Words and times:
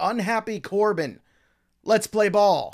unhappy 0.00 0.60
Corbin. 0.60 1.20
Let's 1.84 2.06
play 2.06 2.28
ball. 2.28 2.70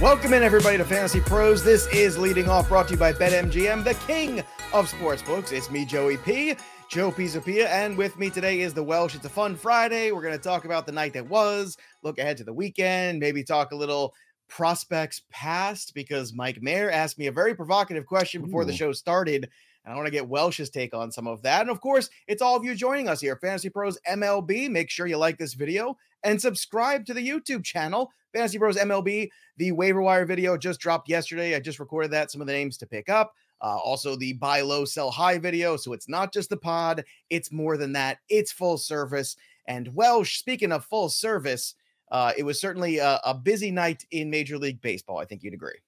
Welcome 0.00 0.32
in, 0.32 0.44
everybody, 0.44 0.76
to 0.76 0.84
Fantasy 0.84 1.20
Pros. 1.20 1.64
This 1.64 1.88
is 1.88 2.16
leading 2.16 2.48
off, 2.48 2.68
brought 2.68 2.86
to 2.86 2.94
you 2.94 2.98
by 3.00 3.12
BetMGM, 3.12 3.82
the 3.82 3.94
king 4.06 4.44
of 4.72 4.88
sportsbooks. 4.88 5.50
It's 5.50 5.72
me, 5.72 5.84
Joey 5.84 6.18
P, 6.18 6.54
Joe 6.88 7.10
Pisapia, 7.10 7.66
and 7.66 7.96
with 7.98 8.16
me 8.16 8.30
today 8.30 8.60
is 8.60 8.72
the 8.72 8.82
Welsh. 8.82 9.16
It's 9.16 9.24
a 9.24 9.28
fun 9.28 9.56
Friday. 9.56 10.12
We're 10.12 10.22
going 10.22 10.36
to 10.36 10.38
talk 10.38 10.64
about 10.64 10.86
the 10.86 10.92
night 10.92 11.14
that 11.14 11.28
was, 11.28 11.76
look 12.04 12.18
ahead 12.18 12.36
to 12.36 12.44
the 12.44 12.52
weekend, 12.52 13.18
maybe 13.18 13.42
talk 13.42 13.72
a 13.72 13.76
little 13.76 14.14
prospects 14.48 15.22
past 15.30 15.94
because 15.94 16.32
Mike 16.32 16.60
Mayer 16.62 16.90
asked 16.90 17.18
me 17.18 17.26
a 17.26 17.32
very 17.32 17.54
provocative 17.54 18.06
question 18.06 18.42
before 18.42 18.62
Ooh. 18.62 18.66
the 18.66 18.72
show 18.72 18.92
started. 18.92 19.48
And 19.84 19.92
I 19.92 19.96
want 19.96 20.06
to 20.06 20.12
get 20.12 20.28
Welsh's 20.28 20.70
take 20.70 20.94
on 20.94 21.10
some 21.12 21.26
of 21.26 21.42
that. 21.42 21.62
And 21.62 21.70
of 21.70 21.80
course, 21.80 22.10
it's 22.26 22.42
all 22.42 22.56
of 22.56 22.64
you 22.64 22.74
joining 22.74 23.08
us 23.08 23.20
here, 23.20 23.36
Fantasy 23.36 23.70
Pros 23.70 23.98
MLB. 24.08 24.68
Make 24.70 24.90
sure 24.90 25.06
you 25.06 25.16
like 25.16 25.38
this 25.38 25.54
video 25.54 25.96
and 26.24 26.40
subscribe 26.40 27.06
to 27.06 27.14
the 27.14 27.26
YouTube 27.26 27.64
channel, 27.64 28.10
Fantasy 28.34 28.58
Pros 28.58 28.76
MLB. 28.76 29.30
The 29.56 29.72
waiver 29.72 30.02
wire 30.02 30.26
video 30.26 30.56
just 30.56 30.80
dropped 30.80 31.08
yesterday. 31.08 31.54
I 31.54 31.60
just 31.60 31.78
recorded 31.78 32.10
that, 32.10 32.30
some 32.30 32.40
of 32.40 32.46
the 32.46 32.52
names 32.52 32.76
to 32.78 32.86
pick 32.86 33.08
up. 33.08 33.34
Uh, 33.60 33.78
also, 33.78 34.14
the 34.14 34.34
buy 34.34 34.60
low, 34.60 34.84
sell 34.84 35.10
high 35.10 35.38
video. 35.38 35.76
So 35.76 35.92
it's 35.92 36.08
not 36.08 36.32
just 36.32 36.50
the 36.50 36.56
pod, 36.56 37.04
it's 37.30 37.50
more 37.50 37.76
than 37.76 37.92
that. 37.92 38.18
It's 38.28 38.52
full 38.52 38.78
service. 38.78 39.36
And 39.66 39.94
Welsh, 39.94 40.38
speaking 40.38 40.72
of 40.72 40.84
full 40.84 41.08
service, 41.08 41.74
uh, 42.10 42.32
it 42.36 42.42
was 42.42 42.60
certainly 42.60 42.98
a, 42.98 43.20
a, 43.24 43.34
busy 43.34 43.70
night 43.70 44.04
in 44.10 44.30
Major 44.30 44.58
League 44.58 44.80
Baseball. 44.80 45.18
I 45.18 45.24
think 45.24 45.42
you'd 45.42 45.54
agree. 45.54 45.78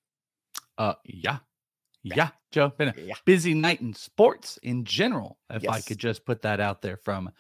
Uh, 0.78 0.94
yeah. 1.04 1.38
Yeah, 2.02 2.30
Joe. 2.50 2.72
Been 2.76 2.88
a 2.88 2.94
yeah. 2.96 3.14
busy 3.26 3.54
night 3.54 3.80
in 3.80 3.92
sports 3.94 4.58
in 4.62 4.84
general. 4.84 5.38
If 5.50 5.64
yes. 5.64 5.72
I 5.72 5.80
could 5.80 5.98
just 5.98 6.24
put 6.24 6.42
that 6.42 6.60
out 6.60 6.80
there 6.80 6.96
from 6.96 7.30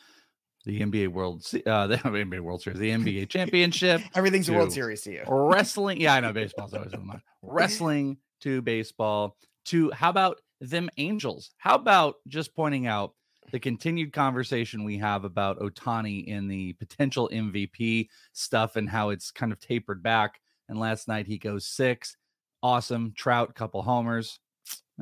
the 0.64 0.80
NBA 0.80 1.08
World, 1.08 1.46
uh, 1.66 1.86
the 1.86 1.96
NBA 1.96 2.40
World 2.40 2.62
Series, 2.62 2.78
the 2.78 2.90
NBA 2.90 3.28
Championship. 3.28 4.02
Everything's 4.14 4.48
a 4.48 4.52
World 4.52 4.72
Series 4.72 5.02
to 5.02 5.12
you. 5.12 5.22
wrestling. 5.28 6.00
Yeah, 6.00 6.14
I 6.14 6.20
know 6.20 6.32
baseball's 6.32 6.74
always 6.74 6.92
in 6.92 7.06
mind. 7.06 7.22
Wrestling 7.42 8.18
to 8.42 8.60
baseball 8.62 9.36
to 9.66 9.90
how 9.92 10.10
about 10.10 10.40
them 10.60 10.90
Angels? 10.98 11.50
How 11.56 11.74
about 11.76 12.16
just 12.28 12.54
pointing 12.54 12.86
out 12.86 13.14
the 13.50 13.60
continued 13.60 14.12
conversation 14.12 14.84
we 14.84 14.98
have 14.98 15.24
about 15.24 15.60
Ohtani 15.60 16.26
in 16.26 16.48
the 16.48 16.72
potential 16.74 17.30
MVP 17.32 18.08
stuff 18.32 18.76
and 18.76 18.88
how 18.88 19.10
it's 19.10 19.30
kind 19.30 19.52
of 19.52 19.60
tapered 19.60 20.02
back. 20.02 20.40
And 20.68 20.78
last 20.78 21.08
night 21.08 21.26
he 21.26 21.38
goes 21.38 21.66
six. 21.66 22.16
Awesome. 22.62 23.12
Trout, 23.16 23.54
couple 23.54 23.82
homers. 23.82 24.38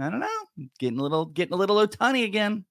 I 0.01 0.11
don't 0.11 0.21
know. 0.21 0.69
Getting 0.79 0.99
a 0.99 1.03
little 1.03 1.27
getting 1.27 1.55
a 1.55 1.57
little 1.57 1.77
Ohtani 1.77 2.25
again 2.25 2.65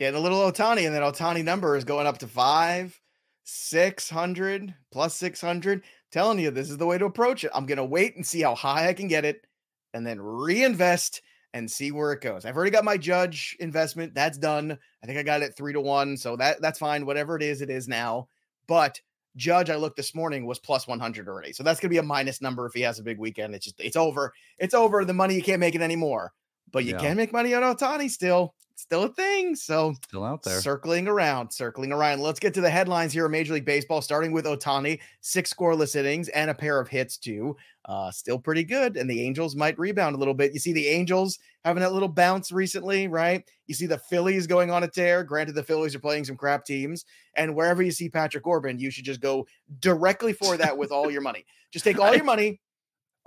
getting 0.00 0.18
a 0.18 0.22
little 0.22 0.50
Ohtani, 0.50 0.86
and 0.86 0.94
then 0.94 1.02
Ohtani 1.02 1.44
number 1.44 1.76
is 1.76 1.84
going 1.84 2.06
up 2.06 2.18
to 2.18 2.26
five, 2.26 2.98
600 3.44 4.74
plus 4.90 5.14
600. 5.14 5.82
Telling 6.10 6.40
you, 6.40 6.50
this 6.50 6.70
is 6.70 6.78
the 6.78 6.86
way 6.86 6.98
to 6.98 7.04
approach 7.04 7.44
it. 7.44 7.52
I'm 7.54 7.66
to 7.76 7.84
wait 7.84 8.16
and 8.16 8.26
see 8.26 8.40
how 8.40 8.56
high 8.56 8.88
I 8.88 8.94
can 8.94 9.06
get 9.06 9.24
it 9.24 9.46
and 9.94 10.04
then 10.04 10.20
reinvest 10.20 11.20
and 11.52 11.70
see 11.70 11.90
where 11.92 12.12
it 12.12 12.20
goes. 12.20 12.44
I've 12.44 12.56
already 12.56 12.70
got 12.70 12.84
my 12.84 12.96
judge 12.96 13.56
investment. 13.60 14.14
That's 14.14 14.38
done. 14.38 14.78
I 15.02 15.06
think 15.06 15.18
I 15.18 15.22
got 15.22 15.42
it 15.42 15.56
three 15.56 15.72
to 15.72 15.80
one. 15.80 16.16
So 16.16 16.36
that 16.36 16.60
that's 16.60 16.78
fine. 16.78 17.06
Whatever 17.06 17.36
it 17.36 17.42
is, 17.42 17.62
it 17.62 17.70
is 17.70 17.88
now. 17.88 18.28
But 18.66 19.00
Judge, 19.36 19.70
I 19.70 19.76
looked 19.76 19.96
this 19.96 20.14
morning, 20.14 20.44
was 20.44 20.58
plus 20.58 20.88
100 20.88 21.28
already. 21.28 21.52
So 21.52 21.62
that's 21.62 21.78
going 21.78 21.88
to 21.88 21.94
be 21.94 21.98
a 21.98 22.02
minus 22.02 22.40
number 22.40 22.66
if 22.66 22.74
he 22.74 22.80
has 22.80 22.98
a 22.98 23.02
big 23.02 23.18
weekend. 23.18 23.54
It's 23.54 23.64
just, 23.64 23.80
it's 23.80 23.96
over. 23.96 24.32
It's 24.58 24.74
over. 24.74 25.04
The 25.04 25.14
money, 25.14 25.34
you 25.34 25.42
can't 25.42 25.60
make 25.60 25.74
it 25.74 25.82
anymore. 25.82 26.32
But 26.72 26.84
you 26.84 26.92
yeah. 26.92 27.00
can 27.00 27.16
make 27.16 27.32
money 27.32 27.54
on 27.54 27.62
Ohtani 27.62 28.10
still 28.10 28.54
still 28.80 29.04
a 29.04 29.08
thing. 29.08 29.54
So 29.54 29.94
still 30.04 30.24
out 30.24 30.42
there. 30.42 30.60
Circling 30.60 31.08
around, 31.08 31.50
circling 31.52 31.92
around. 31.92 32.20
Let's 32.20 32.40
get 32.40 32.54
to 32.54 32.60
the 32.60 32.70
headlines 32.70 33.12
here 33.12 33.26
in 33.26 33.32
Major 33.32 33.54
League 33.54 33.64
Baseball, 33.64 34.02
starting 34.02 34.32
with 34.32 34.44
Ohtani, 34.44 35.00
six 35.20 35.52
scoreless 35.52 35.96
innings 35.96 36.28
and 36.30 36.50
a 36.50 36.54
pair 36.54 36.80
of 36.80 36.88
hits 36.88 37.16
too. 37.16 37.56
Uh, 37.84 38.10
still 38.10 38.38
pretty 38.38 38.64
good. 38.64 38.96
And 38.96 39.08
the 39.08 39.24
Angels 39.24 39.56
might 39.56 39.78
rebound 39.78 40.14
a 40.14 40.18
little 40.18 40.34
bit. 40.34 40.52
You 40.52 40.60
see 40.60 40.72
the 40.72 40.88
Angels 40.88 41.38
having 41.64 41.82
that 41.82 41.92
little 41.92 42.08
bounce 42.08 42.52
recently, 42.52 43.08
right? 43.08 43.44
You 43.66 43.74
see 43.74 43.86
the 43.86 43.98
Phillies 43.98 44.46
going 44.46 44.70
on 44.70 44.82
a 44.82 44.88
tear. 44.88 45.24
Granted, 45.24 45.54
the 45.54 45.62
Phillies 45.62 45.94
are 45.94 46.00
playing 46.00 46.24
some 46.24 46.36
crap 46.36 46.64
teams. 46.64 47.04
And 47.36 47.54
wherever 47.54 47.82
you 47.82 47.90
see 47.90 48.08
Patrick 48.08 48.44
Corbin, 48.44 48.78
you 48.78 48.90
should 48.90 49.04
just 49.04 49.20
go 49.20 49.46
directly 49.80 50.32
for 50.32 50.56
that 50.56 50.76
with 50.76 50.92
all 50.92 51.10
your 51.10 51.22
money. 51.22 51.44
Just 51.70 51.84
take 51.84 51.98
all 51.98 52.14
your 52.14 52.24
money, 52.34 52.60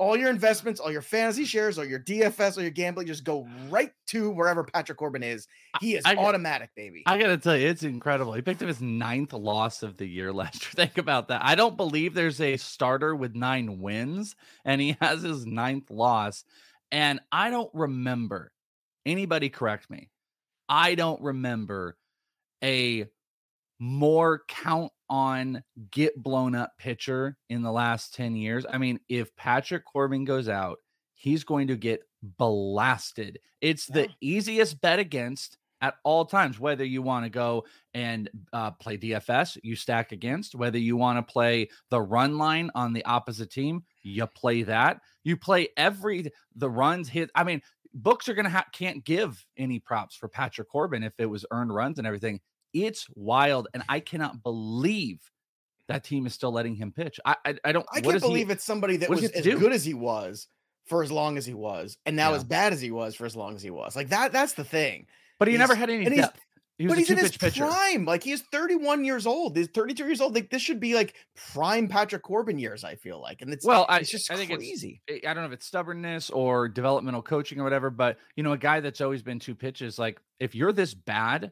all 0.04 0.18
your 0.18 0.30
investments, 0.30 0.80
all 0.80 0.92
your 0.92 1.02
fantasy 1.02 1.46
shares, 1.46 1.78
all 1.78 1.86
your 1.86 2.00
DFS, 2.00 2.58
all 2.58 2.64
your 2.64 2.72
gambling, 2.72 3.08
just 3.08 3.24
go 3.24 3.48
right 3.70 3.92
to 4.08 4.30
wherever 4.30 4.64
Patrick 4.64 4.98
Corbin 4.98 5.24
is. 5.24 5.48
He 5.80 5.96
is 5.96 6.04
I, 6.06 6.16
automatic, 6.16 6.72
baby. 6.76 7.04
I 7.06 7.18
gotta 7.18 7.38
tell 7.38 7.58
you, 7.58 7.68
it's 7.68 7.84
incredible. 7.84 8.34
He 8.34 8.42
picked 8.42 8.62
up 8.62 8.68
his 8.68 8.82
ninth 8.82 9.34
loss 9.34 9.82
of 9.82 9.98
the 9.98 10.06
year 10.06 10.34
last 10.34 10.64
year. 10.64 10.72
Think 10.86 10.98
about 10.98 11.30
that. 11.30 11.44
I 11.44 11.56
don't 11.56 11.78
believe 11.78 12.14
there's 12.14 12.42
a 12.42 12.58
starter 12.58 13.16
with 13.16 13.36
nine 13.36 13.80
wins, 13.80 14.36
and 14.66 14.82
he 14.82 14.98
has 15.02 15.22
his 15.22 15.46
ninth 15.46 15.90
loss. 15.90 16.44
And 16.92 17.20
I 17.32 17.50
don't 17.50 17.72
remember 17.74 18.52
anybody 19.06 19.50
correct 19.50 19.90
me. 19.90 20.10
I 20.70 20.96
don't 20.96 21.22
remember 21.22 21.98
a 22.64 23.08
more 23.84 24.44
count 24.48 24.90
on 25.10 25.62
get 25.92 26.16
blown 26.24 26.56
up 26.56 26.72
pitcher 26.80 27.36
in 27.50 27.62
the 27.62 27.72
last 27.72 28.16
10 28.16 28.34
years. 28.36 28.66
I 28.72 28.78
mean, 28.78 28.98
if 29.10 29.36
Patrick 29.36 29.84
Corbin 29.84 30.24
goes 30.24 30.48
out, 30.48 30.78
he's 31.14 31.44
going 31.44 31.68
to 31.68 31.76
get 31.76 32.02
blasted. 32.22 33.40
It's 33.60 33.90
yeah. 33.90 34.04
the 34.04 34.10
easiest 34.22 34.80
bet 34.80 35.00
against 35.00 35.58
at 35.82 35.96
all 36.06 36.24
times, 36.24 36.62
whether 36.62 36.86
you 36.86 37.02
want 37.02 37.26
to 37.26 37.30
go 37.30 37.66
and 37.94 38.30
uh, 38.54 38.72
play 38.72 38.98
DFS, 38.98 39.58
you 39.64 39.76
stack 39.76 40.14
against, 40.14 40.56
whether 40.56 40.78
you 40.78 40.96
want 40.96 41.18
to 41.18 41.34
play 41.34 41.68
the 41.90 42.00
run 42.00 42.38
line 42.38 42.72
on 42.74 42.94
the 42.94 43.04
opposite 43.04 43.52
team, 43.52 43.84
you 44.02 44.26
play 44.28 44.64
that. 44.64 45.02
You 45.26 45.36
play 45.36 45.68
every 45.76 46.32
the 46.56 46.70
runs 46.70 47.10
hit. 47.10 47.32
I 47.36 47.44
mean, 47.44 47.62
books 47.94 48.30
are 48.30 48.34
gonna 48.34 48.48
have 48.48 48.68
can't 48.72 49.04
give 49.04 49.46
any 49.58 49.80
props 49.80 50.16
for 50.16 50.30
Patrick 50.30 50.70
Corbin 50.70 51.04
if 51.04 51.14
it 51.18 51.26
was 51.26 51.46
earned 51.52 51.76
runs 51.76 51.98
and 51.98 52.08
everything. 52.08 52.40
It's 52.74 53.08
wild, 53.16 53.68
and 53.74 53.84
I 53.88 54.00
cannot 54.00 54.44
believe 54.44 55.20
that 55.88 56.04
team 56.04 56.26
is 56.26 56.34
still 56.34 56.52
letting 56.52 56.76
him 56.76 56.92
pitch. 56.92 57.20
I 57.26 57.36
I, 57.46 57.56
I 57.66 57.72
don't. 57.72 57.86
I 57.92 58.02
can't 58.02 58.22
believe 58.22 58.48
he, 58.48 58.54
it's 58.54 58.64
somebody 58.64 58.98
that 58.98 59.10
was 59.10 59.24
as 59.24 59.44
do? 59.44 59.60
good 59.60 59.74
as 59.74 59.86
he 59.86 59.94
was 59.94 60.48
for 60.86 61.04
as 61.04 61.12
long 61.12 61.38
as 61.38 61.46
he 61.46 61.54
was, 61.54 61.98
and 62.06 62.16
now 62.16 62.32
yeah. 62.32 62.38
as 62.38 62.44
bad 62.44 62.74
as 62.74 62.82
he 62.82 62.92
was 62.92 63.16
for 63.16 63.26
as 63.26 63.36
long 63.36 63.56
as 63.56 63.62
he 63.62 63.70
was. 63.70 63.96
Like 63.96 64.10
that. 64.10 64.32
That's 64.32 64.54
the 64.54 64.64
thing. 64.64 65.08
But 65.40 65.48
he 65.48 65.54
he's, 65.54 65.60
never 65.60 65.76
had 65.76 65.90
any 65.90 66.06
depth. 66.06 66.40
He 66.78 66.88
but 66.88 66.98
he's 66.98 67.10
in 67.10 67.18
his 67.18 67.38
pitcher. 67.38 67.66
prime. 67.66 68.06
Like 68.06 68.24
he's 68.24 68.42
31 68.42 69.06
years 69.06 69.28
old. 69.28 69.56
He's 69.56 69.68
32 69.68 70.06
years 70.06 70.22
old. 70.22 70.34
Like 70.34 70.50
this 70.50 70.62
should 70.62 70.80
be 70.80 70.96
like 70.96 71.14
prime 71.54 71.88
Patrick 71.88 72.24
Corbin 72.24 72.58
years. 72.58 72.84
I 72.84 72.96
feel 72.96 73.22
like, 73.22 73.42
and 73.42 73.54
it's 73.54 73.66
well, 73.66 73.86
I, 73.88 74.00
it's 74.00 74.10
just 74.10 74.32
I 74.32 74.36
think 74.36 74.52
crazy. 74.52 75.02
It's, 75.08 75.26
I 75.26 75.34
don't 75.34 75.44
know 75.44 75.48
if 75.48 75.54
it's 75.54 75.68
stubbornness 75.68 76.32
or 76.32 76.68
developmental 76.68 77.22
coaching 77.22 77.60
or 77.60 77.64
whatever, 77.64 77.92
but 77.92 78.18
you 78.36 78.42
know, 78.42 78.54
a 78.54 78.58
guy 78.58 78.80
that's 78.80 79.02
always 79.02 79.22
been 79.22 79.40
two 79.40 79.54
pitches. 79.54 80.00
Like 80.00 80.20
if 80.40 80.56
you're 80.56 80.74
this 80.74 80.96
bad, 80.96 81.52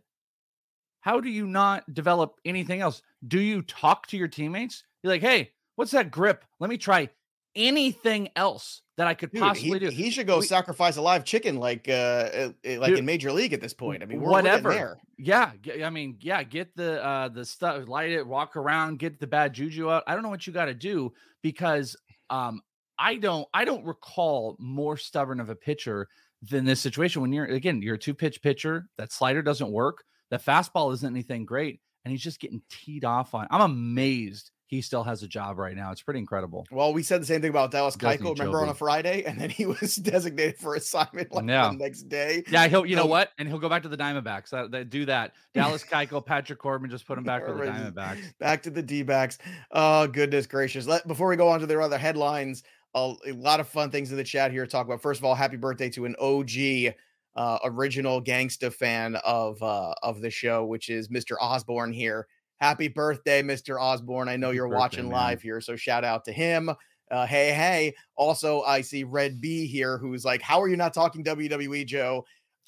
how 1.02 1.20
do 1.20 1.30
you 1.30 1.46
not 1.46 1.92
develop 1.94 2.36
anything 2.46 2.82
else? 2.82 3.02
Do 3.28 3.40
you 3.40 3.62
talk 3.64 4.08
to 4.08 4.18
your 4.18 4.28
teammates? 4.28 4.84
You're 5.04 5.14
like, 5.14 5.22
hey, 5.22 5.52
what's 5.76 5.92
that 5.92 6.12
grip? 6.12 6.46
Let 6.60 6.70
me 6.70 6.78
try 6.78 7.10
anything 7.56 8.30
else 8.36 8.82
that 8.98 9.08
I 9.08 9.14
could 9.14 9.32
Dude, 9.32 9.42
possibly 9.42 9.80
he, 9.80 9.80
do. 9.80 9.90
He 9.90 10.10
should 10.12 10.28
go 10.28 10.40
we, 10.40 10.46
sacrifice 10.46 10.98
a 10.98 11.02
live 11.02 11.26
chicken 11.26 11.58
like 11.58 11.90
uh, 11.90 11.92
uh 11.92 12.52
eh, 12.64 12.78
like 12.78 12.90
Dude, 12.90 13.00
in 13.00 13.06
Major 13.06 13.32
League 13.32 13.54
at 13.54 13.62
this 13.62 13.74
point. 13.74 14.04
I 14.04 14.06
mean, 14.06 14.22
whatever. 14.22 14.98
Yeah, 15.18 15.52
I 15.84 15.90
mean, 15.90 16.18
yeah, 16.22 16.44
get 16.44 16.76
the 16.76 17.04
uh 17.04 17.30
the 17.30 17.46
stuff, 17.46 17.88
light 17.88 18.12
it, 18.12 18.26
walk 18.26 18.56
around, 18.56 19.00
get 19.00 19.20
the 19.20 19.28
bad 19.28 19.54
juju 19.54 19.90
out. 19.90 20.04
I 20.08 20.14
don't 20.14 20.24
know 20.24 20.30
what 20.30 20.46
you 20.46 20.54
got 20.54 20.66
to 20.66 20.74
do 20.74 21.14
because 21.42 21.96
um 22.30 22.62
I 22.98 23.16
don't 23.16 23.48
I 23.54 23.66
don't 23.66 23.86
recall 23.86 24.56
more 24.60 24.98
stubborn 24.98 25.40
of 25.40 25.50
a 25.50 25.56
pitcher 25.56 26.08
than 26.44 26.66
this 26.66 26.80
situation 26.80 27.22
when 27.22 27.34
you're 27.34 27.46
again 27.46 27.82
you're 27.82 27.96
a 27.96 28.00
two 28.00 28.14
pitch 28.14 28.42
pitcher 28.42 28.88
that 28.98 29.12
slider 29.12 29.42
doesn't 29.42 29.72
work 29.72 30.04
the 30.32 30.38
fastball 30.38 30.92
isn't 30.94 31.08
anything 31.08 31.46
great, 31.46 31.80
and 32.04 32.12
he's 32.12 32.24
just 32.24 32.40
getting 32.40 32.64
teed 32.70 33.06
off 33.06 33.36
on. 33.36 33.48
I'm 33.52 33.62
amazed 33.62 34.50
he 34.72 34.82
still 34.82 35.04
has 35.04 35.22
a 35.22 35.28
job 35.28 35.60
right 35.60 35.76
now. 35.76 35.92
It's 35.92 36.02
pretty 36.02 36.22
incredible. 36.22 36.66
Well, 36.72 36.94
we 36.94 37.04
said 37.04 37.22
the 37.22 37.26
same 37.26 37.42
thing 37.42 37.50
about 37.50 37.72
Dallas 37.72 37.98
Keuchel. 37.98 38.40
Remember 38.40 38.62
on 38.62 38.70
a 38.70 38.74
Friday, 38.74 39.24
and 39.26 39.38
then 39.38 39.50
he 39.50 39.66
was 39.82 39.98
designated 39.98 40.58
for 40.58 40.76
assignment 40.76 41.34
like 41.34 41.46
yeah. 41.46 41.68
the 41.68 41.76
next 41.76 42.04
day. 42.04 42.46
Yeah, 42.50 42.68
he'll. 42.70 42.86
You 42.86 42.96
know 42.96 43.06
what? 43.06 43.32
And 43.38 43.50
he'll 43.50 43.60
go 43.60 43.68
back 43.68 43.84
to 43.84 43.90
the 43.90 43.98
Diamondbacks. 43.98 44.50
That, 44.52 44.72
that 44.72 44.90
do 44.90 45.06
that. 45.06 45.34
Dallas 45.54 45.84
Keuchel, 45.84 46.26
Patrick 46.26 46.58
Corbin, 46.58 46.90
just 46.90 47.06
put 47.06 47.18
him 47.18 47.26
back 47.26 47.46
to 47.46 47.54
the 47.54 47.60
Diamondbacks. 47.60 48.38
Back 48.40 48.64
to 48.64 48.70
the 48.70 48.82
D-backs. 48.82 49.40
Oh 49.72 50.08
goodness 50.08 50.48
gracious! 50.48 50.88
Let 50.88 51.06
before 51.06 51.28
we 51.28 51.36
go 51.36 51.50
on 51.50 51.60
to 51.60 51.66
their 51.66 51.82
other 51.82 51.98
headlines, 51.98 52.64
a, 52.96 53.14
a 53.28 53.34
lot 53.34 53.60
of 53.60 53.68
fun 53.68 53.92
things 53.92 54.10
in 54.12 54.18
the 54.18 54.24
chat 54.24 54.52
here 54.52 54.66
to 54.66 54.72
talk 54.72 54.86
about. 54.86 55.02
First 55.02 55.20
of 55.20 55.26
all, 55.26 55.36
happy 55.36 55.58
birthday 55.58 55.90
to 55.90 56.06
an 56.06 56.16
OG 56.18 56.96
uh, 57.36 57.60
original 57.64 58.22
gangsta 58.22 58.74
fan 58.74 59.16
of 59.26 59.62
uh, 59.62 59.94
of 60.04 60.22
the 60.22 60.30
show, 60.30 60.66
which 60.66 60.90
is 60.90 61.10
Mr. 61.10 61.36
Osborne 61.40 61.94
here. 61.94 62.28
Happy 62.60 62.88
birthday, 62.88 63.42
Mr. 63.42 63.82
Osborne! 63.82 64.30
I 64.30 64.36
know 64.36 64.52
you're 64.52 64.68
birthday, 64.68 64.80
watching 64.80 65.04
man. 65.06 65.14
live 65.14 65.42
here, 65.42 65.62
so 65.62 65.76
shout 65.76 66.04
out 66.04 66.26
to 66.26 66.32
him. 66.32 66.70
Uh, 67.10 67.26
hey, 67.26 67.52
hey. 67.52 67.94
Also, 68.16 68.62
I 68.62 68.82
see 68.82 69.04
Red 69.04 69.42
B 69.42 69.68
here 69.68 69.98
who's 69.98 70.24
like, 70.24 70.42
How 70.42 70.62
are 70.62 70.70
you 70.70 70.78
not 70.78 70.94
talking 70.94 71.24
WWE, 71.24 71.86
Joe? 71.86 72.26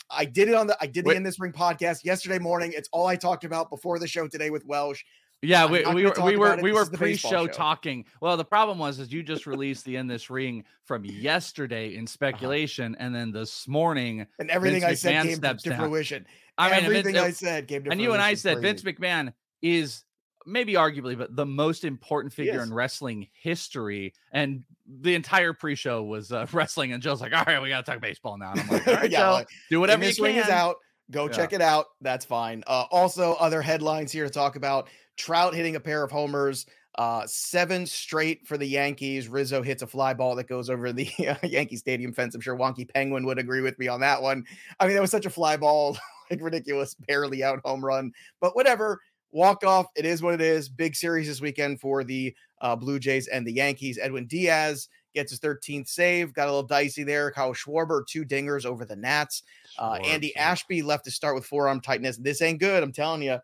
I 0.09 0.25
did 0.25 0.49
it 0.49 0.55
on 0.55 0.67
the 0.67 0.77
I 0.81 0.85
did 0.85 1.05
the 1.05 1.09
Wait. 1.09 1.17
In 1.17 1.23
This 1.23 1.39
Ring 1.39 1.53
podcast 1.53 2.03
yesterday 2.03 2.39
morning. 2.39 2.73
It's 2.75 2.89
all 2.91 3.07
I 3.07 3.15
talked 3.15 3.45
about 3.45 3.69
before 3.69 3.99
the 3.99 4.07
show 4.07 4.27
today 4.27 4.49
with 4.49 4.65
Welsh. 4.65 5.03
Yeah, 5.43 5.65
we, 5.65 5.83
we 5.93 6.05
were 6.05 6.13
we 6.23 6.37
were 6.37 6.55
we 6.61 6.71
were 6.71 6.81
is 6.83 6.89
the 6.89 6.97
baseball 6.97 7.31
pre-show 7.31 7.47
talking. 7.47 8.05
Well, 8.21 8.37
the 8.37 8.45
problem 8.45 8.79
was 8.79 8.99
is 8.99 9.11
you 9.11 9.21
just 9.23 9.45
released 9.45 9.83
the 9.85 9.97
in 9.97 10.07
this 10.07 10.29
ring 10.29 10.63
from 10.85 11.03
yesterday 11.05 11.89
Uh-huh. 11.89 11.99
in 11.99 12.07
speculation, 12.07 12.95
and 12.99 13.13
then 13.13 13.31
this 13.31 13.67
morning, 13.67 14.25
And 14.39 14.49
everything 14.49 14.81
Vince 14.81 14.91
I 14.91 14.93
said 14.95 15.13
McMahon 15.13 15.23
came 15.41 15.57
to, 15.57 15.69
down. 15.69 15.79
fruition. 15.79 16.25
I 16.57 16.63
mean, 16.69 16.79
Vince- 16.81 16.85
everything 16.99 17.17
I 17.17 17.31
said 17.31 17.67
came 17.67 17.83
to 17.83 17.89
and 17.91 17.99
fruition. 17.99 17.99
you 17.99 18.13
and 18.13 18.21
I 18.21 18.33
said. 18.35 18.61
Vince 18.61 18.81
McMahon 18.83 19.33
is 19.61 20.03
maybe 20.45 20.73
arguably, 20.73 21.17
but 21.17 21.35
the 21.35 21.45
most 21.45 21.83
important 21.83 22.33
figure 22.33 22.61
in 22.61 22.73
wrestling 22.73 23.27
history. 23.33 24.13
And 24.31 24.63
the 24.85 25.15
entire 25.15 25.53
pre-show 25.53 26.03
was 26.03 26.31
uh, 26.31 26.45
wrestling, 26.53 26.91
and 26.93 27.01
Joe's 27.03 27.21
like, 27.21 27.33
"All 27.33 27.43
right, 27.45 27.61
we 27.61 27.69
got 27.69 27.85
to 27.85 27.91
talk 27.91 28.01
baseball 28.01 28.37
now." 28.37 28.51
And 28.51 28.61
I'm 28.61 28.67
like, 28.69 28.87
"All 28.87 28.93
right, 29.01 29.11
Yeah, 29.11 29.19
Joe, 29.19 29.31
like, 29.33 29.47
do 29.69 29.79
whatever 29.79 30.03
you 30.03 30.09
this 30.09 30.15
can." 30.17 30.25
ring 30.25 30.35
is 30.37 30.49
out. 30.49 30.75
Go 31.11 31.25
Yeah. 31.25 31.31
check 31.33 31.53
it 31.53 31.61
out. 31.61 31.85
That's 32.01 32.23
fine. 32.25 32.63
Uh, 32.65 32.85
also, 32.91 33.33
other 33.33 33.61
headlines 33.61 34.11
here 34.11 34.23
to 34.25 34.29
talk 34.29 34.55
about: 34.55 34.89
Trout 35.17 35.53
hitting 35.53 35.75
a 35.75 35.79
pair 35.79 36.03
of 36.03 36.11
homers. 36.11 36.65
Uh, 36.95 37.23
seven 37.25 37.87
straight 37.87 38.45
for 38.45 38.57
the 38.57 38.67
Yankees. 38.67 39.27
Rizzo 39.27 39.63
hits 39.63 39.81
a 39.81 39.87
fly 39.87 40.13
ball 40.13 40.35
that 40.35 40.47
goes 40.47 40.69
over 40.69 40.93
the 40.93 41.09
uh, 41.27 41.47
Yankee 41.47 41.77
Stadium 41.77 42.13
fence. 42.13 42.35
I'm 42.35 42.41
sure 42.41 42.55
Wonky 42.55 42.87
Penguin 42.87 43.25
would 43.25 43.39
agree 43.39 43.61
with 43.61 43.77
me 43.79 43.87
on 43.87 43.99
that 44.01 44.21
one. 44.21 44.45
I 44.79 44.85
mean, 44.85 44.95
that 44.95 45.01
was 45.01 45.11
such 45.11 45.25
a 45.25 45.31
fly 45.31 45.57
ball, 45.57 45.97
like 46.29 46.41
ridiculous, 46.41 46.93
barely 46.93 47.43
out 47.43 47.61
home 47.65 47.83
run. 47.83 48.11
But 48.39 48.55
whatever. 48.55 48.99
Walk 49.31 49.63
off. 49.63 49.87
It 49.95 50.05
is 50.05 50.21
what 50.21 50.35
it 50.35 50.41
is. 50.41 50.69
Big 50.69 50.95
series 50.95 51.25
this 51.25 51.41
weekend 51.41 51.81
for 51.81 52.03
the 52.03 52.35
uh, 52.61 52.75
Blue 52.75 52.99
Jays 52.99 53.27
and 53.27 53.47
the 53.47 53.51
Yankees. 53.51 53.97
Edwin 53.99 54.27
Diaz 54.27 54.89
gets 55.15 55.31
his 55.31 55.39
13th 55.39 55.87
save. 55.87 56.33
Got 56.35 56.49
a 56.49 56.51
little 56.51 56.67
dicey 56.67 57.03
there. 57.03 57.31
Kyle 57.31 57.51
Schwarber, 57.51 58.05
two 58.05 58.25
dingers 58.25 58.63
over 58.63 58.85
the 58.85 58.95
Nats. 58.95 59.41
Uh, 59.79 59.97
Andy. 60.03 60.35
Ashby 60.35 60.83
left 60.83 61.05
to 61.05 61.11
start 61.11 61.33
with 61.33 61.47
forearm 61.47 61.81
tightness. 61.81 62.17
This 62.17 62.43
ain't 62.43 62.59
good. 62.59 62.83
I'm 62.83 62.93
telling 62.93 63.23
you. 63.23 63.39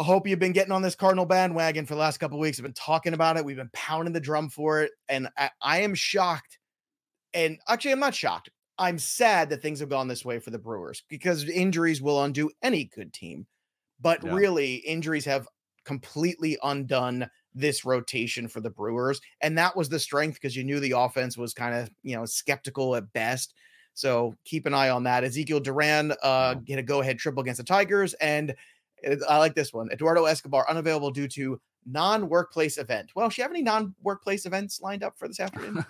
I 0.00 0.02
hope 0.02 0.26
you've 0.26 0.38
been 0.38 0.52
getting 0.52 0.72
on 0.72 0.80
this 0.80 0.94
Cardinal 0.94 1.26
bandwagon 1.26 1.84
for 1.84 1.94
the 1.94 2.00
last 2.00 2.18
couple 2.18 2.38
of 2.38 2.40
weeks. 2.40 2.58
I've 2.58 2.64
been 2.64 2.72
talking 2.72 3.12
about 3.12 3.36
it. 3.36 3.44
We've 3.44 3.56
been 3.56 3.68
pounding 3.74 4.14
the 4.14 4.20
drum 4.20 4.48
for 4.48 4.80
it. 4.80 4.92
And 5.10 5.28
I, 5.36 5.50
I 5.60 5.80
am 5.82 5.94
shocked. 5.94 6.58
And 7.34 7.58
actually, 7.68 7.92
I'm 7.92 8.00
not 8.00 8.14
shocked. 8.14 8.48
I'm 8.78 8.98
sad 8.98 9.50
that 9.50 9.60
things 9.60 9.78
have 9.80 9.90
gone 9.90 10.08
this 10.08 10.24
way 10.24 10.38
for 10.38 10.48
the 10.50 10.58
Brewers 10.58 11.04
because 11.08 11.46
injuries 11.46 12.00
will 12.00 12.24
undo 12.24 12.50
any 12.62 12.86
good 12.86 13.12
team. 13.12 13.46
But 14.00 14.24
Yeah. 14.24 14.32
really, 14.32 14.76
injuries 14.76 15.26
have 15.26 15.46
completely 15.84 16.56
undone 16.62 17.28
this 17.54 17.84
rotation 17.84 18.48
for 18.48 18.62
the 18.62 18.70
Brewers. 18.70 19.20
And 19.42 19.58
that 19.58 19.76
was 19.76 19.90
the 19.90 19.98
strength 19.98 20.34
because 20.36 20.56
you 20.56 20.64
knew 20.64 20.80
the 20.80 20.92
offense 20.92 21.36
was 21.36 21.52
kind 21.52 21.74
of, 21.74 21.90
you 22.02 22.16
know, 22.16 22.24
skeptical 22.24 22.96
at 22.96 23.12
best. 23.12 23.52
So 23.92 24.34
keep 24.46 24.64
an 24.64 24.72
eye 24.72 24.88
on 24.88 25.02
that. 25.02 25.24
Ezekiel 25.24 25.60
Duran 25.60 26.14
uh, 26.22 26.54
get 26.54 26.78
a 26.78 26.82
go 26.82 27.02
ahead 27.02 27.18
triple 27.18 27.42
against 27.42 27.58
the 27.58 27.64
Tigers. 27.64 28.14
And 28.14 28.54
I 29.28 29.38
like 29.38 29.54
this 29.54 29.72
one. 29.72 29.90
Eduardo 29.90 30.24
Escobar 30.24 30.68
unavailable 30.68 31.10
due 31.10 31.28
to 31.28 31.60
non 31.86 32.28
workplace 32.28 32.76
event. 32.76 33.10
Well, 33.14 33.28
do 33.30 33.34
you 33.38 33.42
have 33.42 33.50
any 33.50 33.62
non 33.62 33.94
workplace 34.02 34.44
events 34.44 34.80
lined 34.82 35.02
up 35.02 35.18
for 35.18 35.26
this 35.26 35.40
afternoon? 35.40 35.84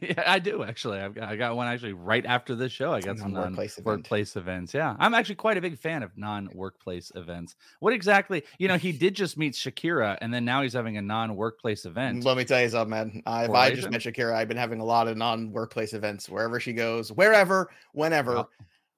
yeah, 0.00 0.22
I 0.26 0.38
do 0.38 0.62
actually. 0.64 0.98
I've 0.98 1.14
got, 1.14 1.28
I 1.28 1.36
got 1.36 1.56
one 1.56 1.66
actually 1.68 1.92
right 1.92 2.24
after 2.24 2.54
this 2.54 2.72
show. 2.72 2.92
I 2.92 3.00
got 3.00 3.18
some 3.18 3.32
Non-workplace 3.32 3.78
non-workplace 3.78 4.36
event. 4.36 4.48
events. 4.48 4.74
Yeah, 4.74 4.96
I'm 4.98 5.12
actually 5.14 5.34
quite 5.34 5.56
a 5.58 5.60
big 5.60 5.78
fan 5.78 6.02
of 6.02 6.16
non-workplace 6.16 7.12
events. 7.14 7.54
What 7.80 7.92
exactly? 7.92 8.44
You 8.58 8.68
know, 8.68 8.76
he 8.78 8.92
did 8.92 9.14
just 9.14 9.36
meet 9.36 9.52
Shakira, 9.52 10.16
and 10.20 10.32
then 10.32 10.44
now 10.44 10.62
he's 10.62 10.72
having 10.72 10.96
a 10.96 11.02
non-workplace 11.02 11.84
event. 11.84 12.24
Let 12.24 12.36
me 12.38 12.44
tell 12.44 12.62
you 12.62 12.70
something, 12.70 12.90
man. 12.90 13.22
I, 13.26 13.44
if 13.44 13.50
I 13.50 13.74
just 13.74 13.90
met 13.90 14.00
Shakira, 14.00 14.34
I've 14.34 14.48
been 14.48 14.56
having 14.56 14.80
a 14.80 14.84
lot 14.84 15.06
of 15.06 15.16
non 15.16 15.52
workplace 15.52 15.92
events 15.92 16.28
wherever 16.28 16.58
she 16.60 16.72
goes, 16.72 17.12
wherever, 17.12 17.70
whenever. 17.92 18.46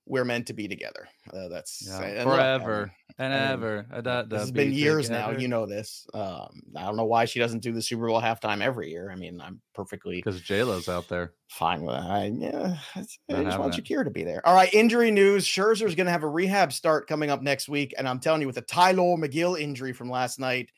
We're 0.09 0.25
meant 0.25 0.47
to 0.47 0.55
be 0.55 0.67
together. 0.69 1.07
Uh, 1.33 1.49
that's 1.49 1.85
Yeah, 1.87 2.01
and 2.03 2.03
look, 2.03 2.17
I 2.17 2.17
mean, 2.17 2.25
forever 2.25 2.93
and 3.19 3.33
I 3.35 3.37
mean, 3.37 3.53
ever. 3.53 3.87
da- 4.03 4.23
This 4.23 4.41
has 4.41 4.51
been 4.51 4.73
years 4.73 5.11
now. 5.11 5.33
You 5.33 5.49
know 5.49 5.67
this. 5.67 6.07
Um, 6.15 6.63
I 6.75 6.85
don't 6.87 6.97
know 6.97 7.05
why 7.05 7.27
she 7.27 7.39
doesn't 7.39 7.61
do 7.61 7.73
the 7.73 7.83
Super 7.83 8.07
Bowl 8.07 8.21
halftime 8.21 8.63
every 8.63 8.91
year. 8.91 9.11
I 9.11 9.17
mean, 9.17 9.41
I'm 9.41 9.61
perfectly 9.75 10.17
because 10.17 10.41
J 10.41 10.63
Lo's 10.63 10.89
out 10.89 11.09
there. 11.09 11.35
fine 11.51 11.83
with 11.83 11.95
that. 11.97 12.05
I, 12.11 12.25
yeah, 12.35 12.77
I 12.97 13.45
just 13.45 13.59
want 13.59 13.79
it. 13.79 13.85
Shakira 13.85 14.05
to 14.05 14.11
be 14.11 14.25
there. 14.25 14.47
All 14.47 14.55
right, 14.55 14.73
injury 14.73 15.11
news. 15.11 15.45
Scherzer's 15.45 15.95
going 15.95 16.07
to 16.07 16.13
have 16.13 16.23
a 16.23 16.29
rehab 16.29 16.73
start 16.73 17.07
coming 17.07 17.29
up 17.31 17.43
next 17.43 17.69
week, 17.69 17.93
and 17.99 18.09
I'm 18.09 18.19
telling 18.21 18.41
you, 18.41 18.47
with 18.47 18.57
the 18.57 18.63
Tylor 18.63 19.17
Megill 19.19 19.61
injury 19.61 19.93
from 19.93 20.09
last 20.11 20.39
night, 20.41 20.71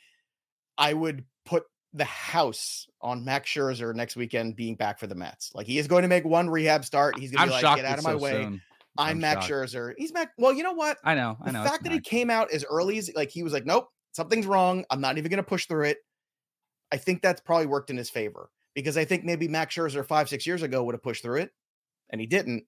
I 0.77 0.93
would 0.95 1.25
put 1.45 1.65
the 1.93 2.05
house 2.05 2.87
on 3.01 3.25
Max 3.25 3.51
Scherzer 3.51 3.95
next 3.95 4.15
weekend 4.17 4.55
being 4.57 4.77
back 4.77 4.99
for 5.01 5.07
the 5.07 5.15
Mets. 5.15 5.51
Like 5.55 5.67
he 5.67 5.79
is 5.79 5.89
going 5.89 6.03
to 6.03 6.09
make 6.09 6.25
one 6.25 6.49
rehab 6.49 6.85
start. 6.85 7.19
He's 7.19 7.31
going 7.33 7.39
to 7.39 7.43
I'm 7.43 7.49
be 7.49 7.53
like, 7.53 7.61
shocked. 7.61 7.77
"Get 7.83 7.85
out 7.85 7.99
of 7.99 8.05
my 8.05 8.13
so 8.13 8.19
way." 8.19 8.33
soon. 8.33 8.63
I'm, 8.99 9.13
I'm 9.13 9.21
Max 9.21 9.47
shocked. 9.47 9.73
Scherzer. 9.73 9.95
He's 9.97 10.13
Max. 10.13 10.33
Well, 10.37 10.53
you 10.53 10.63
know 10.63 10.73
what? 10.73 10.99
I 11.05 11.15
know. 11.15 11.37
I 11.41 11.47
The 11.47 11.53
know. 11.53 11.63
it's 11.63 11.71
fact 11.71 11.85
that 11.85 11.93
he 11.93 12.01
came 12.01 12.31
out 12.31 12.51
as 12.53 12.65
early 12.65 12.99
as 12.99 13.11
like 13.15 13.31
he 13.31 13.43
was 13.43 13.53
like, 13.53 13.65
"Nope, 13.65 13.89
something's 14.13 14.47
wrong. 14.47 14.85
I'm 14.91 15.01
not 15.01 15.19
even 15.19 15.31
going 15.31 15.39
to 15.39 15.43
push 15.49 15.67
through 15.67 15.85
it." 15.85 15.99
I 16.93 16.97
think 16.97 17.23
that's 17.23 17.41
probably 17.41 17.67
worked 17.67 17.91
in 17.91 17.97
his 17.97 18.11
favor 18.11 18.51
because 18.75 18.97
I 18.97 19.05
think 19.05 19.25
maybe 19.25 19.47
Max 19.49 19.75
Scherzer 19.75 20.05
five, 20.05 20.29
six 20.29 20.47
years 20.47 20.63
ago 20.63 20.83
would 20.85 20.95
have 20.95 21.03
pushed 21.03 21.23
through 21.23 21.43
it, 21.43 21.51
and 22.11 22.21
he 22.21 22.27
didn't. 22.27 22.65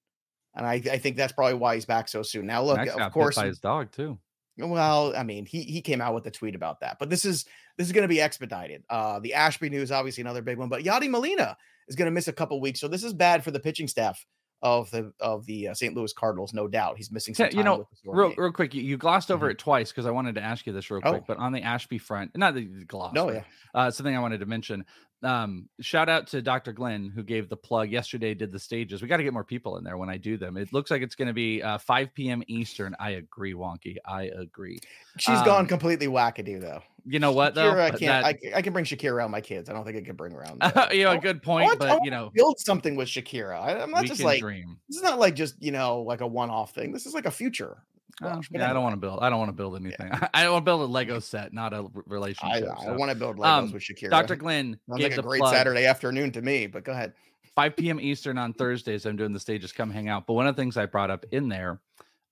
And 0.55 0.67
I, 0.67 0.75
I 0.75 0.99
think 0.99 1.17
that's 1.17 1.33
probably 1.33 1.55
why 1.55 1.75
he's 1.75 1.87
back 1.87 2.09
so 2.09 2.23
soon. 2.23 2.47
Now, 2.47 2.63
look, 2.63 2.77
Max 2.77 2.95
of 2.95 3.13
course, 3.13 3.37
by 3.37 3.47
his 3.47 3.59
dog 3.59 3.91
too. 3.91 4.19
well, 4.59 5.15
I 5.17 5.23
mean, 5.23 5.47
he 5.47 5.63
he 5.63 5.81
came 5.81 6.01
out 6.01 6.15
with 6.15 6.27
a 6.27 6.31
tweet 6.31 6.55
about 6.55 6.81
that, 6.81 6.99
but 6.99 7.11
this 7.11 7.25
is 7.25 7.45
this 7.79 7.87
is 7.87 7.93
going 7.93 8.03
to 8.03 8.09
be 8.09 8.21
expedited. 8.21 8.85
Uh, 8.89 9.19
the 9.19 9.35
Ashby 9.35 9.71
news, 9.71 9.91
obviously, 9.91 10.21
another 10.21 10.43
big 10.43 10.59
one, 10.59 10.69
but 10.69 10.83
Yadi 10.85 11.09
Molina 11.09 11.57
is 11.89 11.97
going 11.97 12.07
to 12.07 12.13
miss 12.13 12.29
a 12.29 12.33
couple 12.33 12.61
weeks, 12.61 12.81
so 12.81 12.87
this 12.87 13.03
is 13.03 13.13
bad 13.15 13.43
for 13.43 13.51
the 13.51 13.61
pitching 13.61 13.89
staff 13.89 14.25
of 14.63 14.91
the 14.91 15.13
of 15.21 15.45
the 15.47 15.69
uh, 15.69 15.75
St. 15.75 15.95
Louis 15.95 16.13
Cardinals, 16.13 16.55
no 16.55 16.69
doubt. 16.69 16.97
He's 16.97 17.11
missing 17.11 17.35
some 17.35 17.49
Yeah, 17.51 17.57
you 17.59 17.65
know, 17.65 17.89
Real, 18.05 18.33
real 18.37 18.53
quick, 18.53 18.75
you, 18.75 18.83
you 18.83 18.97
glossed 18.97 19.31
over 19.31 19.49
Mhm. 19.49 19.53
it 19.53 19.59
twice 19.59 19.91
because 19.91 20.07
I 20.07 20.11
wanted 20.11 20.37
to 20.37 20.43
ask 20.43 20.67
you 20.67 20.73
this 20.73 20.91
real 20.91 21.01
quick. 21.01 21.23
Oh. 21.23 21.25
But 21.27 21.39
on 21.39 21.53
the 21.53 21.63
Ashby 21.63 21.99
front, 21.99 22.37
not 22.37 22.55
the 22.55 22.65
gloss. 22.87 23.13
no, 23.15 23.31
yeah, 23.31 23.43
uh, 23.75 23.91
something 23.91 24.17
I 24.17 24.21
wanted 24.21 24.39
to 24.41 24.47
mention. 24.47 24.85
Um, 25.25 25.69
shout 25.81 26.09
out 26.09 26.27
to 26.29 26.43
Dr. 26.43 26.73
Glenn 26.73 27.09
who 27.15 27.23
gave 27.23 27.49
the 27.49 27.57
plug 27.57 27.91
yesterday. 27.91 28.35
Did 28.35 28.51
the 28.51 28.59
stages? 28.59 29.03
We 29.03 29.09
got 29.09 29.19
to 29.19 29.23
get 29.23 29.33
more 29.33 29.45
people 29.45 29.77
in 29.79 29.85
there 29.85 29.97
when 29.97 30.09
I 30.11 30.17
do 30.17 30.37
them. 30.37 30.57
It 30.57 30.73
looks 30.73 30.91
like 30.91 31.01
it's 31.01 31.15
going 31.15 31.29
to 31.29 31.33
be 31.35 31.63
uh, 31.63 31.79
5 31.79 32.13
p.m. 32.13 32.43
Eastern. 32.49 32.97
I 32.99 33.11
agree, 33.11 33.55
Wonky. 33.55 33.97
I 34.05 34.25
agree. 34.37 34.81
she's 35.19 35.39
um, 35.39 35.45
gone 35.45 35.67
completely 35.67 36.09
wackadoo 36.09 36.61
though. 36.61 36.83
You 37.05 37.19
know 37.19 37.33
what 37.33 37.55
though? 37.55 37.73
Shakira, 37.73 37.81
I 37.81 37.91
can't. 37.91 38.01
that- 38.01 38.25
I, 38.55 38.59
I 38.59 38.63
can 38.63 38.73
bring 38.73 38.85
Shakira 38.85 39.13
around 39.13 39.31
my 39.31 39.41
kids. 39.41 39.69
I 39.69 39.73
don't 39.73 39.85
think 39.85 39.97
I 39.97 40.03
can 40.03 40.17
bring 40.17 40.35
around. 40.35 40.59
Uh, 40.61 40.89
you 40.93 41.05
know, 41.05 41.11
I 41.11 41.15
a 41.17 41.21
good 41.21 41.37
I 41.37 41.45
point, 41.45 41.67
want- 41.67 41.83
I 41.83 41.97
but 41.97 42.05
you 42.05 42.11
know, 42.11 42.31
build 42.35 42.59
something 42.61 42.97
with 42.97 43.09
Shakira. 43.09 43.61
I, 43.61 43.83
am 43.83 43.91
not 43.91 44.05
just 44.05 44.23
like 44.23 44.41
dream. 44.41 44.79
this 44.89 44.97
is 44.99 45.03
not 45.03 45.19
like 45.19 45.35
just 45.35 45.61
you 45.61 45.73
know 45.73 46.03
like 46.03 46.21
a 46.21 46.27
one-off 46.27 46.75
thing. 46.75 46.93
This 46.93 47.07
is 47.07 47.15
like 47.15 47.27
a 47.27 47.31
future. 47.31 47.83
Oh, 48.23 48.29
squash, 48.29 48.49
yeah, 48.53 48.71
I 48.71 48.73
don't 48.73 48.83
want 48.83 48.93
to 48.93 49.01
build. 49.01 49.21
I 49.21 49.31
don't 49.31 49.39
want 49.39 49.49
to 49.49 49.55
build 49.55 49.75
anything. 49.75 50.11
I 50.35 50.45
don't 50.45 50.53
want 50.53 50.65
to 50.65 50.69
build 50.69 50.83
a 50.83 50.93
Lego 50.93 51.19
set, 51.19 51.53
not 51.53 51.73
a 51.73 51.87
relationship. 52.07 52.69
I 52.79 52.85
so. 52.85 52.95
want 52.95 53.11
to 53.11 53.17
build 53.17 53.37
Legos 53.39 53.47
Um, 53.47 53.73
with 53.73 53.83
Shakira. 53.83 54.11
Dr. 54.11 54.37
Glenn 54.37 54.79
Sounds 54.89 55.01
gave 55.01 55.11
like 55.11 55.15
the 55.17 55.21
a 55.21 55.25
great 55.25 55.41
plug. 55.41 55.55
Saturday 55.55 55.87
afternoon 55.87 56.31
to 56.33 56.43
me, 56.43 56.67
but 56.67 56.85
go 56.85 56.93
ahead. 56.93 57.15
5 57.57 57.77
p.m. 57.77 58.01
Eastern 58.01 58.39
on 58.39 58.53
Thursdays. 58.53 59.07
I'm 59.07 59.17
doing 59.17 59.33
the 59.33 59.41
stages. 59.41 59.73
Come 59.73 59.91
hang 59.91 60.09
out. 60.09 60.27
But 60.27 60.35
one 60.35 60.47
of 60.47 60.55
the 60.55 60.63
things 60.63 60.77
I 60.77 60.87
brought 60.87 61.11
up 61.11 61.25
in 61.33 61.49
there 61.49 61.81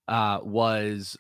uh, 0.08 0.40
was 0.42 1.16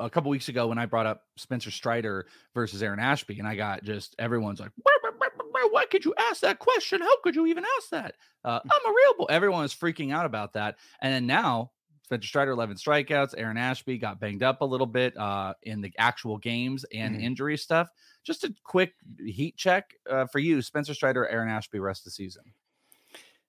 a 0.00 0.10
couple 0.10 0.30
weeks 0.30 0.48
ago 0.48 0.66
when 0.68 0.78
I 0.78 0.86
brought 0.86 1.06
up 1.06 1.22
Spencer 1.36 1.70
Strider 1.70 2.26
versus 2.54 2.82
Aaron 2.82 2.98
Ashby, 3.00 3.38
and 3.38 3.46
I 3.48 3.54
got 3.56 3.82
just 3.84 4.14
everyone's 4.18 4.60
like, 4.60 4.70
"Why- 4.82 4.96
why- 5.02 5.10
why- 5.18 5.44
why- 5.50 5.68
"Why 5.70 5.86
could 5.86 6.04
you 6.04 6.14
ask 6.18 6.40
that 6.42 6.58
question? 6.58 7.00
How 7.00 7.20
could 7.22 7.34
you 7.36 7.46
even 7.46 7.64
ask 7.78 7.90
that?" 7.90 8.14
Uh, 8.44 8.60
I'm 8.64 8.86
a 8.86 8.94
real 8.94 9.14
boy. 9.18 9.26
Everyone 9.30 9.62
was 9.62 9.74
freaking 9.74 10.12
out 10.12 10.26
about 10.26 10.52
that, 10.54 10.76
and 11.00 11.12
then 11.12 11.26
now. 11.26 11.70
Spencer 12.06 12.28
Strider, 12.28 12.50
11 12.50 12.76
strikeouts. 12.76 13.32
Aaron 13.38 13.56
Ashby 13.56 13.96
got 13.96 14.20
banged 14.20 14.42
up 14.42 14.60
a 14.60 14.64
little 14.64 14.86
bit 14.86 15.16
uh, 15.16 15.54
in 15.62 15.80
the 15.80 15.90
actual 15.96 16.36
games 16.36 16.84
and 16.92 17.16
Mhm. 17.16 17.22
injury 17.22 17.56
stuff. 17.56 17.88
Just 18.22 18.44
a 18.44 18.54
quick 18.62 18.92
heat 19.24 19.56
check 19.56 19.94
uh, 20.10 20.26
for 20.26 20.38
you, 20.38 20.60
Spencer 20.60 20.92
Strider, 20.92 21.26
Aaron 21.26 21.48
Ashby, 21.48 21.78
rest 21.78 22.02
of 22.02 22.04
the 22.04 22.10
season. 22.10 22.42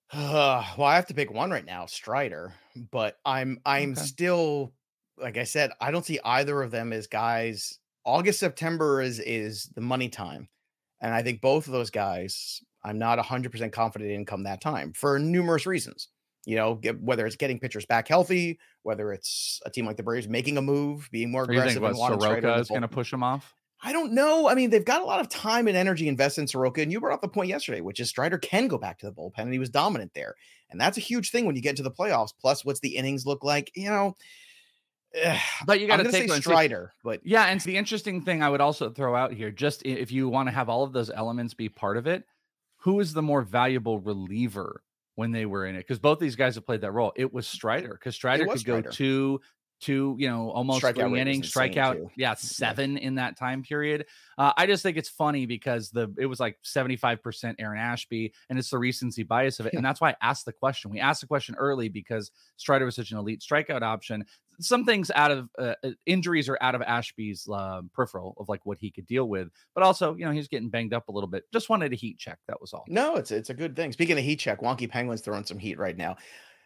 Uh, 0.10 0.64
well, 0.78 0.88
I 0.88 0.96
have 0.96 1.08
to 1.08 1.14
pick 1.14 1.32
one 1.32 1.52
right 1.52 1.66
now, 1.66 1.86
Strider, 1.86 2.54
but 2.92 3.18
I'm 3.26 3.60
I'm 3.66 3.92
Okay. 3.92 4.02
still 4.02 4.74
like 5.18 5.38
I 5.38 5.44
said, 5.44 5.72
I 5.80 5.92
don't 5.92 6.06
see 6.06 6.20
either 6.24 6.62
of 6.62 6.72
them 6.72 6.94
as 6.94 7.08
guys. 7.08 7.80
August, 8.04 8.40
September 8.40 9.02
is 9.02 9.20
is 9.20 9.70
the 9.76 9.82
money 9.82 10.10
time. 10.10 10.50
And 11.02 11.14
I 11.14 11.24
think 11.24 11.42
both 11.42 11.68
of 11.68 11.74
those 11.74 11.90
guys, 11.90 12.62
I'm 12.84 12.98
not 12.98 13.20
100% 13.20 13.72
confident 13.72 14.12
in 14.12 14.26
come 14.26 14.44
that 14.44 14.62
time 14.62 14.94
for 14.94 15.20
numerous 15.20 15.66
reasons. 15.66 16.10
You 16.46 16.56
know, 16.56 16.76
get, 16.76 17.02
whether 17.02 17.26
it's 17.26 17.36
getting 17.36 17.60
pitchers 17.60 17.88
back 17.88 18.08
healthy, 18.08 18.60
whether 18.84 19.12
it's 19.12 19.60
a 19.66 19.72
team 19.72 19.88
like 19.88 19.98
the 19.98 20.04
Braves 20.04 20.28
making 20.28 20.58
a 20.58 20.62
move, 20.62 21.10
being 21.12 21.32
more 21.32 21.44
Or 21.44 21.52
you 21.52 21.60
think 21.60 21.78
aggressive, 21.78 21.82
what 21.82 21.90
and 21.90 21.98
wanting 21.98 22.20
Strider 22.20 22.38
in 22.38 22.44
Soroka 22.44 22.62
is 22.62 22.70
going 22.70 22.82
to 22.84 22.88
push 22.88 23.12
him 23.12 23.24
off? 23.24 23.56
I 23.84 23.92
don't 23.92 24.14
know. 24.14 24.48
I 24.48 24.56
mean, 24.56 24.70
they've 24.70 24.86
got 24.86 25.02
a 25.02 25.06
lot 25.06 25.20
of 25.20 25.30
time 25.30 25.68
and 25.68 25.76
energy 25.76 26.08
invested 26.08 26.42
in 26.42 26.48
Soroka, 26.48 26.82
and 26.82 26.92
you 26.92 27.00
brought 27.00 27.16
up 27.16 27.22
the 27.22 27.28
point 27.28 27.50
yesterday, 27.50 27.82
which 27.82 28.00
is 28.00 28.10
Strider 28.10 28.38
can 28.38 28.68
go 28.68 28.78
back 28.78 29.00
to 29.00 29.06
the 29.06 29.12
bullpen, 29.12 29.40
and 29.40 29.54
he 29.54 29.60
was 29.60 29.70
dominant 29.70 30.12
there, 30.14 30.36
and 30.70 30.80
that's 30.80 30.98
a 30.98 31.02
huge 31.02 31.32
thing 31.32 31.46
when 31.46 31.56
you 31.56 31.62
get 31.62 31.72
into 31.72 31.84
the 31.84 31.92
playoffs. 31.92 32.32
Plus, 32.40 32.64
what's 32.64 32.80
the 32.80 32.96
innings 32.96 33.26
look 33.26 33.44
like? 33.44 33.72
You 33.76 33.90
know, 33.90 34.16
But 35.66 35.80
you 35.80 35.88
got 35.88 35.98
to 35.98 36.12
take 36.12 36.30
say 36.30 36.40
Strider, 36.40 36.94
but 37.04 37.26
Yeah, 37.26 37.46
and 37.46 37.60
the 37.62 37.78
interesting 37.78 38.22
thing 38.22 38.44
I 38.44 38.50
would 38.50 38.62
also 38.62 38.90
throw 38.90 39.16
out 39.16 39.34
here, 39.34 39.52
just 39.52 39.84
if 39.86 40.12
you 40.12 40.30
want 40.30 40.48
to 40.48 40.52
have 40.52 40.70
all 40.70 40.84
of 40.84 40.94
those 40.94 41.10
elements 41.10 41.54
be 41.54 41.70
part 41.70 41.98
of 41.98 42.08
it, 42.08 42.26
who 42.78 43.00
is 43.00 43.14
the 43.14 43.22
more 43.22 43.42
valuable 43.42 44.00
reliever 44.00 44.84
when 45.16 45.32
they 45.32 45.46
were 45.46 45.66
in 45.66 45.76
it? 45.76 45.80
Because 45.80 46.00
both 46.00 46.20
these 46.20 46.36
guys 46.36 46.56
have 46.56 46.66
played 46.66 46.82
that 46.82 46.92
role. 46.92 47.14
It 47.16 47.34
was 47.34 47.48
Strider 47.48 47.94
because 47.94 48.16
Strider 48.16 48.46
could 48.46 48.60
Strider. 48.60 48.90
go 48.90 48.92
two 48.92 49.42
two, 49.82 50.16
you 50.18 50.30
know, 50.30 50.50
almost 50.52 50.84
Strikeout 50.84 51.10
three 51.10 51.20
innings, 51.20 51.52
strikeout, 51.52 51.96
too. 51.96 52.10
yeah, 52.16 52.34
seven 52.36 52.98
in 52.98 53.16
that 53.16 53.38
time 53.38 53.62
period. 53.62 54.06
Uh, 54.38 54.54
I 54.56 54.66
just 54.68 54.84
think 54.84 54.98
it's 54.98 55.10
funny 55.10 55.46
because 55.46 55.90
the 55.92 56.14
it 56.18 56.26
was 56.26 56.40
like 56.40 56.58
75% 56.64 57.56
Aaron 57.60 57.80
Ashby, 57.80 58.34
and 58.50 58.58
it's 58.58 58.70
the 58.70 58.78
recency 58.78 59.24
bias 59.24 59.60
of 59.60 59.68
it. 59.68 59.74
And 59.86 59.86
that's 59.86 60.00
why 60.00 60.12
I 60.12 60.16
asked 60.22 60.46
the 60.46 60.54
question. 60.54 60.90
We 60.90 61.00
asked 61.00 61.22
the 61.22 61.28
question 61.28 61.56
early 61.56 61.90
because 61.90 62.32
Strider 62.56 62.86
was 62.86 62.96
such 62.96 63.12
an 63.12 63.18
elite 63.18 63.42
strikeout 63.42 63.82
option. 63.82 64.26
Some 64.60 64.86
things 64.86 65.12
out 65.14 65.32
of 65.32 65.50
uh, 65.58 65.76
uh, 65.84 65.92
injuries 66.06 66.50
are 66.50 66.58
out 66.62 66.76
of 66.76 66.82
Ashby's 66.82 67.48
uh, 67.52 67.82
peripheral 67.94 68.36
of 68.40 68.50
like 68.50 68.66
what 68.66 68.78
he 68.80 68.92
could 68.92 69.06
deal 69.06 69.28
with, 69.28 69.50
but 69.74 69.84
also, 69.84 70.16
you 70.16 70.26
know, 70.26 70.32
he's 70.32 70.48
getting 70.48 70.70
banged 70.70 70.94
up 70.94 71.08
a 71.08 71.12
little 71.12 71.30
bit. 71.30 71.44
Just 71.54 71.70
wanted 71.70 71.94
a 71.94 71.96
heat 71.96 72.18
check. 72.18 72.40
That 72.48 72.60
was 72.62 72.74
all. 72.74 72.86
No, 72.88 73.16
it's 73.16 73.32
it's 73.32 73.50
a 73.50 73.54
good 73.54 73.76
thing. 73.76 73.92
Speaking 73.92 74.18
of 74.18 74.24
heat 74.24 74.40
check, 74.40 74.62
Wonky 74.62 74.90
Penguin's 74.90 75.22
throwing 75.22 75.46
some 75.46 75.60
heat 75.60 75.78
right 75.78 75.98
now. 75.98 76.18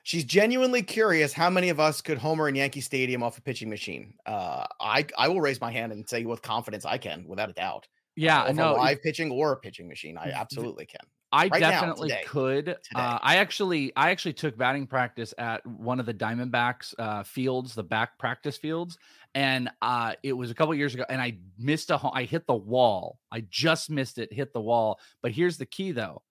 She's 0.04 0.24
genuinely 0.24 0.82
curious 0.82 1.34
how 1.34 1.50
many 1.50 1.70
of 1.70 1.80
us 1.80 2.02
could 2.02 2.18
homer 2.18 2.48
in 2.48 2.56
Yankee 2.56 2.82
Stadium 2.82 3.22
off 3.22 3.38
a 3.38 3.42
pitching 3.42 3.70
machine. 3.70 4.14
Uh, 4.26 4.66
I 4.80 5.06
I 5.18 5.28
will 5.28 5.42
raise 5.42 5.62
my 5.62 5.72
hand 5.72 5.92
and 5.92 6.08
say 6.08 6.26
with 6.26 6.42
confidence 6.42 6.86
I 6.86 6.98
can, 6.98 7.26
without 7.28 7.50
a 7.50 7.54
doubt. 7.54 7.88
Yeah, 8.16 8.48
a 8.48 8.54
no, 8.54 8.74
live 8.74 9.02
pitching 9.02 9.32
or 9.32 9.54
a 9.54 9.58
pitching 9.58 9.88
machine, 9.88 10.18
I 10.18 10.32
absolutely 10.32 10.86
can. 10.86 11.08
I 11.32 11.48
Right 11.48 11.62
now, 11.62 11.70
definitely 11.70 12.10
today. 12.10 12.24
could. 12.26 12.70
Uh, 12.96 13.20
I 13.22 13.38
actually, 13.38 13.94
I 13.96 14.10
actually 14.10 14.34
took 14.34 14.58
batting 14.58 14.88
practice 14.88 15.34
at 15.38 15.66
one 15.66 16.00
of 16.00 16.06
the 16.08 16.14
Diamondbacks 16.14 16.94
uh, 16.98 17.22
fields, 17.24 17.76
the 17.76 17.84
back 17.84 18.18
practice 18.18 18.58
fields, 18.58 18.98
and 19.36 19.70
uh, 19.82 20.14
it 20.24 20.34
was 20.34 20.50
a 20.50 20.56
couple 20.56 20.74
years 20.74 20.96
ago. 20.96 21.06
And 21.08 21.22
I 21.22 21.38
missed 21.58 21.92
a, 21.92 21.98
ho- 21.98 22.12
I 22.14 22.24
hit 22.24 22.48
the 22.48 22.56
wall. 22.56 23.20
I 23.32 23.42
just 23.50 23.90
missed 23.92 24.18
it, 24.18 24.34
hit 24.34 24.54
the 24.54 24.62
wall. 24.62 25.00
But 25.22 25.32
here's 25.32 25.58
the 25.58 25.68
key, 25.68 25.92
though. 25.92 26.24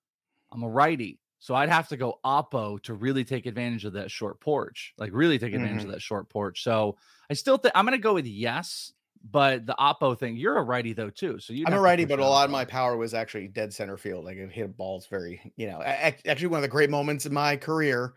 I'm 0.51 0.63
a 0.65 0.69
righty, 0.69 1.21
so 1.39 1.55
I'd 1.55 1.69
have 1.69 1.89
to 1.89 1.97
go 1.97 2.19
oppo 2.25 2.83
to 2.83 2.95
really 2.95 3.23
take 3.25 3.47
advantage 3.47 3.85
of 3.85 3.93
that 3.93 4.11
short 4.11 4.41
porch, 4.41 4.95
like 4.99 5.11
really 5.13 5.39
take 5.39 5.55
advantage 5.55 5.81
Mm-hmm. 5.81 5.89
of 5.91 5.93
that 5.95 6.03
short 6.03 6.29
porch. 6.29 6.65
So 6.65 6.97
I 7.31 7.35
still 7.35 7.57
think 7.59 7.73
I'm 7.77 7.85
going 7.85 7.97
to 7.97 8.03
go 8.03 8.15
with 8.15 8.27
yes. 8.27 8.93
But 9.31 9.67
the 9.67 9.75
oppo 9.79 10.19
thing, 10.19 10.37
you're 10.37 10.57
a 10.57 10.63
righty 10.63 10.93
though 10.93 11.11
too, 11.11 11.39
so 11.39 11.53
you. 11.53 11.65
I'm 11.67 11.75
a 11.75 11.81
righty, 11.81 12.05
but 12.05 12.19
a 12.19 12.25
lot 12.25 12.45
of 12.45 12.51
my 12.51 12.65
power 12.65 12.97
was 12.97 13.15
actually 13.15 13.49
dead 13.49 13.73
center 13.75 13.97
field. 13.97 14.25
Like 14.25 14.37
it 14.37 14.51
hit 14.51 14.77
balls 14.77 15.07
very, 15.07 15.41
you 15.57 15.67
know, 15.67 15.83
actually 15.83 16.47
one 16.47 16.59
of 16.59 16.63
the 16.63 16.69
great 16.69 16.89
moments 16.91 17.27
in 17.27 17.35
my 17.35 17.57
career. 17.57 18.15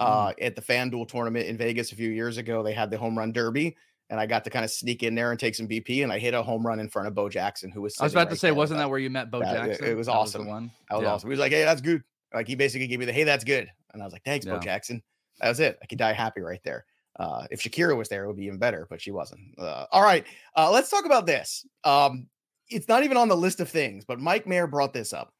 Uh, 0.00 0.32
at 0.40 0.56
the 0.56 0.60
FanDuel 0.62 1.08
tournament 1.08 1.46
in 1.46 1.56
Vegas 1.56 1.92
a 1.92 1.94
few 1.96 2.10
years 2.10 2.36
ago, 2.38 2.62
they 2.62 2.72
had 2.72 2.90
the 2.90 2.98
home 2.98 3.16
run 3.16 3.32
derby, 3.32 3.76
and 4.10 4.18
I 4.20 4.26
got 4.26 4.42
to 4.44 4.50
kind 4.50 4.64
of 4.64 4.70
sneak 4.70 5.02
in 5.04 5.14
there 5.14 5.30
and 5.30 5.38
take 5.38 5.54
some 5.54 5.68
BP, 5.68 6.02
and 6.02 6.12
I 6.12 6.18
hit 6.18 6.34
a 6.34 6.42
home 6.42 6.66
run 6.66 6.80
in 6.80 6.88
front 6.88 7.06
of 7.08 7.14
Bo 7.14 7.28
Jackson, 7.28 7.70
who 7.70 7.82
was. 7.82 7.98
I 8.00 8.04
was 8.04 8.12
about 8.12 8.28
to 8.30 8.36
say, 8.36 8.50
wasn't 8.50 8.78
that 8.78 8.90
where 8.90 8.98
you 8.98 9.10
met 9.10 9.30
Bo 9.30 9.38
that- 9.40 9.54
it- 9.54 9.68
Jackson? 9.68 9.86
it 9.86 9.96
was 9.96 10.06
That 10.08 10.12
awesome. 10.14 10.44
the 10.44 10.50
one. 10.50 10.70
That 10.90 10.96
was 10.96 11.04
Yeah. 11.04 11.12
awesome. 11.12 11.28
He 11.28 11.32
was 11.32 11.38
like, 11.40 11.52
"Hey, 11.52 11.62
that's 11.64 11.80
good." 11.80 12.02
Like 12.34 12.48
he 12.48 12.56
basically 12.56 12.88
gave 12.88 12.98
me 12.98 13.04
the 13.06 13.12
"Hey, 13.12 13.24
that's 13.24 13.44
good," 13.44 13.70
and 13.92 14.02
I 14.02 14.04
was 14.04 14.12
like, 14.12 14.24
"Thanks, 14.24 14.44
Bo 14.44 14.58
Jackson." 14.58 15.02
That 15.40 15.48
was 15.50 15.60
it. 15.60 15.78
I 15.82 15.86
could 15.86 15.98
die 15.98 16.12
happy 16.12 16.40
right 16.40 16.60
there. 16.64 16.84
Uh, 17.18 17.46
if 17.50 17.60
Shakira 17.60 17.96
was 17.96 18.08
there, 18.08 18.24
it 18.24 18.26
would 18.26 18.36
be 18.36 18.44
even 18.46 18.58
better, 18.58 18.86
but 18.90 19.00
she 19.00 19.10
wasn't. 19.10 19.40
Uh, 19.58 19.86
all 19.90 20.02
right, 20.02 20.24
uh, 20.56 20.70
let's 20.70 20.90
talk 20.90 21.06
about 21.06 21.26
this. 21.26 21.66
Um, 21.84 22.28
it's 22.68 22.88
not 22.88 23.04
even 23.04 23.16
on 23.16 23.28
the 23.28 23.36
list 23.36 23.60
of 23.60 23.68
things, 23.68 24.04
but 24.04 24.20
Mike 24.20 24.46
Mayer 24.46 24.66
brought 24.66 24.92
this 24.92 25.12
up, 25.12 25.32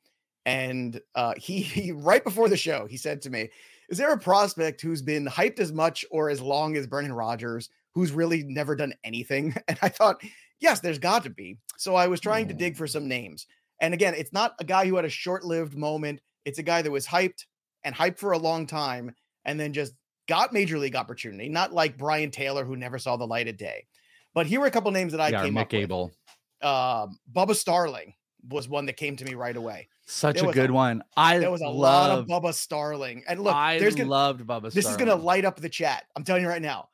and 0.44 1.00
uh, 1.14 1.34
he, 1.36 1.60
he 1.62 1.92
right 1.92 2.24
before 2.24 2.48
the 2.48 2.56
show, 2.56 2.86
he 2.86 2.96
said 2.96 3.20
to 3.22 3.30
me, 3.30 3.50
"Is 3.90 3.98
there 3.98 4.12
a 4.12 4.18
prospect 4.18 4.80
who's 4.80 5.02
been 5.02 5.26
hyped 5.26 5.60
as 5.60 5.72
much 5.72 6.04
or 6.10 6.30
as 6.30 6.40
long 6.40 6.76
as 6.76 6.86
Brendan 6.86 7.12
Rodgers, 7.12 7.68
who's 7.94 8.12
really 8.12 8.42
never 8.44 8.74
done 8.74 8.94
anything?" 9.04 9.54
And 9.68 9.78
I 9.82 9.88
thought, 9.88 10.22
yes, 10.60 10.80
there's 10.80 10.98
got 10.98 11.22
to 11.24 11.30
be. 11.30 11.58
So 11.76 11.94
I 11.94 12.06
was 12.06 12.20
trying 12.20 12.48
to 12.48 12.54
dig 12.54 12.76
for 12.76 12.86
some 12.86 13.08
names. 13.08 13.46
And 13.80 13.92
again, 13.92 14.14
it's 14.14 14.32
not 14.32 14.54
a 14.58 14.64
guy 14.64 14.86
who 14.86 14.96
had 14.96 15.04
a 15.04 15.10
short-lived 15.10 15.76
moment. 15.76 16.20
It's 16.44 16.58
a 16.58 16.62
guy 16.62 16.82
that 16.82 16.90
was 16.90 17.06
hyped 17.06 17.44
and 17.84 17.94
hyped 17.94 18.18
for 18.18 18.32
a 18.32 18.38
long 18.38 18.66
time 18.66 19.14
and 19.44 19.60
then 19.60 19.72
just 19.72 19.92
got 20.26 20.52
major 20.52 20.78
league 20.78 20.96
opportunity, 20.96 21.48
not 21.48 21.72
like 21.72 21.96
Brien 21.96 22.30
Taylor 22.30 22.64
who 22.64 22.76
never 22.76 22.98
saw 22.98 23.16
the 23.16 23.26
light 23.26 23.48
of 23.48 23.56
day. 23.56 23.86
But 24.34 24.46
here 24.46 24.60
were 24.60 24.66
a 24.66 24.70
couple 24.70 24.90
names 24.90 25.12
that 25.12 25.20
I 25.20 25.28
yeah, 25.28 25.44
came 25.44 25.54
Mick 25.54 25.84
up 25.84 25.90
with. 25.90 26.66
Um, 26.68 27.18
Bubba 27.32 27.54
Starling 27.54 28.14
was 28.48 28.68
one 28.68 28.86
that 28.86 28.96
came 28.96 29.16
to 29.16 29.24
me 29.24 29.34
right 29.34 29.56
away. 29.56 29.88
Such 30.06 30.36
There 30.36 30.44
a 30.44 30.46
was 30.48 30.56
a- 30.56 30.60
good 30.60 30.70
one. 30.70 31.02
I 31.16 31.38
There 31.38 31.50
was 31.50 31.62
a 31.62 31.68
lot 31.68 32.10
of 32.10 32.26
Bubba 32.26 32.54
Starling. 32.54 33.24
And 33.26 33.40
look, 33.40 33.54
I 33.54 33.78
there's 33.78 33.94
gonna, 33.96 34.08
loved 34.08 34.46
Bubba. 34.46 34.72
this 34.72 34.86
is 34.86 34.96
going 34.96 35.08
to 35.08 35.16
light 35.16 35.44
up 35.44 35.56
the 35.56 35.68
chat. 35.68 36.04
I'm 36.14 36.22
telling 36.22 36.42
you 36.42 36.48
right 36.48 36.62
now. 36.62 36.88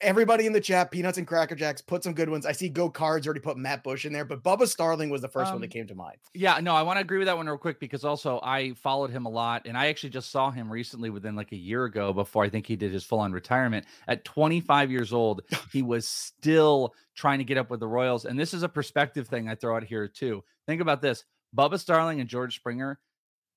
Everybody 0.00 0.46
in 0.46 0.52
the 0.52 0.60
chat, 0.60 0.92
Peanuts 0.92 1.18
and 1.18 1.26
Cracker 1.26 1.56
Jacks, 1.56 1.80
put 1.80 2.04
some 2.04 2.12
good 2.12 2.30
ones. 2.30 2.46
I 2.46 2.52
see 2.52 2.68
Go 2.68 2.88
Cards 2.88 3.26
already 3.26 3.40
put 3.40 3.56
Matt 3.56 3.82
Bush 3.82 4.04
in 4.04 4.12
there, 4.12 4.24
but 4.24 4.44
Bubba 4.44 4.68
Starling 4.68 5.10
was 5.10 5.22
the 5.22 5.28
first 5.28 5.48
one 5.48 5.56
Um, 5.56 5.60
that 5.62 5.72
came 5.72 5.88
to 5.88 5.94
mind. 5.96 6.18
Yeah, 6.34 6.60
no, 6.60 6.72
I 6.72 6.82
want 6.82 6.98
to 6.98 7.00
agree 7.00 7.18
with 7.18 7.26
that 7.26 7.36
one 7.36 7.48
real 7.48 7.58
quick 7.58 7.80
because 7.80 8.04
also 8.04 8.38
I 8.44 8.74
followed 8.74 9.10
him 9.10 9.26
a 9.26 9.28
lot 9.28 9.62
and 9.66 9.76
I 9.76 9.88
actually 9.88 10.10
just 10.10 10.30
saw 10.30 10.52
him 10.52 10.70
recently 10.70 11.10
within 11.10 11.34
like 11.34 11.50
a 11.50 11.56
year 11.56 11.84
ago 11.84 12.12
before 12.12 12.44
I 12.44 12.48
think 12.48 12.66
he 12.66 12.76
did 12.76 12.92
his 12.92 13.04
full 13.04 13.18
on 13.18 13.32
retirement. 13.32 13.86
At 14.06 14.24
25 14.24 14.92
years 14.92 15.12
old, 15.12 15.42
he 15.72 15.82
was 15.82 16.06
still 16.06 16.94
trying 17.16 17.38
to 17.38 17.44
get 17.44 17.58
up 17.58 17.68
with 17.68 17.80
the 17.80 17.88
Royals. 17.88 18.24
And 18.24 18.38
this 18.38 18.54
is 18.54 18.62
a 18.62 18.68
perspective 18.68 19.26
thing 19.26 19.48
I 19.48 19.56
throw 19.56 19.74
out 19.74 19.82
here 19.82 20.06
too. 20.06 20.44
Think 20.68 20.80
about 20.80 21.02
this 21.02 21.24
Bubba 21.56 21.78
Starling 21.78 22.20
and 22.20 22.28
George 22.28 22.54
Springer 22.54 23.00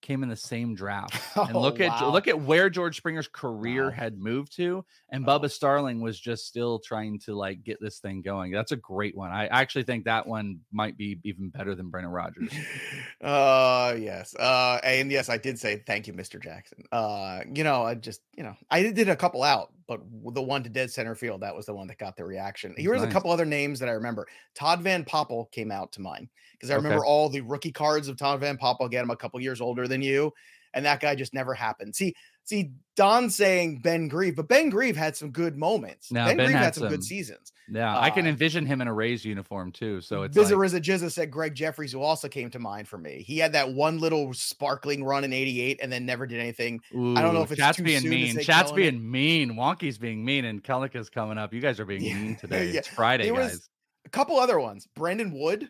came 0.02 0.24
in 0.24 0.30
the 0.30 0.36
same 0.36 0.76
draft. 0.76 1.16
And 1.38 1.56
Oh, 1.56 1.62
look 1.62 1.80
at 1.80 2.02
wow. 2.02 2.12
look 2.12 2.28
at 2.28 2.40
where 2.42 2.70
George 2.70 2.98
Springer's 2.98 3.28
career 3.28 3.86
Wow. 3.86 3.92
had 3.92 4.18
moved 4.18 4.56
to, 4.58 4.84
and 5.10 5.28
Oh. 5.28 5.40
Bubba 5.40 5.50
Starling 5.52 6.02
was 6.02 6.20
just 6.20 6.46
still 6.48 6.80
trying 6.80 7.20
to 7.20 7.36
like 7.36 7.64
get 7.64 7.78
this 7.80 8.00
thing 8.00 8.22
going. 8.22 8.52
That's 8.52 8.72
a 8.72 8.76
great 8.78 9.16
one. 9.16 9.32
I 9.32 9.48
actually 9.48 9.84
think 9.84 10.06
that 10.06 10.28
one 10.28 10.60
might 10.72 10.98
be 10.98 11.20
even 11.24 11.50
better 11.50 11.76
than 11.76 11.90
Brendan 11.90 12.12
Rodgers. 12.12 12.52
Uh 13.22 13.96
yes. 14.00 14.36
Uh 14.36 14.80
and 14.84 15.12
yes, 15.12 15.30
I 15.30 15.38
did 15.38 15.60
say 15.60 15.84
thank 15.86 16.08
you, 16.08 16.14
Mr. 16.14 16.42
Jackson. 16.42 16.84
Uh, 16.92 17.42
you 17.54 17.64
know, 17.64 17.84
I 17.84 17.96
just, 17.96 18.22
you 18.36 18.44
know, 18.44 18.56
I 18.70 18.84
did 18.84 19.10
a 19.10 19.16
couple 19.16 19.44
out, 19.44 19.72
but 19.88 20.02
the 20.34 20.42
one 20.42 20.64
to 20.64 20.70
dead 20.70 20.92
center 20.92 21.16
field, 21.16 21.42
that 21.42 21.56
was 21.56 21.66
the 21.66 21.74
one 21.74 21.88
that 21.88 21.98
got 21.98 22.16
the 22.16 22.26
reaction. 22.26 22.74
Here 22.78 22.94
was 22.94 23.04
a 23.04 23.08
couple 23.08 23.32
other 23.32 23.46
names 23.46 23.80
that 23.80 23.90
I 23.90 23.94
remember. 23.94 24.28
Todd 24.56 24.82
Van 24.82 25.04
Poppel 25.04 25.52
came 25.52 25.72
out 25.72 25.92
to 25.94 26.02
mind 26.02 26.30
because 26.54 26.72
I 26.72 26.76
Okay. 26.76 26.78
remember 26.78 27.06
all 27.06 27.30
the 27.30 27.42
rookie 27.42 27.72
cards 27.72 28.08
of 28.08 28.18
Todd 28.18 28.40
Van 28.40 28.58
Poppel. 28.58 28.86
Again, 28.86 29.04
I'm 29.04 29.10
a 29.12 29.16
couple 29.18 29.40
years 29.42 29.62
older 29.62 29.88
than 29.88 30.02
you, 30.02 30.34
and 30.74 30.86
that 30.86 31.00
guy 31.00 31.16
just 31.16 31.34
never 31.34 31.54
happened. 31.54 31.96
See, 31.96 32.14
see, 32.44 32.72
Don 32.96 33.30
saying 33.30 33.80
Ben 33.80 34.08
Grieve, 34.08 34.36
but 34.36 34.48
Ben 34.48 34.70
Grieve 34.70 34.96
had 34.98 35.16
some 35.16 35.32
good 35.32 35.58
moments. 35.58 36.12
No, 36.12 36.26
ben, 36.26 36.38
Ben 36.38 36.46
Grieve 36.48 36.58
had, 36.58 36.64
had 36.66 36.76
some, 36.76 36.82
some- 36.84 36.90
good 36.92 37.04
seasons. 37.04 37.52
Yeah, 37.74 37.98
I 37.98 38.10
can 38.10 38.26
Uh, 38.26 38.30
envision 38.30 38.66
him 38.66 38.82
in 38.82 38.90
a 38.90 38.94
Rays 38.94 39.24
uniform 39.24 39.72
too. 39.72 40.02
So 40.02 40.24
it's 40.24 40.36
like, 40.36 40.46
Bizarriza 40.48 40.82
Jizza 40.82 41.10
said 41.10 41.32
Gregg 41.32 41.56
Jefferies, 41.56 41.94
who 41.94 42.02
also 42.02 42.28
came 42.28 42.50
to 42.52 42.60
mind 42.60 42.88
for 42.90 42.98
me. 42.98 43.24
He 43.26 43.38
had 43.38 43.54
that 43.54 43.72
one 43.74 44.00
little 44.00 44.34
sparkling 44.34 45.04
run 45.06 45.24
in 45.24 45.32
'88 45.32 45.80
and 45.82 45.90
then 45.90 46.06
never 46.06 46.28
did 46.28 46.40
anything. 46.42 46.82
I 46.92 47.22
don't 47.22 47.34
know 47.34 47.44
if 47.44 47.52
it's 47.52 47.60
Chat's 47.60 47.78
too 47.78 47.84
being 47.84 48.02
soon 48.02 48.12
to 48.12 48.18
mean. 48.18 48.36
say 48.36 48.44
Chat's 48.44 48.72
it. 48.72 48.76
being 48.76 49.10
mean. 49.10 49.52
Wonky's 49.54 49.98
being 49.98 50.26
mean, 50.26 50.44
and 50.44 50.62
Kellica's 50.62 51.10
coming 51.10 51.38
up. 51.38 51.54
You 51.54 51.62
guys 51.62 51.80
are 51.80 51.86
being 51.86 52.02
Yeah, 52.04 52.16
mean 52.16 52.36
today. 52.36 52.72
yeah. 52.72 52.80
It's 52.80 52.88
Friday, 52.90 53.32
was- 53.32 53.48
guys. 53.52 53.70
A 54.06 54.10
couple 54.10 54.38
other 54.38 54.60
ones. 54.60 54.88
Brandon 54.96 55.32
Wood 55.32 55.70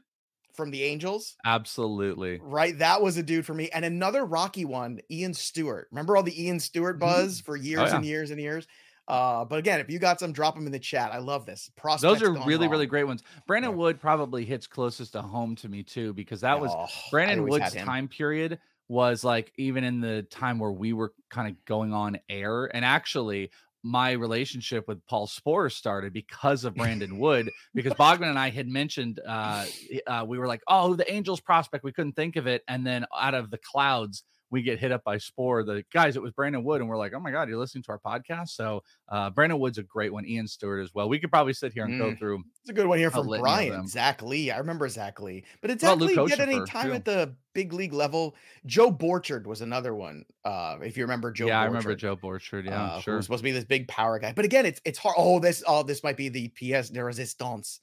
from 0.54 0.72
the 0.72 0.84
Angels, 0.84 1.36
Absolutely. 1.46 2.40
right? 2.42 2.78
That 2.80 3.02
was 3.02 3.18
a 3.18 3.24
dude 3.24 3.46
for 3.46 3.54
me. 3.54 3.70
And 3.74 3.86
another 3.86 4.26
Rocky 4.26 4.66
one, 4.66 5.00
Ian 5.10 5.34
Stewart. 5.34 5.88
Remember 5.92 6.18
all 6.18 6.24
the 6.24 6.44
Ian 6.46 6.60
Stewart 6.60 6.98
Mhm. 6.98 7.00
buzz 7.02 7.42
for 7.42 7.56
years 7.56 7.90
yeah. 7.90 7.96
and 7.96 8.06
years 8.06 8.32
and 8.32 8.40
years. 8.40 8.68
Uh, 9.08 9.44
but 9.44 9.60
again, 9.60 9.80
if 9.80 9.90
you 9.90 10.00
got 10.00 10.20
some, 10.20 10.32
drop 10.32 10.56
them 10.56 10.66
in 10.66 10.72
the 10.72 10.80
chat. 10.80 11.12
I 11.12 11.18
love 11.18 11.46
this. 11.46 11.70
Prospects 11.76 12.20
Those 12.20 12.22
are 12.22 12.32
really, 12.46 12.68
really 12.68 12.86
great 12.86 13.04
ones. 13.04 13.24
Brandon 13.48 13.72
Yeah. 13.72 13.78
Wood 13.78 14.00
probably 14.00 14.46
hits 14.46 14.68
closest 14.68 15.14
to 15.14 15.22
home 15.22 15.56
to 15.58 15.68
me 15.70 15.84
too, 15.84 16.14
because 16.14 16.42
that 16.42 16.60
was 16.62 16.72
Oh, 16.74 16.88
Brandon 17.10 17.44
Wood's 17.48 17.74
time 17.74 18.08
period 18.08 18.60
was 18.88 19.24
like 19.24 19.52
even 19.58 19.84
in 19.84 20.02
the 20.02 20.24
time 20.24 20.60
where 20.60 20.72
we 20.72 20.94
were 20.94 21.14
kind 21.30 21.50
of 21.50 21.66
going 21.66 21.94
on 21.94 22.20
air. 22.30 22.66
And 22.76 22.86
actually, 22.86 23.52
my 23.84 24.12
relationship 24.12 24.88
with 24.88 25.06
Paul 25.08 25.28
Sporer 25.28 25.72
started 25.72 26.14
because 26.14 26.64
of 26.64 26.76
Brandon 26.82 27.18
Wood, 27.18 27.50
because 27.74 27.94
Bogman 27.94 28.30
and 28.30 28.40
I 28.40 28.50
had 28.50 28.68
mentioned 28.68 29.20
uh, 29.28 29.66
uh, 30.08 30.26
we 30.28 30.38
were 30.38 30.48
like, 30.48 30.62
oh, 30.68 30.96
the 30.96 31.12
Angels 31.12 31.40
prospect, 31.40 31.84
we 31.84 31.92
couldn't 31.92 32.14
think 32.14 32.36
of 32.36 32.48
it. 32.48 32.64
And 32.68 32.86
then 32.86 33.06
out 33.18 33.34
of 33.34 33.50
the 33.50 33.60
clouds, 33.60 34.24
we 34.52 34.62
get 34.62 34.80
hit 34.80 34.92
up 34.92 35.04
by 35.04 35.18
Spore. 35.18 35.64
The 35.64 35.84
guys, 35.94 36.16
it 36.16 36.22
was 36.22 36.32
Brandon 36.32 36.64
Wood, 36.64 36.82
and 36.82 36.90
we're 36.90 36.98
like, 36.98 37.14
oh 37.16 37.20
my 37.20 37.32
god, 37.32 37.50
you're 37.50 37.58
listening 37.58 37.84
to 37.84 37.92
our 37.94 38.00
podcast. 38.00 38.50
So 38.50 38.84
uh, 39.10 39.30
Brandon 39.32 39.58
Wood's 39.58 39.78
a 39.78 39.84
great 39.84 40.12
one. 40.14 40.26
Ian 40.26 40.48
Stewart 40.48 40.84
as 40.84 40.94
well. 40.94 41.10
We 41.10 41.18
could 41.20 41.32
probably 41.32 41.54
sit 41.54 41.74
here 41.74 41.86
and 41.86 41.98
go 41.98 42.12
Mm. 42.12 42.20
through. 42.20 42.44
It's 42.62 42.70
a 42.70 42.74
good 42.74 42.86
one 42.86 43.00
here 43.00 43.10
from 43.10 43.28
Brian. 43.28 43.88
Zach 43.88 44.22
Lee. 44.22 44.52
I 44.52 44.58
remember 44.58 44.88
Zach 44.90 45.20
Lee. 45.22 45.44
But 45.62 45.70
did 45.70 45.80
Zach 45.82 45.98
Luke 45.98 46.16
Lee 46.16 46.28
get 46.28 46.40
any 46.40 46.64
time 46.66 46.88
too? 46.88 46.94
at 46.94 47.06
the 47.06 47.34
big 47.54 47.74
league 47.74 47.94
level? 47.94 48.36
Joe 48.66 48.92
Borchard 48.92 49.46
was 49.48 49.62
another 49.62 49.96
one. 49.96 50.26
Uh, 50.46 50.78
if 50.82 50.98
you 50.98 51.04
remember 51.06 51.32
Joe 51.32 51.48
yeah, 51.48 51.62
I 51.62 51.66
remember 51.66 51.96
Joe 51.96 52.16
Borchard. 52.18 52.66
Yeah, 52.66 52.84
uh, 52.84 53.00
sure. 53.00 53.22
supposed 53.22 53.40
to 53.40 53.44
be 53.44 53.52
this 53.52 53.64
big 53.64 53.88
power 53.88 54.20
guy. 54.20 54.34
But 54.36 54.46
again, 54.46 54.66
it's 54.66 54.82
it's 54.86 55.00
hard. 55.00 55.16
Oh, 55.18 55.40
this 55.40 55.64
oh, 55.66 55.84
this 55.84 56.04
might 56.04 56.18
be 56.18 56.30
the 56.30 56.50
PS 56.50 56.90
de 56.90 57.04
resistance. 57.04 57.80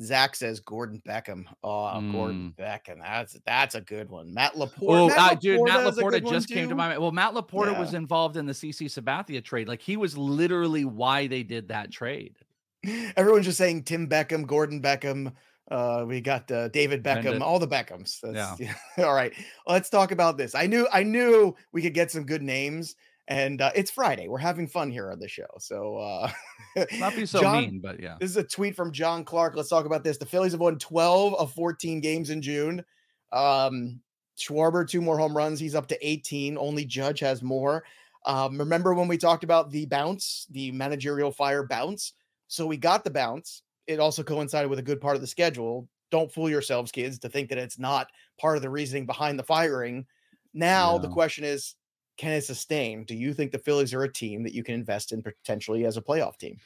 Zach 0.00 0.36
says 0.36 0.60
Gordon 0.60 1.02
Beckham. 1.06 1.44
Oh, 1.62 2.00
Gordon 2.12 2.54
Beckham. 2.56 3.00
That's 3.02 3.36
that's 3.44 3.74
a 3.74 3.80
good 3.80 4.08
one. 4.08 4.32
Matt 4.32 4.54
Laporta. 4.54 4.70
Oh, 4.82 5.08
Matt 5.08 5.32
uh, 5.32 5.34
dude, 5.34 5.64
Matt 5.64 5.86
Laporta 5.86 6.28
just 6.28 6.48
came 6.48 6.68
to 6.68 6.74
my 6.74 6.88
mind. 6.88 7.00
Well, 7.00 7.12
Matt 7.12 7.34
Laporta 7.34 7.78
was 7.78 7.94
involved 7.94 8.36
in 8.36 8.46
the 8.46 8.52
CC 8.52 8.86
Sabathia 8.86 9.42
trade. 9.42 9.66
Like 9.66 9.82
he 9.82 9.96
was 9.96 10.16
literally 10.16 10.84
why 10.84 11.26
they 11.26 11.42
did 11.42 11.68
that 11.68 11.90
trade. 11.90 12.36
Everyone's 13.16 13.46
just 13.46 13.58
saying 13.58 13.84
Tim 13.84 14.08
Beckham, 14.08 14.46
Gordon 14.46 14.80
Beckham. 14.80 15.32
Uh, 15.70 16.04
we 16.06 16.20
got 16.20 16.50
uh, 16.50 16.68
David 16.68 17.02
Beckham, 17.02 17.42
all 17.42 17.58
the 17.58 17.68
Beckhams. 17.68 18.20
That's, 18.22 18.60
yeah. 18.60 18.74
all 18.98 19.14
right. 19.14 19.34
Let's 19.66 19.90
talk 19.90 20.12
about 20.12 20.38
this. 20.38 20.54
I 20.54 20.66
knew 20.66 20.86
I 20.92 21.02
knew 21.02 21.54
we 21.72 21.82
could 21.82 21.94
get 21.94 22.10
some 22.10 22.24
good 22.24 22.42
names, 22.42 22.94
and 23.28 23.60
uh, 23.60 23.70
it's 23.74 23.90
Friday. 23.90 24.26
We're 24.26 24.38
having 24.38 24.66
fun 24.66 24.90
here 24.90 25.12
on 25.12 25.20
the 25.20 25.28
show. 25.28 25.46
So 25.58 25.98
uh, 25.98 26.32
Not 26.98 27.14
be 27.14 27.26
so 27.26 27.40
John- 27.40 27.62
mean, 27.62 27.80
but 27.80 28.00
yeah. 28.00 28.16
This 28.18 28.30
is 28.30 28.36
a 28.38 28.42
tweet 28.42 28.74
from 28.74 28.90
John 28.90 29.24
Clark. 29.24 29.54
Let's 29.54 29.68
talk 29.68 29.84
about 29.84 30.02
this. 30.02 30.16
The 30.16 30.26
Phillies 30.26 30.52
have 30.52 30.60
won 30.60 30.78
12 30.78 31.34
of 31.34 31.52
14 31.52 32.00
games 32.00 32.30
in 32.30 32.42
June. 32.42 32.84
Um, 33.32 34.00
Schwarber, 34.38 34.88
two 34.88 35.02
more 35.02 35.18
home 35.18 35.36
runs. 35.36 35.60
He's 35.60 35.74
up 35.74 35.88
to 35.88 36.06
18. 36.06 36.56
Only 36.56 36.84
Judge 36.84 37.20
has 37.20 37.42
more. 37.42 37.84
Um, 38.24 38.58
remember 38.58 38.94
when 38.94 39.08
we 39.08 39.18
talked 39.18 39.44
about 39.44 39.70
the 39.70 39.86
bounce, 39.86 40.46
the 40.50 40.72
managerial 40.72 41.30
fire 41.30 41.66
bounce? 41.66 42.14
So 42.46 42.66
we 42.66 42.76
got 42.76 43.04
the 43.04 43.10
bounce. 43.10 43.62
It 43.86 44.00
also 44.00 44.22
coincided 44.22 44.70
with 44.70 44.78
a 44.78 44.82
good 44.82 45.00
part 45.00 45.16
of 45.16 45.20
the 45.20 45.26
schedule. 45.26 45.88
Don't 46.10 46.32
fool 46.32 46.48
yourselves, 46.48 46.90
kids, 46.90 47.18
to 47.18 47.28
think 47.28 47.50
that 47.50 47.58
it's 47.58 47.78
not 47.78 48.08
part 48.40 48.56
of 48.56 48.62
the 48.62 48.70
reasoning 48.70 49.04
behind 49.06 49.38
the 49.38 49.42
firing. 49.44 50.06
Now 50.54 50.96
the 50.98 51.08
question 51.08 51.44
is, 51.44 51.74
can 52.18 52.32
it 52.32 52.42
sustain? 52.44 53.04
Do 53.04 53.14
you 53.14 53.32
think 53.32 53.52
the 53.52 53.58
Phillies 53.58 53.94
are 53.94 54.02
a 54.04 54.12
team 54.12 54.42
that 54.44 54.54
you 54.54 54.62
can 54.64 54.74
invest 54.74 55.12
in 55.12 55.22
potentially 55.22 55.84
as 55.86 55.96
a 55.96 56.02
playoff 56.02 56.36
team? 56.38 56.60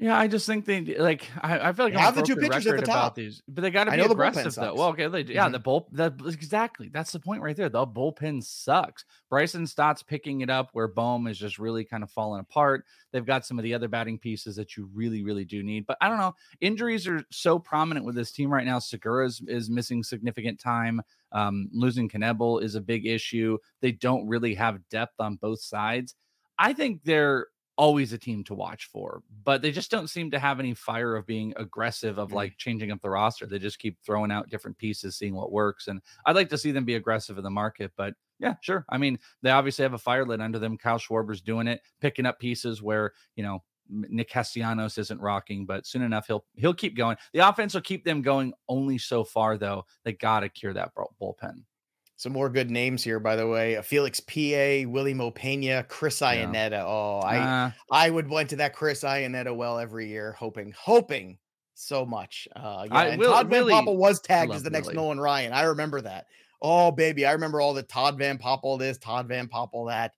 Yeah, 0.00 0.16
I 0.16 0.28
just 0.28 0.46
think 0.46 0.64
they 0.64 0.80
like. 0.96 1.28
I, 1.40 1.58
I 1.70 1.72
feel 1.72 1.86
like 1.86 1.94
have 1.94 2.14
the 2.14 2.22
two 2.22 2.36
pitchers 2.36 2.68
at 2.68 2.76
the 2.76 2.82
about 2.84 2.92
top. 2.94 3.14
these, 3.16 3.42
but 3.48 3.62
they 3.62 3.70
got 3.72 3.84
to 3.84 3.90
be 3.90 3.96
know 3.96 4.04
the 4.06 4.14
bullpen 4.14 4.28
aggressive 4.28 4.54
though. 4.54 4.74
Well, 4.74 4.88
okay, 4.90 5.08
they, 5.08 5.22
yeah, 5.22 5.48
Mhm. 5.48 5.52
the 5.52 5.58
bull 5.58 5.88
that 5.90 6.14
exactly 6.24 6.88
that's 6.88 7.10
the 7.10 7.18
point 7.18 7.42
right 7.42 7.56
there. 7.56 7.68
The 7.68 7.84
bullpen 7.84 8.44
sucks. 8.44 9.04
Bryson 9.28 9.66
Stott's 9.66 10.04
picking 10.04 10.42
it 10.42 10.50
up 10.50 10.68
where 10.72 10.86
Bohm 10.86 11.26
is 11.26 11.36
just 11.36 11.58
really 11.58 11.84
kind 11.84 12.04
of 12.04 12.12
falling 12.12 12.38
apart. 12.40 12.84
They've 13.10 13.26
got 13.26 13.44
some 13.44 13.58
of 13.58 13.64
the 13.64 13.74
other 13.74 13.88
batting 13.88 14.18
pieces 14.20 14.54
that 14.54 14.76
you 14.76 14.88
really, 14.94 15.24
really 15.24 15.44
do 15.44 15.64
need. 15.64 15.84
But 15.84 15.98
I 16.00 16.08
don't 16.08 16.18
know. 16.18 16.34
Injuries 16.60 17.08
are 17.08 17.24
so 17.32 17.58
prominent 17.58 18.06
with 18.06 18.14
this 18.14 18.30
team 18.30 18.50
right 18.52 18.66
now. 18.66 18.78
Segura 18.78 19.26
is, 19.26 19.42
is 19.48 19.68
missing 19.68 20.04
significant 20.04 20.60
time. 20.60 21.02
Um, 21.32 21.68
losing 21.72 22.08
Knebel 22.08 22.62
is 22.62 22.76
a 22.76 22.80
big 22.80 23.04
issue. 23.04 23.58
They 23.80 23.90
don't 23.92 24.28
really 24.28 24.54
have 24.54 24.78
depth 24.90 25.14
on 25.18 25.36
both 25.36 25.60
sides. 25.60 26.14
I 26.56 26.72
think 26.72 27.02
they're 27.02 27.48
always 27.78 28.12
a 28.12 28.18
team 28.18 28.44
to 28.44 28.54
watch 28.54 28.86
for, 28.86 29.22
but 29.44 29.62
they 29.62 29.70
just 29.70 29.90
don't 29.90 30.10
seem 30.10 30.30
to 30.32 30.38
have 30.38 30.60
any 30.60 30.74
fire 30.74 31.16
of 31.16 31.24
being 31.26 31.54
aggressive 31.56 32.18
of 32.18 32.30
Mhm. 32.30 32.34
like 32.34 32.56
changing 32.58 32.90
up 32.90 33.00
the 33.00 33.08
roster. 33.08 33.46
They 33.46 33.58
just 33.58 33.78
keep 33.78 33.98
throwing 34.04 34.30
out 34.32 34.50
different 34.50 34.76
pieces, 34.76 35.16
seeing 35.16 35.34
what 35.34 35.52
works. 35.52 35.88
And 35.88 36.02
I'd 36.26 36.36
like 36.36 36.50
to 36.50 36.58
see 36.58 36.72
them 36.72 36.84
be 36.84 36.96
aggressive 36.96 37.38
in 37.38 37.44
the 37.44 37.50
market, 37.50 37.92
but 37.96 38.14
yeah, 38.40 38.56
sure. 38.60 38.84
I 38.90 38.98
mean, 38.98 39.18
they 39.42 39.50
obviously 39.50 39.84
have 39.84 39.94
a 39.94 39.98
fire 39.98 40.26
lit 40.26 40.40
under 40.40 40.58
them. 40.58 40.76
Kyle 40.76 40.98
Schwarber's 40.98 41.40
doing 41.40 41.66
it, 41.68 41.80
picking 42.00 42.26
up 42.26 42.38
pieces 42.38 42.82
where, 42.82 43.12
you 43.36 43.42
know, 43.42 43.62
Nick 43.88 44.28
Castellanos 44.28 44.98
isn't 44.98 45.20
rocking, 45.20 45.64
but 45.64 45.86
soon 45.86 46.02
enough 46.02 46.26
he'll 46.26 46.44
he'll 46.56 46.74
keep 46.74 46.94
going. 46.96 47.16
The 47.32 47.48
offense 47.48 47.72
will 47.74 47.80
keep 47.80 48.04
them 48.04 48.20
going 48.20 48.52
only 48.68 48.98
so 48.98 49.24
far 49.24 49.56
though. 49.56 49.86
They 50.04 50.12
got 50.12 50.40
to 50.40 50.50
cure 50.50 50.74
that 50.74 50.92
bullpen. 50.94 51.64
Some 52.18 52.32
more 52.32 52.50
good 52.50 52.68
names 52.68 53.04
here, 53.04 53.20
by 53.20 53.36
the 53.36 53.46
way. 53.46 53.76
Uh, 53.76 53.82
Felix 53.82 54.18
P.A., 54.18 54.86
Wily 54.86 55.14
Mo 55.14 55.30
Pena, 55.30 55.84
Chris 55.84 56.20
Yeah. 56.20 56.46
Ionetta. 56.46 56.82
Oh, 56.84 57.20
I 57.24 57.38
Nah, 57.38 57.70
I 57.92 58.10
would 58.10 58.28
went 58.28 58.50
to 58.50 58.56
that 58.56 58.74
Chris 58.74 59.04
Iannetta 59.04 59.54
well 59.56 59.78
every 59.78 60.08
year, 60.08 60.32
hoping, 60.32 60.74
hoping 60.76 61.38
so 61.74 62.04
much. 62.04 62.48
Uh, 62.56 62.86
yeah, 62.88 62.94
I- 62.94 63.04
and 63.06 63.20
Will- 63.20 63.30
Todd 63.32 63.48
Van 63.48 63.62
Poppel 63.66 63.94
was 63.96 64.20
tagged 64.20 64.52
as 64.52 64.64
the 64.64 64.70
next 64.70 64.86
Willie. 64.88 64.96
Nolan 64.96 65.20
Ryan. 65.20 65.52
I 65.52 65.62
remember 65.62 66.00
that. 66.00 66.26
Oh, 66.60 66.90
baby, 66.90 67.24
I 67.24 67.30
remember 67.32 67.60
all 67.60 67.72
the 67.72 67.84
Todd 67.84 68.18
Van 68.18 68.36
Poppel 68.36 68.80
this, 68.80 68.98
Todd 68.98 69.28
Van 69.28 69.46
Poppel 69.46 69.86
that. 69.88 70.12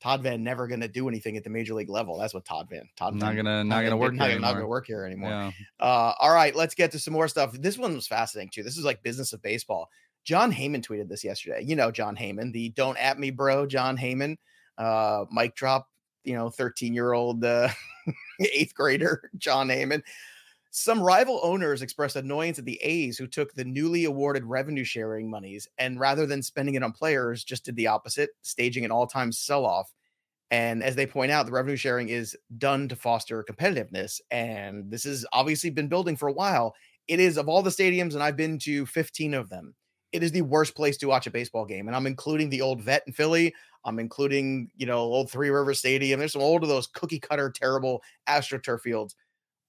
Todd 0.00 0.22
Van 0.22 0.42
never 0.42 0.66
going 0.66 0.80
to 0.80 0.88
do 0.88 1.06
anything 1.08 1.36
at 1.36 1.44
the 1.44 1.50
major 1.50 1.74
league 1.74 1.90
level. 1.90 2.16
That's 2.18 2.32
what 2.32 2.46
Todd 2.46 2.68
Van. 2.70 2.88
Todd 2.96 3.14
not 3.14 3.34
gonna 3.36 3.58
Todd 3.60 3.66
not 3.66 3.82
gonna 3.82 3.96
work 3.96 4.14
Not, 4.14 4.30
here 4.30 4.38
not 4.38 4.46
gonna 4.48 4.56
anymore. 4.60 4.70
work 4.70 4.86
here 4.86 5.04
anymore. 5.04 5.28
Yeah. 5.30 5.50
Uh, 5.80 6.12
all 6.18 6.32
right, 6.32 6.54
let's 6.56 6.74
get 6.74 6.92
to 6.92 6.98
some 6.98 7.12
more 7.12 7.28
stuff. 7.28 7.52
This 7.52 7.76
one 7.76 7.94
was 7.94 8.06
fascinating 8.06 8.50
too. 8.50 8.62
This 8.62 8.76
is 8.78 8.84
like 8.84 9.02
business 9.02 9.32
of 9.34 9.42
baseball. 9.42 9.90
Jon 10.26 10.52
Heyman 10.52 10.84
tweeted 10.84 11.08
this 11.08 11.24
yesterday. 11.24 11.62
You 11.64 11.76
know 11.76 11.90
Jon 11.90 12.16
Heyman, 12.16 12.52
the 12.52 12.70
"Don't 12.70 12.98
at 12.98 13.18
me, 13.18 13.30
bro." 13.30 13.64
Jon 13.64 13.96
Heyman, 13.96 14.36
uh, 14.76 15.24
mic 15.32 15.54
drop. 15.54 15.88
You 16.24 16.34
know, 16.34 16.50
thirteen-year-old 16.50 17.44
uh, 17.44 17.68
eighth 18.40 18.74
grader 18.74 19.30
Jon 19.38 19.68
Heyman. 19.68 20.02
Some 20.72 21.00
rival 21.00 21.40
owners 21.42 21.80
expressed 21.80 22.16
annoyance 22.16 22.58
at 22.58 22.66
the 22.66 22.78
A's 22.82 23.16
who 23.16 23.26
took 23.26 23.54
the 23.54 23.64
newly 23.64 24.04
awarded 24.04 24.44
revenue 24.44 24.84
sharing 24.84 25.30
monies 25.30 25.66
and 25.78 25.98
rather 25.98 26.26
than 26.26 26.42
spending 26.42 26.74
it 26.74 26.82
on 26.82 26.92
players, 26.92 27.44
just 27.44 27.64
did 27.64 27.76
the 27.76 27.86
opposite, 27.86 28.30
staging 28.42 28.84
an 28.84 28.90
all-time 28.90 29.32
sell-off. 29.32 29.90
And 30.50 30.82
as 30.82 30.94
they 30.94 31.06
point 31.06 31.32
out, 31.32 31.46
the 31.46 31.52
revenue 31.52 31.76
sharing 31.76 32.10
is 32.10 32.36
done 32.58 32.88
to 32.88 32.96
foster 32.96 33.42
competitiveness. 33.42 34.20
And 34.30 34.90
this 34.90 35.04
has 35.04 35.24
obviously 35.32 35.70
been 35.70 35.88
building 35.88 36.14
for 36.14 36.28
a 36.28 36.32
while. 36.34 36.74
It 37.08 37.20
is 37.20 37.38
of 37.38 37.48
all 37.48 37.62
the 37.62 37.70
stadiums, 37.70 38.12
and 38.12 38.22
I've 38.22 38.36
been 38.36 38.58
to 38.58 38.84
15 38.84 39.32
of 39.32 39.48
them, 39.48 39.74
it 40.12 40.22
is 40.22 40.32
the 40.32 40.42
worst 40.42 40.74
place 40.74 40.96
to 40.98 41.06
watch 41.06 41.26
a 41.26 41.30
baseball 41.30 41.64
game. 41.64 41.86
And 41.88 41.96
I'm 41.96 42.06
including 42.06 42.50
the 42.50 42.62
old 42.62 42.82
vet 42.82 43.02
in 43.06 43.12
Philly. 43.12 43.54
I'm 43.84 43.98
including, 43.98 44.70
you 44.76 44.86
know, 44.86 44.98
old 44.98 45.30
Three 45.30 45.50
River 45.50 45.74
Stadium. 45.74 46.18
There's 46.18 46.32
some 46.32 46.42
old 46.42 46.62
of 46.62 46.68
those 46.68 46.86
cookie 46.88 47.20
cutter, 47.20 47.50
terrible 47.50 48.02
AstroTurf 48.28 48.80
fields. 48.80 49.14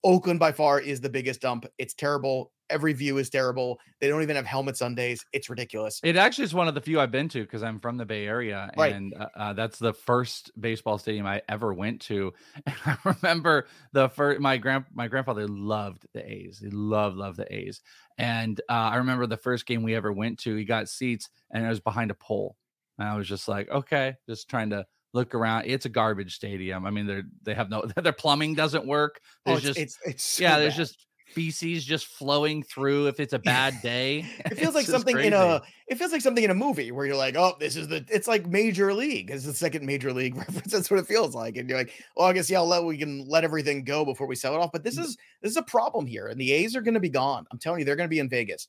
Oakland 0.04 0.40
by 0.40 0.52
far 0.52 0.80
is 0.80 1.00
the 1.00 1.10
biggest 1.10 1.40
dump. 1.40 1.66
It's 1.78 1.94
terrible. 1.94 2.52
Every 2.70 2.92
view 2.92 3.18
is 3.18 3.30
terrible. 3.30 3.78
They 4.00 4.08
don't 4.08 4.22
even 4.22 4.36
have 4.36 4.46
helmets 4.46 4.82
on 4.82 4.94
days. 4.94 5.24
It's 5.32 5.48
ridiculous. 5.48 6.00
It 6.04 6.16
actually 6.16 6.44
is 6.44 6.54
one 6.54 6.68
of 6.68 6.74
the 6.74 6.80
few 6.80 7.00
I've 7.00 7.10
been 7.10 7.28
to 7.30 7.42
because 7.42 7.62
I'm 7.62 7.80
from 7.80 7.96
the 7.96 8.04
Bay 8.04 8.26
Area, 8.26 8.70
Right. 8.76 8.92
and 8.94 9.14
uh, 9.14 9.26
uh, 9.36 9.52
that's 9.54 9.78
the 9.78 9.92
first 9.92 10.50
baseball 10.60 10.98
stadium 10.98 11.26
I 11.26 11.42
ever 11.48 11.72
went 11.74 12.00
to. 12.02 12.32
And 12.66 12.76
I 12.84 12.96
remember 13.04 13.66
the 13.92 14.08
first 14.08 14.40
my 14.40 14.56
grand 14.58 14.84
my 14.92 15.08
grandfather 15.08 15.46
loved 15.48 16.06
the 16.14 16.24
A's. 16.30 16.58
He 16.58 16.70
loved 16.70 17.16
loved 17.16 17.38
the 17.38 17.52
A's, 17.54 17.80
and 18.18 18.60
uh, 18.68 18.72
I 18.72 18.96
remember 18.96 19.26
the 19.26 19.36
first 19.36 19.66
game 19.66 19.82
we 19.82 19.94
ever 19.94 20.12
went 20.12 20.38
to. 20.40 20.54
He 20.56 20.64
got 20.64 20.88
seats, 20.88 21.28
and 21.50 21.64
it 21.64 21.68
was 21.68 21.80
behind 21.80 22.10
a 22.10 22.14
pole, 22.14 22.56
and 22.98 23.08
I 23.08 23.16
was 23.16 23.28
just 23.28 23.48
like, 23.48 23.68
okay, 23.70 24.16
just 24.28 24.48
trying 24.48 24.70
to 24.70 24.86
look 25.14 25.34
around. 25.34 25.64
It's 25.66 25.86
a 25.86 25.88
garbage 25.88 26.34
stadium. 26.34 26.84
I 26.84 26.90
mean, 26.90 27.06
they're 27.06 27.24
they 27.42 27.54
have 27.54 27.70
no 27.70 27.84
their 27.96 28.12
plumbing 28.12 28.54
doesn't 28.54 28.86
work. 28.86 29.20
Oh, 29.46 29.54
it's, 29.54 29.62
just 29.62 29.78
it's, 29.78 29.98
it's 30.04 30.24
so 30.24 30.42
yeah, 30.42 30.58
there's 30.58 30.74
bad. 30.74 30.78
just 30.78 31.06
feces 31.34 31.84
just 31.84 32.06
flowing 32.06 32.62
through 32.62 33.06
if 33.08 33.20
it's 33.20 33.32
a 33.32 33.38
bad 33.38 33.80
day. 33.82 34.24
It 34.46 34.56
feels 34.56 34.74
like 34.74 34.86
something 34.86 35.18
in 35.18 35.32
a. 35.32 35.62
It 35.86 35.96
feels 35.98 36.12
like 36.12 36.20
something 36.20 36.44
in 36.44 36.50
a 36.50 36.54
movie 36.54 36.90
where 36.92 37.06
you're 37.06 37.16
like, 37.16 37.36
oh, 37.36 37.54
this 37.60 37.76
is 37.76 37.88
the. 37.88 38.04
It's 38.10 38.26
like 38.28 38.46
Major 38.46 38.92
League. 38.94 39.30
It's 39.30 39.44
the 39.44 39.54
second 39.54 39.86
Major 39.86 40.12
League 40.12 40.36
reference. 40.42 40.72
That's 40.72 40.90
what 40.90 41.00
it 41.00 41.06
feels 41.06 41.34
like, 41.34 41.56
and 41.56 41.68
you're 41.68 41.78
like, 41.78 41.92
well, 42.16 42.26
I 42.26 42.32
guess 42.32 42.50
yeah, 42.50 42.60
let 42.60 42.84
we 42.84 42.98
can 42.98 43.26
let 43.28 43.44
everything 43.44 43.84
go 43.84 44.04
before 44.04 44.26
we 44.26 44.34
sell 44.36 44.54
it 44.54 44.58
off. 44.58 44.72
But 44.72 44.82
Mm. 44.82 44.84
this 44.84 44.98
is 44.98 45.16
this 45.42 45.50
is 45.52 45.56
a 45.56 45.62
problem 45.62 46.06
here, 46.06 46.26
and 46.28 46.40
the 46.40 46.52
A's 46.52 46.74
are 46.76 46.82
going 46.82 46.94
to 46.94 47.00
be 47.00 47.08
gone. 47.08 47.46
I'm 47.50 47.58
telling 47.58 47.78
you, 47.80 47.84
they're 47.84 47.96
going 47.96 48.08
to 48.08 48.14
be 48.14 48.18
in 48.20 48.28
Vegas 48.28 48.68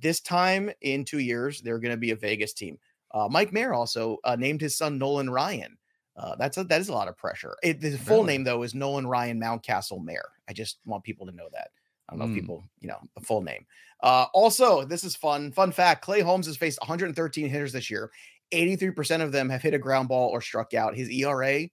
this 0.00 0.20
time 0.20 0.70
in 0.82 1.04
two 1.04 1.18
years. 1.20 1.60
They're 1.62 1.78
going 1.78 1.92
to 1.92 1.96
be 1.96 2.10
a 2.10 2.16
Vegas 2.16 2.52
team. 2.52 2.78
Uh, 3.14 3.28
Mike 3.30 3.52
Mayer 3.52 3.72
also 3.72 4.18
uh, 4.24 4.36
named 4.36 4.60
his 4.60 4.76
son 4.76 4.98
Nolan 4.98 5.30
Ryan. 5.30 5.78
Uh, 6.14 6.34
that's 6.36 6.58
a, 6.58 6.64
that 6.64 6.80
is 6.80 6.88
a 6.88 6.92
lot 6.92 7.08
of 7.08 7.16
pressure. 7.16 7.56
It, 7.62 7.80
the 7.80 7.96
full 7.96 8.18
Really? 8.24 8.34
name 8.38 8.44
though 8.44 8.62
is 8.64 8.74
Nolan 8.74 9.06
Ryan 9.06 9.40
Mountcastle 9.40 10.04
Mayer. 10.04 10.28
I 10.48 10.52
just 10.52 10.78
want 10.84 11.04
people 11.04 11.24
to 11.26 11.32
know 11.32 11.48
that. 11.52 11.68
I 12.08 12.12
don't 12.12 12.20
know 12.20 12.26
Mm. 12.26 12.36
if 12.36 12.40
people, 12.42 12.64
you 12.80 12.88
know, 12.88 13.00
the 13.14 13.20
full 13.22 13.42
name. 13.42 13.66
Uh, 14.02 14.26
also, 14.32 14.84
this 14.84 15.04
is 15.04 15.16
fun. 15.16 15.52
Fun 15.52 15.72
fact: 15.72 16.02
Clay 16.04 16.20
Holmes 16.20 16.46
has 16.46 16.56
faced 16.56 16.80
113 16.80 17.48
hitters 17.48 17.72
this 17.72 17.90
year. 17.90 18.10
83% 18.52 19.22
of 19.22 19.32
them 19.32 19.48
have 19.50 19.62
hit 19.62 19.74
a 19.74 19.78
ground 19.78 20.08
ball 20.08 20.28
or 20.30 20.40
struck 20.40 20.72
out. 20.74 20.96
His 20.96 21.10
ERA 21.10 21.68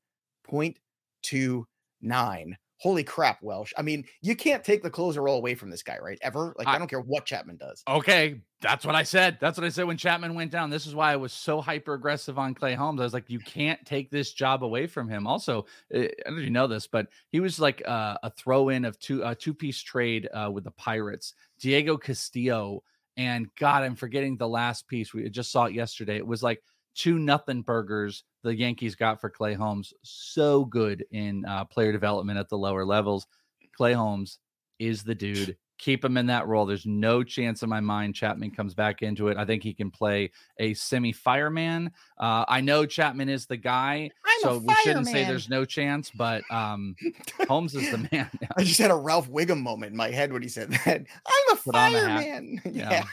0.29. 0.49 2.55
Holy 2.77 3.03
crap, 3.03 3.41
Welsh. 3.41 3.71
I 3.77 3.81
mean, 3.81 4.05
you 4.21 4.35
can't 4.35 4.63
take 4.63 4.83
the 4.83 4.89
closer 4.89 5.21
role 5.21 5.37
away 5.37 5.55
from 5.55 5.69
this 5.69 5.81
guy, 5.81 5.97
right? 6.01 6.19
Ever. 6.21 6.53
Like, 6.57 6.67
I, 6.67 6.73
I- 6.75 6.77
don't 6.77 6.89
care 6.89 6.99
what 6.99 7.25
Chapman 7.25 7.55
does. 7.57 7.81
Okay, 7.87 8.41
that's 8.61 8.85
what 8.85 8.95
I 8.95 9.03
said. 9.03 9.37
That's 9.39 9.57
what 9.57 9.65
I 9.65 9.69
said 9.69 9.85
when 9.85 9.95
Chapman 9.97 10.33
went 10.35 10.51
down. 10.51 10.69
This 10.69 10.85
is 10.85 10.93
why 10.93 11.13
I 11.13 11.15
was 11.15 11.31
so 11.31 11.61
hyper 11.61 11.93
aggressive 11.93 12.37
on 12.37 12.53
Clay 12.53 12.73
Holmes. 12.73 12.99
I 12.99 13.03
was 13.03 13.13
like, 13.13 13.29
you 13.29 13.39
can't 13.39 13.83
take 13.85 14.11
this 14.11 14.33
job 14.33 14.63
away 14.63 14.87
from 14.87 15.07
him. 15.07 15.25
Also, 15.25 15.65
uh, 15.93 15.99
I 15.99 16.07
don't 16.25 16.33
know 16.35 16.39
if 16.39 16.43
you 16.43 16.49
know 16.49 16.67
this, 16.67 16.87
but 16.87 17.07
he 17.31 17.39
was 17.39 17.59
like 17.59 17.81
uh, 17.87 18.17
a 18.23 18.29
throw 18.29 18.69
in 18.69 18.83
of 18.85 18.99
two 18.99 19.23
a 19.23 19.33
two 19.35 19.53
piece 19.53 19.81
trade 19.81 20.27
uh, 20.33 20.49
with 20.51 20.65
the 20.65 20.71
Pirates, 20.71 21.33
Diego 21.59 21.95
Castillo, 21.97 22.83
and 23.17 23.47
God, 23.55 23.83
I'm 23.83 23.95
forgetting 23.95 24.35
the 24.35 24.49
last 24.49 24.87
piece. 24.89 25.13
We 25.13 25.29
just 25.29 25.51
saw 25.51 25.65
it 25.65 25.73
yesterday. 25.73 26.17
It 26.17 26.27
was 26.27 26.43
like 26.43 26.61
two 26.95 27.19
nothing 27.19 27.61
burgers 27.61 28.23
the 28.43 28.55
Yankees 28.55 28.95
got 28.95 29.19
for 29.19 29.29
Clay 29.29 29.53
Holmes. 29.53 29.93
So 30.03 30.65
good 30.65 31.05
in 31.11 31.45
uh, 31.45 31.65
player 31.65 31.91
development 31.91 32.39
at 32.39 32.49
the 32.49 32.57
lower 32.57 32.85
levels. 32.85 33.27
Clay 33.75 33.93
Holmes 33.93 34.39
is 34.79 35.03
the 35.03 35.15
dude. 35.15 35.57
Keep 35.77 36.05
him 36.05 36.15
in 36.15 36.27
that 36.27 36.47
role. 36.47 36.65
There's 36.65 36.85
no 36.85 37.21
chance 37.21 37.61
in 37.61 37.69
my 37.69 37.81
mind 37.81 38.15
Chapman 38.15 38.51
comes 38.51 38.73
back 38.73 39.01
into 39.01 39.27
it. 39.27 39.35
I 39.35 39.43
think 39.43 39.61
he 39.61 39.73
can 39.73 39.91
play 39.91 40.31
a 40.57 40.73
semi 40.73 41.11
fireman. 41.11 41.91
Uh, 42.17 42.45
I 42.47 42.61
know 42.61 42.85
Chapman 42.85 43.27
is 43.27 43.45
the 43.45 43.57
guy, 43.57 44.09
I'm 44.25 44.41
so 44.41 44.57
we 44.59 44.73
shouldn't 44.83 45.07
say 45.07 45.23
there's 45.25 45.49
no 45.49 45.65
chance, 45.65 46.11
but 46.11 46.43
um, 46.49 46.95
Holmes 47.47 47.75
is 47.75 47.91
the 47.91 48.07
man. 48.11 48.29
I 48.57 48.63
just 48.63 48.79
had 48.79 48.91
a 48.91 48.95
Ralph 48.95 49.29
Wiggum 49.29 49.61
moment 49.61 49.91
in 49.91 49.97
my 49.97 50.11
head 50.11 50.31
when 50.31 50.41
he 50.41 50.47
said 50.47 50.71
that. 50.71 51.01
I'm 51.25 51.53
a 51.53 51.55
Put 51.55 51.73
fireman. 51.73 52.61
Yeah. 52.71 53.05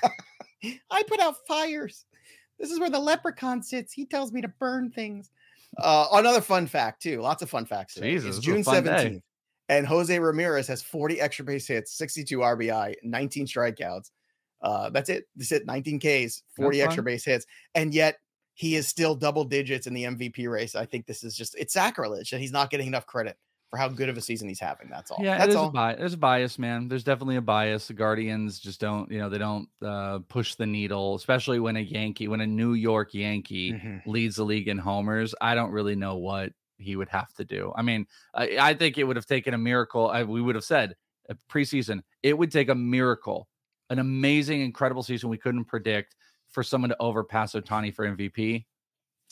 yeah. 0.62 0.72
I 0.90 1.02
put 1.08 1.20
out 1.20 1.34
fires. 1.48 2.04
This 2.62 2.70
is 2.70 2.80
where 2.80 2.88
the 2.88 2.98
leprechaun 2.98 3.62
sits. 3.62 3.92
He 3.92 4.06
tells 4.06 4.32
me 4.32 4.40
to 4.40 4.48
burn 4.48 4.90
things. 4.90 5.30
Uh, 5.78 6.06
another 6.12 6.40
fun 6.40 6.66
fact, 6.66 7.02
too. 7.02 7.20
Lots 7.20 7.42
of 7.42 7.50
fun 7.50 7.66
facts. 7.66 7.94
Today. 7.94 8.12
Jesus, 8.12 8.28
It's 8.28 8.36
this 8.36 8.44
is 8.46 8.48
a 8.48 8.54
June 8.54 8.64
fun 8.64 8.84
day. 8.84 8.90
17th. 8.90 9.22
And 9.68 9.86
Jose 9.86 10.18
Ramirez 10.18 10.66
has 10.68 10.82
40 10.82 11.20
extra 11.20 11.44
base 11.44 11.66
hits, 11.66 11.92
62 11.94 12.38
RBI, 12.38 12.94
19 13.02 13.46
strikeouts. 13.46 14.10
Uh, 14.60 14.90
that's 14.90 15.08
it. 15.08 15.26
That's 15.34 15.50
it. 15.50 15.66
19 15.66 15.98
Ks, 15.98 16.42
40 16.56 16.78
That's 16.78 16.86
extra 16.86 17.02
fine. 17.02 17.04
base 17.04 17.24
hits, 17.24 17.46
and 17.74 17.92
yet 17.92 18.18
he 18.54 18.76
is 18.76 18.86
still 18.86 19.14
double 19.16 19.44
digits 19.44 19.86
in 19.88 19.94
the 19.94 20.04
MVP 20.04 20.48
race. 20.48 20.76
I 20.76 20.86
think 20.86 21.06
this 21.06 21.24
is 21.24 21.36
just 21.36 21.56
it's 21.58 21.72
sacrilege, 21.72 22.32
and 22.32 22.40
he's 22.40 22.52
not 22.52 22.70
getting 22.70 22.86
enough 22.86 23.06
credit 23.06 23.36
for 23.72 23.78
how 23.78 23.88
good 23.88 24.10
of 24.10 24.18
a 24.18 24.20
season 24.20 24.48
he's 24.48 24.60
having. 24.60 24.86
That's 24.90 25.10
all. 25.10 25.16
Yeah, 25.22 25.38
that's 25.38 25.46
there's 25.46 25.56
all. 25.56 25.68
a 25.68 25.72
bias. 25.72 25.98
There's 25.98 26.12
a 26.12 26.18
bias, 26.18 26.58
man. 26.58 26.88
There's 26.88 27.04
definitely 27.04 27.36
a 27.36 27.40
bias. 27.40 27.86
The 27.88 27.94
Guardians 27.94 28.58
just 28.58 28.78
don't, 28.78 29.10
you 29.10 29.18
know, 29.18 29.30
they 29.30 29.38
don't 29.38 29.66
uh, 29.80 30.18
push 30.28 30.56
the 30.56 30.66
needle, 30.66 31.14
especially 31.14 31.58
when 31.58 31.76
a 31.76 31.80
Yankee, 31.80 32.28
when 32.28 32.42
a 32.42 32.46
New 32.46 32.74
York 32.74 33.14
Yankee 33.14 33.72
Mhm. 33.72 34.02
leads 34.04 34.36
the 34.36 34.44
league 34.44 34.68
in 34.68 34.76
homers. 34.76 35.34
I 35.40 35.54
don't 35.54 35.70
really 35.70 35.94
know 35.96 36.16
what 36.16 36.52
he 36.76 36.96
would 36.96 37.08
have 37.08 37.32
to 37.36 37.46
do. 37.46 37.72
I 37.74 37.80
mean, 37.80 38.06
I, 38.34 38.58
I 38.60 38.74
think 38.74 38.98
it 38.98 39.04
would 39.04 39.16
have 39.16 39.24
taken 39.24 39.54
a 39.54 39.58
miracle. 39.58 40.10
I, 40.10 40.24
we 40.24 40.42
would 40.42 40.54
have 40.54 40.64
said 40.64 40.94
uh, 41.30 41.34
preseason, 41.50 42.02
it 42.22 42.36
would 42.36 42.52
take 42.52 42.68
a 42.68 42.74
miracle, 42.74 43.48
an 43.88 44.00
amazing, 44.00 44.60
incredible 44.60 45.02
season 45.02 45.30
we 45.30 45.38
couldn't 45.38 45.64
predict 45.64 46.14
for 46.50 46.62
someone 46.62 46.90
to 46.90 46.96
overpass 47.00 47.54
Ohtani 47.54 47.94
for 47.94 48.04
MVP. 48.06 48.66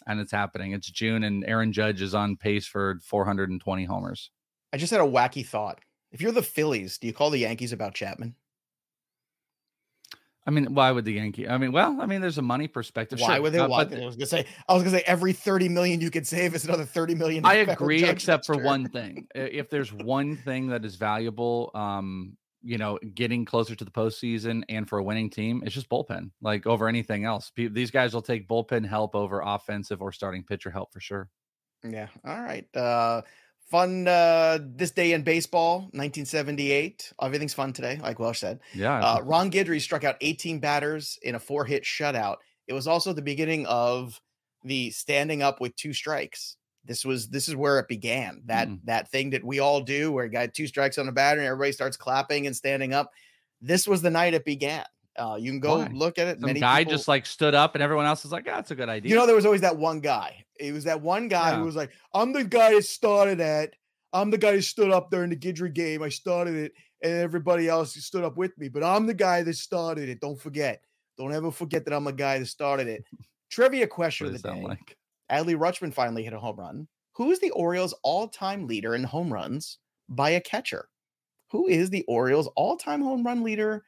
And 0.07 0.21
it's 0.21 0.33
happening. 0.33 0.73
It's 0.73 0.91
June, 0.91 1.25
and 1.25 1.45
Aaron 1.47 1.73
Judge 1.73 2.01
is 2.03 2.15
on 2.15 2.37
pace 2.37 2.67
for 2.67 2.99
420 3.05 3.85
homers. 3.85 4.31
I 4.73 4.77
just 4.77 4.91
had 4.91 5.01
a 5.01 5.05
wacky 5.05 5.47
thought. 5.47 5.81
If 6.13 6.21
you're 6.21 6.33
the 6.33 6.43
Phillies, 6.43 6.99
do 6.99 7.07
you 7.07 7.13
call 7.13 7.31
the 7.31 7.39
Yankees 7.39 7.73
about 7.73 7.95
Chapman? 7.95 8.35
I 10.47 10.51
mean, 10.51 10.75
why 10.75 10.91
would 10.91 11.05
the 11.05 11.13
Yankee? 11.13 11.47
I 11.47 11.59
mean, 11.59 11.71
well, 11.71 12.01
I 12.01 12.07
mean, 12.07 12.21
there's 12.21 12.39
a 12.39 12.43
money 12.43 12.67
perspective. 12.67 13.21
Why 13.21 13.35
sure, 13.35 13.43
would 13.43 13.53
they? 13.53 13.59
uh, 13.59 13.69
Why? 13.69 13.85
but 13.85 14.01
I 14.01 14.07
was 14.07 14.17
gonna 14.17 14.27
say. 14.27 14.47
I 14.69 14.75
was 14.75 14.83
gonna 14.83 14.97
say 14.97 15.05
every 15.07 15.33
30 15.33 15.69
million 15.69 16.01
you 16.01 16.11
could 16.11 16.27
save 16.27 16.55
is 16.55 16.65
another 16.65 16.85
30 16.85 17.15
million. 17.15 17.45
I 17.45 17.57
agree, 17.57 18.05
except 18.05 18.47
for 18.47 18.57
one 18.57 18.89
thing. 18.89 19.27
If 19.35 19.69
there's 19.69 19.93
one 19.93 20.37
thing 20.37 20.69
that 20.69 20.85
is 20.85 20.97
valuable, 20.97 21.71
um, 21.75 22.37
you 22.63 22.79
know, 22.79 22.99
getting 23.15 23.45
closer 23.45 23.75
to 23.75 23.85
the 23.85 23.91
postseason 23.91 24.63
and 24.69 24.89
for 24.89 24.99
a 24.99 25.03
winning 25.05 25.31
team, 25.31 25.63
it's 25.65 25.75
just 25.75 25.89
bullpen. 25.89 26.31
Like 26.41 26.67
over 26.67 26.89
anything 26.89 27.25
else, 27.25 27.51
Pe- 27.51 27.69
these 27.69 27.91
guys 27.91 28.15
will 28.15 28.23
take 28.23 28.49
bullpen 28.49 28.87
help 28.87 29.15
over 29.15 29.41
offensive 29.41 30.03
or 30.03 30.13
starting 30.13 30.45
pitcher 30.45 30.71
help 30.71 30.93
for 30.93 31.01
sure. 31.01 31.31
Yeah. 31.89 32.09
All 32.25 32.41
right. 32.41 32.67
Uh 32.77 33.23
fun 33.71 34.07
uh 34.09 34.59
this 34.63 34.91
day 34.91 35.13
in 35.13 35.23
baseball, 35.23 35.89
1978. 35.93 37.13
Everything's 37.23 37.55
fun 37.55 37.73
today, 37.73 37.99
like 38.03 38.19
Welsh 38.19 38.41
said. 38.41 38.61
Yeah, 38.73 38.99
Uh 38.99 39.21
Ron 39.23 39.51
Guidry 39.51 39.81
struck 39.81 40.05
out 40.05 40.17
18 40.21 40.61
batters 40.61 41.19
in 41.23 41.35
a 41.35 41.41
four-hit 41.41 41.85
shutout. 41.85 42.37
It 42.67 42.73
was 42.75 42.87
also 42.87 43.13
the 43.13 43.23
beginning 43.23 43.67
of 43.67 44.21
the 44.63 44.91
standing 44.91 45.43
up 45.43 45.61
with 45.61 45.75
two 45.77 45.93
strikes. 45.93 46.57
This 46.85 47.05
was 47.05 47.29
this 47.29 47.49
is 47.49 47.55
where 47.57 47.79
it 47.79 47.89
began. 47.89 48.43
That 48.47 48.69
Mm. 48.69 48.81
that 48.85 49.11
thing 49.11 49.31
that 49.31 49.45
we 49.45 49.59
all 49.61 49.81
do 49.81 50.13
where 50.13 50.25
you 50.25 50.31
got 50.31 50.55
two 50.55 50.67
strikes 50.67 50.99
on 50.99 51.09
a 51.09 51.13
batter 51.13 51.39
and 51.41 51.47
everybody 51.47 51.73
starts 51.73 51.97
clapping 51.97 52.47
and 52.47 52.57
standing 52.57 52.93
up. 52.95 53.11
This 53.61 53.87
was 53.87 54.01
the 54.03 54.11
night 54.11 54.35
it 54.35 54.45
began. 54.45 54.85
Uh 55.19 55.37
you 55.39 55.51
can 55.51 55.61
go 55.61 55.79
Why? 55.79 55.91
look 55.93 56.19
at 56.19 56.27
it. 56.29 56.41
some 56.41 56.47
Many 56.47 56.61
guy 56.61 56.81
people- 56.81 56.93
just 56.93 57.09
like 57.09 57.27
stood 57.27 57.55
up, 57.55 57.75
and 57.75 57.83
everyone 57.83 58.07
else 58.07 58.25
is 58.25 58.33
like, 58.33 58.47
"Ah, 58.49 58.57
that's 58.57 58.71
a 58.71 58.75
good 58.75 58.89
idea." 58.89 59.11
you 59.11 59.17
know, 59.17 59.27
there 59.27 59.35
was 59.37 59.45
always 59.45 59.61
that 59.61 59.77
one 59.77 60.01
guy. 60.01 60.45
It 60.59 60.73
was 60.73 60.85
that 60.85 61.01
one 61.03 61.29
guy 61.29 61.51
Yeah. 61.51 61.59
who 61.59 61.65
was 61.65 61.77
like, 61.77 61.91
I'm 62.15 62.33
the 62.33 62.45
guy 62.45 62.75
that 62.75 62.85
started 62.85 63.39
that. 63.39 63.75
I'm 64.13 64.31
the 64.31 64.39
guy 64.39 64.53
who 64.53 64.61
stood 64.61 64.91
up 64.91 65.11
there 65.11 65.23
in 65.25 65.31
the 65.31 65.37
Guidry 65.37 65.73
game. 65.73 66.03
I 66.03 66.09
started 66.09 66.55
it, 66.57 66.73
and 67.03 67.13
everybody 67.13 67.69
else 67.69 67.95
stood 68.05 68.25
up 68.25 68.37
with 68.37 68.57
me. 68.59 68.69
But 68.69 68.83
I'm 68.85 69.07
the 69.07 69.15
guy 69.15 69.43
that 69.43 69.57
started 69.57 70.09
it. 70.09 70.21
Don't 70.21 70.41
forget. 70.41 70.83
Don't 71.19 71.33
ever 71.35 71.51
forget 71.51 71.85
that 71.85 71.95
I'm 71.95 72.05
the 72.05 72.13
guy 72.13 72.39
that 72.39 72.47
started 72.47 72.89
it. 72.89 73.05
Trivia 73.51 73.87
question 73.87 74.27
what 74.29 74.35
of 74.37 74.43
the 74.43 74.53
day. 74.53 74.63
like? 74.63 74.97
Adley 75.31 75.57
Rutschman 75.57 75.95
finally 75.95 76.25
hit 76.25 76.33
a 76.33 76.39
home 76.39 76.57
run. 76.57 76.89
Who 77.13 77.31
is 77.31 77.41
the 77.41 77.51
Orioles' 77.51 77.95
all-time 78.03 78.67
leader 78.67 78.95
in 78.95 79.05
home 79.05 79.33
runs 79.33 79.79
by 80.09 80.31
a 80.31 80.41
catcher? 80.41 80.89
Who 81.51 81.67
is 81.69 81.91
the 81.91 82.05
Orioles' 82.05 82.49
all-time 82.57 83.03
home 83.03 83.25
run 83.25 83.43
leader 83.43 83.85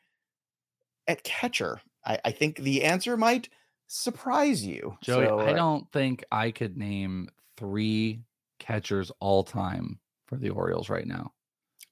at 1.06 1.24
catcher? 1.24 1.80
I, 2.04 2.18
I 2.24 2.30
think 2.32 2.58
the 2.58 2.84
answer 2.84 3.16
might 3.16 3.48
surprise 3.86 4.64
you. 4.64 4.96
Joey, 5.02 5.26
So, 5.26 5.38
I 5.40 5.52
uh, 5.52 5.54
don't 5.54 5.90
think 5.92 6.24
I 6.32 6.50
could 6.50 6.76
name 6.76 7.28
three 7.56 8.22
catchers 8.58 9.12
all 9.20 9.44
time 9.44 9.98
for 10.26 10.36
the 10.36 10.50
Orioles 10.50 10.88
right 10.88 11.06
now. 11.06 11.32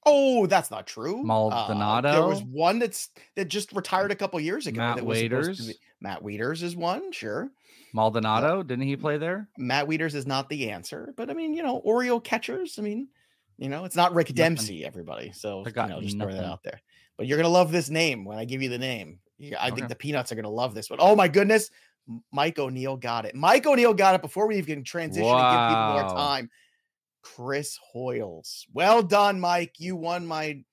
Oh, 0.05 0.47
that's 0.47 0.71
not 0.71 0.87
true. 0.87 1.23
Uh, 2.09 2.11
there 2.13 2.27
was 2.27 2.41
one 2.41 2.79
that's 2.79 3.09
that 3.35 3.45
just 3.49 3.71
retired 3.71 4.11
a 4.11 4.15
couple 4.15 4.39
years 4.39 4.65
ago. 4.65 4.79
Matt 4.79 4.95
that 4.97 5.05
was 5.05 5.19
Waiters? 5.19 5.67
be- 5.67 5.75
Matt 5.99 6.23
Wieters 6.23 6.63
is 6.63 6.75
one, 6.75 7.11
sure. 7.11 7.51
Maldonado, 7.93 8.63
didn't 8.63 8.85
he 8.85 8.95
play 8.95 9.17
there? 9.17 9.49
Matt 9.57 9.87
Wieters 9.87 10.15
is 10.15 10.25
not 10.25 10.49
the 10.49 10.69
answer, 10.71 11.13
but 11.17 11.29
I 11.29 11.33
mean, 11.33 11.53
you 11.53 11.63
know, 11.63 11.77
Oriole 11.77 12.19
catchers. 12.19 12.79
I 12.79 12.81
mean, 12.81 13.07
you 13.57 13.69
know, 13.69 13.85
it's 13.85 13.95
not 13.95 14.13
Rick 14.13 14.29
Nothing. 14.29 14.35
Dempsey, 14.35 14.85
everybody. 14.85 15.31
So 15.33 15.63
you 15.65 15.73
know, 15.73 16.01
just 16.01 16.17
throw 16.17 16.31
that 16.31 16.45
out 16.45 16.63
there. 16.63 16.81
But 17.17 17.27
you're 17.27 17.37
gonna 17.37 17.49
love 17.49 17.71
this 17.71 17.89
name 17.89 18.25
when 18.25 18.37
I 18.37 18.45
give 18.45 18.61
you 18.61 18.69
the 18.69 18.77
name. 18.77 19.19
Yeah, 19.37 19.57
I 19.59 19.71
think 19.71 19.87
the 19.89 19.95
peanuts 19.95 20.31
are 20.31 20.35
gonna 20.35 20.49
love 20.49 20.73
this 20.73 20.89
one. 20.89 20.99
Oh 21.01 21.15
my 21.15 21.27
goodness, 21.27 21.69
Mike 22.31 22.57
O'Neill 22.59 22.97
got 22.97 23.25
it. 23.25 23.35
Mike 23.35 23.65
O'Neill 23.65 23.93
got 23.93 24.15
it 24.15 24.21
before 24.21 24.47
we 24.47 24.57
even 24.57 24.83
transition 24.83 25.27
and 25.27 25.37
give 25.37 25.69
people 25.69 25.93
more 25.93 26.15
time. 26.15 26.49
Chris 27.23 27.77
Hoiles. 27.93 28.65
Well 28.73 29.03
done, 29.03 29.39
Mike. 29.39 29.75
You 29.77 29.95
won 29.95 30.25
my 30.25 30.63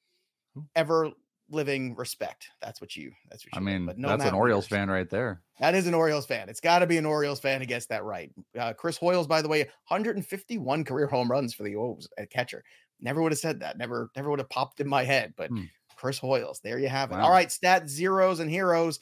ever 0.74 1.10
living 1.50 1.94
respect. 1.96 2.50
That's 2.60 2.80
what 2.80 2.94
you. 2.96 3.12
That's 3.30 3.44
what 3.44 3.56
I 3.56 3.60
you. 3.60 3.64
win, 3.64 3.74
mean, 3.78 3.86
but 3.86 3.98
no 3.98 4.08
that's 4.08 4.24
an 4.24 4.34
Orioles 4.34 4.66
fan 4.66 4.88
right 4.90 5.08
there. 5.08 5.40
That 5.60 5.74
is 5.74 5.86
an 5.86 5.94
Orioles 5.94 6.26
fan. 6.26 6.48
It's 6.48 6.60
got 6.60 6.80
to 6.80 6.86
be 6.86 6.96
an 6.98 7.06
Orioles 7.06 7.40
fan 7.40 7.60
who 7.60 7.66
gets 7.66 7.86
that 7.86 8.04
right. 8.04 8.30
Uh, 8.58 8.72
Chris 8.74 8.98
Hoiles, 8.98 9.26
by 9.26 9.40
the 9.42 9.48
way, 9.48 9.60
151 9.88 10.84
career 10.84 11.06
home 11.06 11.30
runs 11.30 11.54
for 11.54 11.62
the 11.62 11.76
O's 11.76 12.08
at 12.18 12.30
catcher. 12.30 12.62
Never 13.00 13.22
would 13.22 13.32
have 13.32 13.38
said 13.38 13.60
that. 13.60 13.78
Never, 13.78 14.10
never 14.16 14.30
would 14.30 14.40
have 14.40 14.48
popped 14.50 14.80
in 14.80 14.88
my 14.88 15.04
head. 15.04 15.34
But 15.36 15.50
Hmm. 15.50 15.64
Chris 15.96 16.18
Hoiles, 16.18 16.60
there 16.60 16.78
you 16.78 16.88
have 16.88 17.10
it. 17.10 17.14
Wow. 17.14 17.24
All 17.24 17.30
right, 17.32 17.50
stat 17.50 17.88
zeros 17.88 18.38
and 18.40 18.48
heroes. 18.50 19.00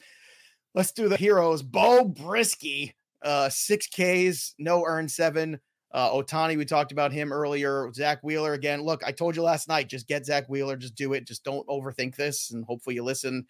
Let's 0.73 0.91
do 0.91 1.07
the 1.09 1.17
heroes. 1.17 1.61
Beau 1.61 2.05
Brieske, 2.05 2.93
uh, 3.21 3.49
six 3.49 3.87
Ks, 3.87 4.55
no 4.57 4.83
earned 4.85 5.11
seven. 5.11 5.59
Uh, 5.91 6.11
Ohtani, 6.11 6.57
we 6.57 6.65
talked 6.65 6.91
about 6.91 7.13
him 7.13 7.31
earlier. 7.31 7.91
Zack 7.93 8.19
Wheeler 8.21 8.53
again. 8.53 8.81
Look, 8.81 9.03
I 9.05 9.11
told 9.11 9.35
you 9.35 9.41
last 9.41 9.67
night, 9.67 9.87
just 9.87 10.07
get 10.07 10.25
Zack 10.25 10.47
Wheeler, 10.49 10.75
just 10.75 10.95
do 10.95 11.13
it. 11.13 11.25
Just 11.25 11.43
don't 11.43 11.67
overthink 11.67 12.15
this, 12.15 12.51
and 12.51 12.65
hopefully 12.65 12.95
you 12.95 13.03
listen. 13.03 13.45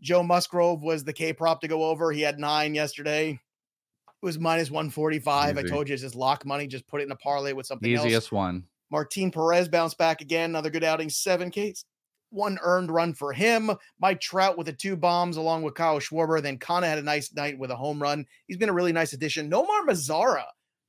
Joe 0.00 0.22
Musgrove 0.22 0.82
was 0.82 1.04
the 1.04 1.12
K 1.12 1.32
prop 1.32 1.60
to 1.62 1.68
go 1.68 1.84
over. 1.84 2.12
He 2.12 2.20
had 2.20 2.38
nine 2.38 2.74
yesterday. 2.74 3.30
It 3.30 4.26
was 4.26 4.38
minus 4.38 4.70
145. 4.70 5.58
I 5.58 5.62
told 5.62 5.88
you 5.88 5.94
it's 5.94 6.02
just 6.02 6.14
lock 6.14 6.44
money, 6.44 6.66
just 6.66 6.86
put 6.86 7.00
it 7.00 7.04
in 7.04 7.12
a 7.12 7.16
parlay 7.16 7.52
with 7.52 7.66
something 7.66 7.94
else. 7.94 8.04
Easiest 8.04 8.32
one. 8.32 8.64
Martin 8.90 9.30
Perez 9.30 9.68
bounced 9.68 9.98
back 9.98 10.20
again. 10.20 10.50
Another 10.50 10.70
good 10.70 10.84
outing, 10.84 11.08
seven 11.08 11.50
Ks. 11.50 11.84
One 12.30 12.58
earned 12.62 12.90
run 12.90 13.14
for 13.14 13.32
him. 13.32 13.70
Mike 14.00 14.20
Trout 14.20 14.58
with 14.58 14.66
the 14.66 14.72
two 14.72 14.96
bombs 14.96 15.36
along 15.36 15.62
with 15.62 15.74
Kyle 15.74 15.98
Schwarber. 15.98 16.42
Then 16.42 16.58
Kana 16.58 16.86
had 16.86 16.98
a 16.98 17.02
nice 17.02 17.32
night 17.32 17.58
with 17.58 17.70
a 17.70 17.76
home 17.76 18.02
run. 18.02 18.26
He's 18.46 18.58
been 18.58 18.68
a 18.68 18.74
really 18.74 18.92
nice 18.92 19.14
addition. 19.14 19.50
Nomar 19.50 19.86
Mazara 19.86 20.44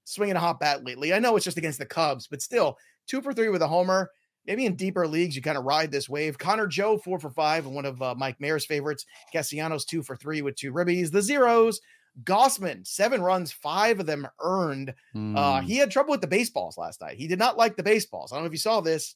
swinging 0.09 0.35
a 0.35 0.39
hot 0.39 0.59
bat 0.59 0.83
lately. 0.83 1.13
I 1.13 1.19
know 1.19 1.35
it's 1.35 1.45
just 1.45 1.57
against 1.57 1.79
the 1.79 1.85
Cubs, 1.85 2.27
but 2.27 2.41
still 2.41 2.77
two 3.07 3.21
for 3.21 3.33
three 3.33 3.49
with 3.49 3.61
a 3.61 3.67
homer. 3.67 4.09
Maybe 4.45 4.65
in 4.65 4.75
deeper 4.75 5.07
leagues, 5.07 5.35
you 5.35 5.41
kind 5.41 5.57
of 5.57 5.65
ride 5.65 5.91
this 5.91 6.09
wave. 6.09 6.37
Connor 6.37 6.65
Joe, 6.65 6.97
four 6.97 7.19
for 7.19 7.29
five, 7.29 7.65
and 7.65 7.75
one 7.75 7.85
of 7.85 8.01
uh, 8.01 8.15
Mike 8.15 8.37
Mayer's 8.39 8.65
favorites. 8.65 9.05
Cassiano's 9.33 9.85
two 9.85 10.01
for 10.01 10.15
three 10.15 10.41
with 10.41 10.55
two 10.55 10.71
ribbies. 10.73 11.11
The 11.11 11.21
zeros. 11.21 11.79
Gausman, 12.23 12.85
seven 12.85 13.21
runs, 13.21 13.51
five 13.51 13.99
of 13.99 14.05
them 14.05 14.27
earned. 14.41 14.89
Uh, 14.89 14.91
Mm, 15.15 15.63
he 15.63 15.77
had 15.77 15.91
trouble 15.91 16.11
with 16.11 16.21
the 16.21 16.27
baseballs 16.27 16.77
last 16.77 16.99
night. 16.99 17.17
He 17.17 17.27
did 17.27 17.39
not 17.39 17.57
like 17.57 17.77
the 17.77 17.83
baseballs. 17.83 18.31
I 18.31 18.35
don't 18.35 18.43
know 18.43 18.47
if 18.47 18.51
you 18.53 18.57
saw 18.57 18.81
this. 18.81 19.15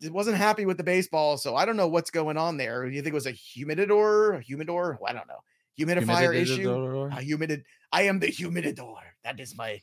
He 0.00 0.08
wasn't 0.08 0.36
happy 0.36 0.64
with 0.64 0.76
the 0.78 0.84
baseball, 0.84 1.36
so 1.36 1.56
I 1.56 1.64
don't 1.66 1.76
know 1.76 1.88
what's 1.88 2.10
going 2.10 2.36
on 2.36 2.56
there. 2.56 2.86
You 2.86 3.02
think 3.02 3.12
it 3.12 3.14
was 3.14 3.26
a 3.26 3.32
humidor, 3.32 4.34
a 4.34 4.40
humidor? 4.40 4.98
Well, 5.00 5.10
I 5.10 5.14
don't 5.14 5.28
know. 5.28 5.40
Humidifier 5.78 6.34
issue. 6.34 7.08
Humidid. 7.20 7.64
I 7.92 8.02
am 8.02 8.18
the 8.18 8.26
humidor. 8.28 8.98
That 9.24 9.40
is 9.40 9.56
my. 9.56 9.80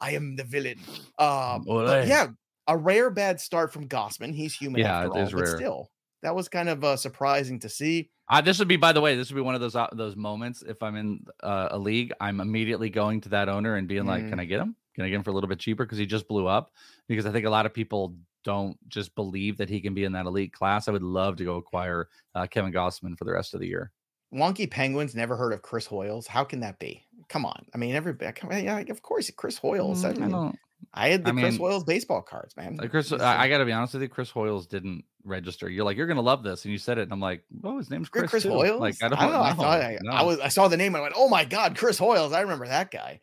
I 0.00 0.12
am 0.12 0.36
the 0.36 0.44
villain. 0.44 0.78
Um, 1.18 1.64
yeah, 1.66 2.28
a 2.66 2.76
rare 2.76 3.10
bad 3.10 3.40
start 3.40 3.72
from 3.72 3.86
Gausman. 3.88 4.34
He's 4.34 4.54
human 4.54 4.80
Yeah, 4.80 4.98
after 4.98 5.06
it 5.06 5.10
all, 5.20 5.26
is 5.26 5.32
but 5.32 5.42
rare. 5.42 5.56
still, 5.56 5.90
that 6.22 6.34
was 6.34 6.48
kind 6.48 6.68
of 6.68 6.82
uh, 6.82 6.96
surprising 6.96 7.60
to 7.60 7.68
see. 7.68 8.10
Uh, 8.28 8.40
this 8.40 8.58
would 8.58 8.68
be, 8.68 8.76
by 8.76 8.92
the 8.92 9.00
way, 9.00 9.14
this 9.16 9.30
would 9.30 9.36
be 9.36 9.42
one 9.42 9.54
of 9.54 9.60
those 9.60 9.76
uh, 9.76 9.86
those 9.92 10.16
moments. 10.16 10.62
If 10.66 10.82
I'm 10.82 10.96
in 10.96 11.24
uh, 11.42 11.68
a 11.70 11.78
league, 11.78 12.12
I'm 12.20 12.40
immediately 12.40 12.90
going 12.90 13.20
to 13.22 13.28
that 13.30 13.48
owner 13.48 13.76
and 13.76 13.86
being 13.86 14.06
like, 14.06 14.24
Mm. 14.24 14.30
"Can 14.30 14.40
I 14.40 14.44
get 14.44 14.60
him? 14.60 14.74
Can 14.94 15.04
I 15.04 15.08
get 15.08 15.16
him 15.16 15.22
for 15.22 15.30
a 15.30 15.34
little 15.34 15.48
bit 15.48 15.58
cheaper?" 15.60 15.84
Because 15.84 15.98
he 15.98 16.06
just 16.06 16.26
blew 16.26 16.46
up. 16.46 16.72
Because 17.08 17.26
I 17.26 17.30
think 17.30 17.46
a 17.46 17.50
lot 17.50 17.66
of 17.66 17.74
people 17.74 18.16
don't 18.44 18.76
just 18.88 19.14
believe 19.14 19.56
that 19.58 19.68
he 19.68 19.80
can 19.80 19.94
be 19.94 20.02
in 20.02 20.12
that 20.12 20.26
elite 20.26 20.52
class. 20.52 20.88
I 20.88 20.90
would 20.92 21.02
love 21.02 21.36
to 21.36 21.44
go 21.44 21.56
acquire 21.56 22.08
uh, 22.34 22.46
Kevin 22.48 22.72
Gausman 22.72 23.16
for 23.16 23.24
the 23.24 23.32
rest 23.32 23.54
of 23.54 23.60
the 23.60 23.68
year. 23.68 23.92
Wonky 24.32 24.70
Penguins 24.70 25.14
never 25.14 25.36
heard 25.36 25.52
of 25.52 25.62
Chris 25.62 25.86
Hoiles. 25.86 26.26
How 26.26 26.44
can 26.44 26.60
that 26.60 26.78
be? 26.78 27.04
Come 27.28 27.44
on. 27.44 27.66
I 27.74 27.78
mean, 27.78 27.94
everybody. 27.94 28.32
Yeah, 28.62 28.78
of 28.78 29.02
course, 29.02 29.30
Chris 29.30 29.58
Hoiles. 29.58 30.04
I, 30.04 30.12
Mm, 30.12 30.16
I 30.16 30.20
mean, 30.20 30.30
don't. 30.30 30.58
I 30.94 31.08
had 31.08 31.24
the 31.24 31.30
I 31.30 31.32
Chris 31.32 31.56
Hoiles 31.56 31.84
baseball 31.84 32.22
cards, 32.22 32.56
man. 32.56 32.76
Chris, 32.90 33.12
I, 33.12 33.48
got 33.48 33.58
to 33.58 33.64
be 33.64 33.72
honest 33.72 33.94
with 33.94 34.02
you. 34.02 34.08
Chris 34.08 34.30
Hoiles 34.30 34.66
didn't 34.66 35.04
register. 35.24 35.68
You're 35.70 35.84
like, 35.84 35.96
you're 35.96 36.06
gonna 36.08 36.20
love 36.20 36.42
this, 36.42 36.64
and 36.64 36.72
you 36.72 36.78
said 36.78 36.98
it, 36.98 37.02
and 37.02 37.12
I'm 37.12 37.20
like, 37.20 37.44
oh, 37.64 37.78
his 37.78 37.88
name's 37.90 38.08
Chris, 38.08 38.22
Chris. 38.22 38.30
Chris 38.30 38.42
too." 38.42 38.50
Hoiles. 38.50 38.80
Like 38.80 38.96
I 39.02 39.08
don't, 39.08 39.18
know. 39.18 39.40
I 39.42 39.52
thought 39.54 39.80
I, 39.80 39.98
no. 40.02 40.10
I 40.10 40.22
was. 40.22 40.40
I 40.40 40.48
saw 40.48 40.68
the 40.68 40.76
name. 40.76 40.94
and 40.94 40.98
I 40.98 41.02
went, 41.02 41.14
"Oh 41.16 41.28
my 41.28 41.44
God, 41.44 41.76
Chris 41.76 41.98
Hoiles! 41.98 42.32
I 42.32 42.40
remember 42.40 42.66
that 42.66 42.90
guy." 42.90 43.20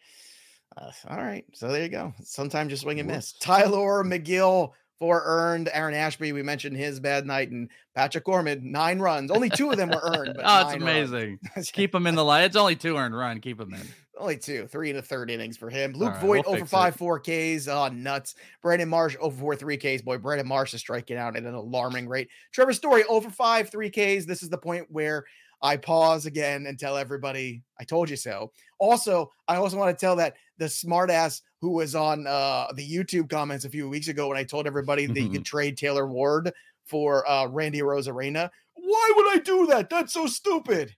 Uh, 0.77 0.91
all 1.09 1.17
right, 1.17 1.45
so 1.53 1.67
there 1.67 1.83
you 1.83 1.89
go. 1.89 2.13
Sometimes 2.23 2.71
you 2.71 2.77
swing 2.77 2.99
and 2.99 3.09
miss. 3.09 3.33
Tylor 3.33 4.03
Megill, 4.05 4.71
four 4.99 5.23
earned. 5.25 5.69
Aaron 5.73 5.95
Ashby, 5.95 6.33
we 6.33 6.43
mentioned 6.43 6.77
his 6.77 6.99
bad 6.99 7.25
night, 7.25 7.49
and 7.49 7.69
Patrick 7.95 8.25
Gorman, 8.25 8.71
nine 8.71 8.99
runs. 8.99 9.31
Only 9.31 9.49
two 9.49 9.71
of 9.71 9.77
them 9.77 9.89
were 9.89 10.01
earned. 10.03 10.33
But 10.35 10.45
oh, 10.47 10.67
it's 10.67 10.75
amazing. 10.75 11.39
Keep 11.73 11.95
him 11.95 12.05
in 12.05 12.15
the 12.15 12.23
light. 12.23 12.43
It's 12.43 12.55
only 12.55 12.75
two 12.75 12.97
earned 12.97 13.15
run. 13.15 13.39
Keep 13.39 13.61
him 13.61 13.73
in. 13.73 13.81
Only 14.19 14.35
two, 14.35 14.67
three 14.67 14.89
and 14.89 14.99
a 14.99 15.01
third 15.01 15.31
innings 15.31 15.55
for 15.55 15.69
him. 15.69 15.93
Luke 15.93 16.11
right, 16.11 16.21
Voit 16.21 16.45
we'll 16.45 16.57
over 16.57 16.65
five, 16.65 16.93
it. 16.93 16.97
four 16.97 17.21
Ks. 17.21 17.69
Oh, 17.69 17.87
nuts. 17.87 18.35
Brandon 18.61 18.89
Marsh 18.89 19.15
over 19.17 19.39
four, 19.39 19.55
three 19.55 19.77
Ks. 19.77 20.01
Boy, 20.01 20.17
Brandon 20.17 20.45
Marsh 20.45 20.73
is 20.73 20.81
striking 20.81 21.15
out 21.15 21.37
at 21.37 21.43
an 21.43 21.53
alarming 21.53 22.05
rate. 22.05 22.27
Trevor 22.51 22.73
Story 22.73 23.05
over 23.05 23.29
five, 23.29 23.71
three 23.71 23.89
Ks. 23.89 24.25
This 24.25 24.43
is 24.43 24.49
the 24.49 24.57
point 24.57 24.87
where 24.89 25.23
I 25.61 25.77
pause 25.77 26.25
again 26.25 26.65
and 26.65 26.77
tell 26.77 26.97
everybody, 26.97 27.63
I 27.79 27.85
told 27.85 28.09
you 28.09 28.17
so. 28.17 28.51
Also, 28.77 29.31
I 29.47 29.55
also 29.55 29.77
want 29.77 29.97
to 29.97 30.05
tell 30.05 30.17
that 30.17 30.35
the 30.59 30.65
smartass 30.65 31.41
who 31.61 31.71
was 31.71 31.95
on 31.95 32.27
uh, 32.27 32.67
the 32.75 32.87
YouTube 32.87 33.29
comments 33.29 33.65
a 33.65 33.69
few 33.69 33.89
weeks 33.89 34.07
ago 34.07 34.27
when 34.27 34.37
I 34.37 34.43
told 34.43 34.67
everybody 34.67 35.07
that 35.07 35.19
you 35.19 35.29
could 35.29 35.45
trade 35.45 35.77
Taylor 35.77 36.05
Ward 36.05 36.51
for 36.85 37.27
uh, 37.29 37.47
Randy 37.47 37.79
Arozarena. 37.79 38.49
Why 38.75 39.13
would 39.15 39.35
I 39.35 39.39
do 39.39 39.67
that? 39.67 39.89
That's 39.89 40.13
so 40.13 40.27
stupid. 40.27 40.95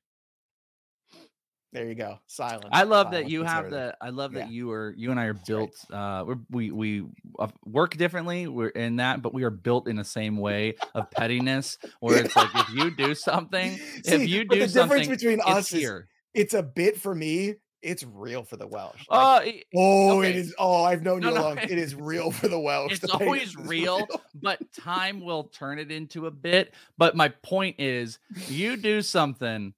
There 1.73 1.87
you 1.87 1.95
go. 1.95 2.19
Silence. 2.27 2.67
I 2.71 2.83
love 2.83 3.07
Silence 3.07 3.23
that 3.23 3.31
you 3.31 3.43
have 3.45 3.69
the. 3.69 3.95
I 4.01 4.09
love 4.09 4.33
that 4.33 4.51
you 4.51 4.71
are. 4.71 4.93
You 4.97 5.11
and 5.11 5.19
I 5.19 5.25
are 5.25 5.33
That's 5.33 5.47
built. 5.47 5.71
Right. 5.89 6.19
Uh, 6.19 6.35
we 6.49 6.69
we 6.69 7.05
uh, 7.39 7.47
work 7.65 7.95
differently. 7.95 8.47
We're 8.47 8.69
in 8.69 8.97
that, 8.97 9.21
but 9.21 9.33
we 9.33 9.43
are 9.43 9.49
built 9.49 9.87
in 9.87 9.95
the 9.95 10.03
same 10.03 10.35
way 10.35 10.75
of 10.93 11.09
pettiness. 11.11 11.77
Where 12.01 12.25
it's 12.25 12.35
like 12.35 12.49
if 12.53 12.69
you 12.73 12.91
do 12.91 13.15
something, 13.15 13.77
See, 14.03 14.15
if 14.15 14.27
you 14.27 14.43
do 14.43 14.59
the 14.59 14.67
something, 14.67 14.99
difference 14.99 15.21
between 15.21 15.39
us 15.45 15.69
here. 15.69 16.09
Is, 16.33 16.43
it's 16.43 16.53
a 16.53 16.63
bit 16.63 16.99
for 16.99 17.15
me. 17.15 17.55
It's 17.81 18.03
real 18.03 18.43
for 18.43 18.57
the 18.57 18.67
Welsh. 18.67 19.05
Like, 19.09 19.65
uh, 19.73 19.77
oh, 19.77 20.19
okay. 20.19 20.29
it 20.29 20.35
is. 20.35 20.53
Oh, 20.59 20.83
I've 20.83 21.01
known 21.01 21.21
no, 21.21 21.29
you 21.29 21.35
no, 21.35 21.41
long. 21.41 21.57
It 21.57 21.71
is 21.71 21.95
real 21.95 22.31
for 22.31 22.47
the 22.47 22.59
Welsh. 22.59 22.93
It's 22.93 23.09
always 23.09 23.55
real, 23.55 23.97
real, 23.97 24.07
but 24.35 24.59
time 24.73 25.21
will 25.21 25.45
turn 25.45 25.79
it 25.79 25.91
into 25.91 26.27
a 26.27 26.31
bit. 26.31 26.73
But 26.97 27.15
my 27.15 27.29
point 27.29 27.77
is, 27.79 28.19
you 28.47 28.77
do 28.77 29.01
something 29.01 29.73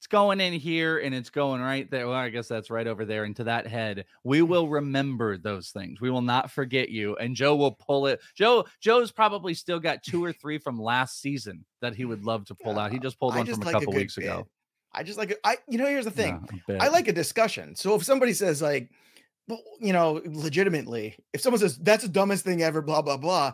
it's 0.00 0.06
going 0.06 0.40
in 0.40 0.54
here 0.54 0.96
and 0.96 1.14
it's 1.14 1.28
going 1.28 1.60
right 1.60 1.90
there. 1.90 2.08
Well, 2.08 2.16
I 2.16 2.30
guess 2.30 2.48
that's 2.48 2.70
right 2.70 2.86
over 2.86 3.04
there 3.04 3.26
into 3.26 3.44
that 3.44 3.66
head. 3.66 4.06
We 4.24 4.40
will 4.40 4.66
remember 4.66 5.36
those 5.36 5.72
things. 5.72 6.00
We 6.00 6.08
will 6.08 6.22
not 6.22 6.50
forget 6.50 6.88
you. 6.88 7.16
And 7.16 7.36
Joe 7.36 7.54
will 7.54 7.72
pull 7.72 8.06
it. 8.06 8.18
Joe, 8.34 8.64
Joe's 8.80 9.12
probably 9.12 9.52
still 9.52 9.78
got 9.78 10.02
two 10.02 10.24
or 10.24 10.32
three 10.32 10.56
from 10.56 10.80
last 10.80 11.20
season 11.20 11.66
that 11.82 11.94
he 11.94 12.06
would 12.06 12.24
love 12.24 12.46
to 12.46 12.54
pull 12.54 12.78
out. 12.78 12.92
He 12.92 12.98
just 12.98 13.20
pulled 13.20 13.36
one 13.36 13.44
just 13.44 13.58
from 13.60 13.66
like 13.66 13.74
a 13.74 13.78
couple 13.80 13.92
a 13.92 13.96
weeks 13.98 14.14
bit. 14.14 14.24
ago. 14.24 14.46
I 14.92 15.02
just 15.02 15.18
like. 15.18 15.38
I, 15.44 15.56
you 15.68 15.78
know, 15.78 15.86
here's 15.86 16.04
the 16.04 16.10
thing. 16.10 16.46
Yeah, 16.68 16.78
I 16.80 16.88
like 16.88 17.08
a 17.08 17.12
discussion. 17.12 17.74
So 17.76 17.94
if 17.94 18.04
somebody 18.04 18.32
says 18.32 18.60
like, 18.60 18.90
you 19.80 19.92
know, 19.92 20.20
legitimately, 20.24 21.16
if 21.32 21.40
someone 21.40 21.60
says 21.60 21.78
that's 21.78 22.02
the 22.04 22.08
dumbest 22.08 22.44
thing 22.44 22.62
ever, 22.62 22.82
blah 22.82 23.02
blah 23.02 23.16
blah, 23.16 23.52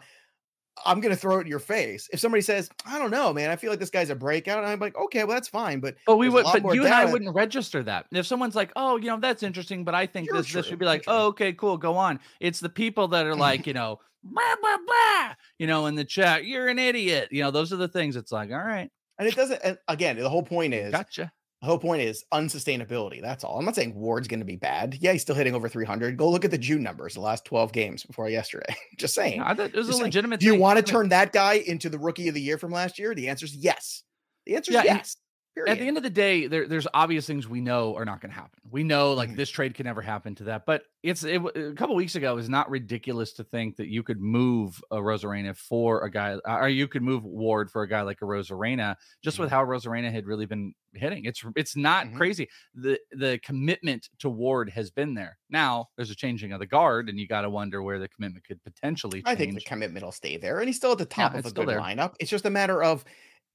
I'm 0.84 1.00
gonna 1.00 1.16
throw 1.16 1.38
it 1.38 1.42
in 1.42 1.46
your 1.46 1.58
face. 1.58 2.08
If 2.12 2.20
somebody 2.20 2.42
says, 2.42 2.68
"I 2.84 2.98
don't 2.98 3.10
know, 3.10 3.32
man, 3.32 3.50
I 3.50 3.56
feel 3.56 3.70
like 3.70 3.78
this 3.80 3.90
guy's 3.90 4.10
a 4.10 4.14
breakout," 4.14 4.64
I'm 4.64 4.78
like, 4.78 4.96
"Okay, 4.96 5.24
well, 5.24 5.34
that's 5.34 5.48
fine." 5.48 5.80
But 5.80 5.96
but 6.06 6.16
we 6.16 6.28
would, 6.28 6.44
but 6.44 6.74
you 6.74 6.84
and 6.84 6.92
I 6.94 7.04
wouldn't 7.12 7.34
register 7.34 7.82
that. 7.84 8.06
If 8.12 8.26
someone's 8.26 8.54
like, 8.54 8.72
"Oh, 8.76 8.96
you 8.96 9.06
know, 9.06 9.18
that's 9.18 9.42
interesting," 9.42 9.84
but 9.84 9.94
I 9.94 10.06
think 10.06 10.30
this 10.30 10.52
this 10.52 10.66
should 10.66 10.78
be 10.78 10.84
like, 10.84 11.04
"Oh, 11.06 11.26
okay, 11.28 11.52
cool, 11.54 11.78
go 11.78 11.96
on." 11.96 12.20
It's 12.40 12.60
the 12.60 12.68
people 12.68 13.08
that 13.08 13.26
are 13.26 13.34
like, 13.36 13.66
you 13.66 13.72
know, 13.72 14.00
blah 14.22 14.54
blah 14.60 14.76
blah, 14.86 15.34
you 15.58 15.66
know, 15.66 15.86
in 15.86 15.94
the 15.94 16.04
chat, 16.04 16.44
"You're 16.44 16.68
an 16.68 16.78
idiot," 16.78 17.28
you 17.32 17.42
know, 17.42 17.50
those 17.50 17.72
are 17.72 17.76
the 17.76 17.88
things. 17.88 18.14
It's 18.16 18.32
like, 18.32 18.50
all 18.50 18.58
right, 18.58 18.90
and 19.18 19.28
it 19.28 19.34
doesn't. 19.34 19.60
And 19.62 19.78
again, 19.88 20.16
the 20.16 20.28
whole 20.28 20.42
point 20.42 20.74
is, 20.74 20.92
gotcha. 20.92 21.32
The 21.62 21.66
whole 21.68 21.78
point 21.78 22.02
is 22.02 22.22
unsustainability. 22.34 23.22
That's 23.22 23.42
all. 23.42 23.58
I'm 23.58 23.64
not 23.64 23.74
saying 23.74 23.94
Ward's 23.94 24.28
going 24.28 24.40
to 24.40 24.46
be 24.46 24.56
bad. 24.56 24.98
Yeah, 25.00 25.12
he's 25.12 25.22
still 25.22 25.34
hitting 25.34 25.54
over 25.54 25.70
300. 25.70 26.16
Go 26.18 26.30
look 26.30 26.44
at 26.44 26.50
the 26.50 26.58
June 26.58 26.82
numbers, 26.82 27.14
the 27.14 27.20
last 27.20 27.46
12 27.46 27.72
games 27.72 28.04
before 28.04 28.28
yesterday. 28.28 28.76
Just 28.98 29.14
saying. 29.14 29.40
I 29.40 29.54
thought 29.54 29.70
it 29.70 29.74
was 29.74 29.86
Just 29.86 30.00
a 30.00 30.02
legitimate. 30.02 30.42
Saying, 30.42 30.50
do 30.50 30.54
you 30.54 30.60
want 30.60 30.76
to 30.78 30.82
turn 30.82 31.08
that 31.08 31.32
guy 31.32 31.54
into 31.54 31.88
the 31.88 31.98
rookie 31.98 32.28
of 32.28 32.34
the 32.34 32.42
year 32.42 32.58
from 32.58 32.72
last 32.72 32.98
year? 32.98 33.14
The 33.14 33.28
answer 33.28 33.46
is 33.46 33.56
yes. 33.56 34.02
The 34.44 34.56
answer 34.56 34.72
is 34.72 34.74
yeah, 34.76 34.84
yes. 34.84 35.16
Period. 35.56 35.72
At 35.72 35.78
the 35.78 35.88
end 35.88 35.96
of 35.96 36.02
the 36.02 36.10
day, 36.10 36.48
there, 36.48 36.68
there's 36.68 36.86
obvious 36.92 37.26
things 37.26 37.48
we 37.48 37.62
know 37.62 37.96
are 37.96 38.04
not 38.04 38.20
going 38.20 38.30
to 38.30 38.36
happen. 38.36 38.60
We 38.70 38.84
know 38.84 39.14
like 39.14 39.30
mm-hmm. 39.30 39.38
this 39.38 39.48
trade 39.48 39.74
can 39.74 39.86
never 39.86 40.02
happen 40.02 40.34
to 40.34 40.44
that. 40.44 40.66
But 40.66 40.82
it's 41.02 41.24
it, 41.24 41.42
a 41.42 41.72
couple 41.72 41.94
weeks 41.94 42.14
ago. 42.14 42.36
It's 42.36 42.50
not 42.50 42.68
ridiculous 42.68 43.32
to 43.34 43.44
think 43.44 43.76
that 43.76 43.88
you 43.88 44.02
could 44.02 44.20
move 44.20 44.78
a 44.90 44.98
Rosarena 44.98 45.56
for 45.56 46.04
a 46.04 46.10
guy, 46.10 46.34
uh, 46.46 46.58
or 46.58 46.68
you 46.68 46.86
could 46.86 47.00
move 47.00 47.24
Ward 47.24 47.70
for 47.70 47.80
a 47.80 47.88
guy 47.88 48.02
like 48.02 48.20
a 48.20 48.26
Rosarena, 48.26 48.96
just 49.24 49.36
mm-hmm. 49.36 49.44
with 49.44 49.50
how 49.50 49.64
Rosarena 49.64 50.12
had 50.12 50.26
really 50.26 50.44
been 50.44 50.74
hitting. 50.92 51.24
It's 51.24 51.42
it's 51.56 51.74
not 51.74 52.04
mm-hmm. 52.04 52.18
crazy. 52.18 52.48
The 52.74 52.98
the 53.12 53.40
commitment 53.42 54.10
to 54.18 54.28
Ward 54.28 54.68
has 54.68 54.90
been 54.90 55.14
there. 55.14 55.38
Now 55.48 55.88
there's 55.96 56.10
a 56.10 56.16
changing 56.16 56.52
of 56.52 56.60
the 56.60 56.66
guard, 56.66 57.08
and 57.08 57.18
you 57.18 57.26
got 57.26 57.42
to 57.42 57.50
wonder 57.50 57.82
where 57.82 57.98
the 57.98 58.08
commitment 58.08 58.44
could 58.44 58.62
potentially. 58.62 59.22
Change. 59.22 59.26
I 59.26 59.34
think 59.36 59.54
the 59.54 59.62
commitment 59.62 60.04
will 60.04 60.12
stay 60.12 60.36
there, 60.36 60.58
and 60.58 60.68
he's 60.68 60.76
still 60.76 60.92
at 60.92 60.98
the 60.98 61.06
top 61.06 61.32
yeah, 61.32 61.38
of 61.38 61.46
a 61.46 61.50
good 61.50 61.66
there. 61.66 61.80
lineup. 61.80 62.12
It's 62.20 62.30
just 62.30 62.44
a 62.44 62.50
matter 62.50 62.82
of 62.82 63.06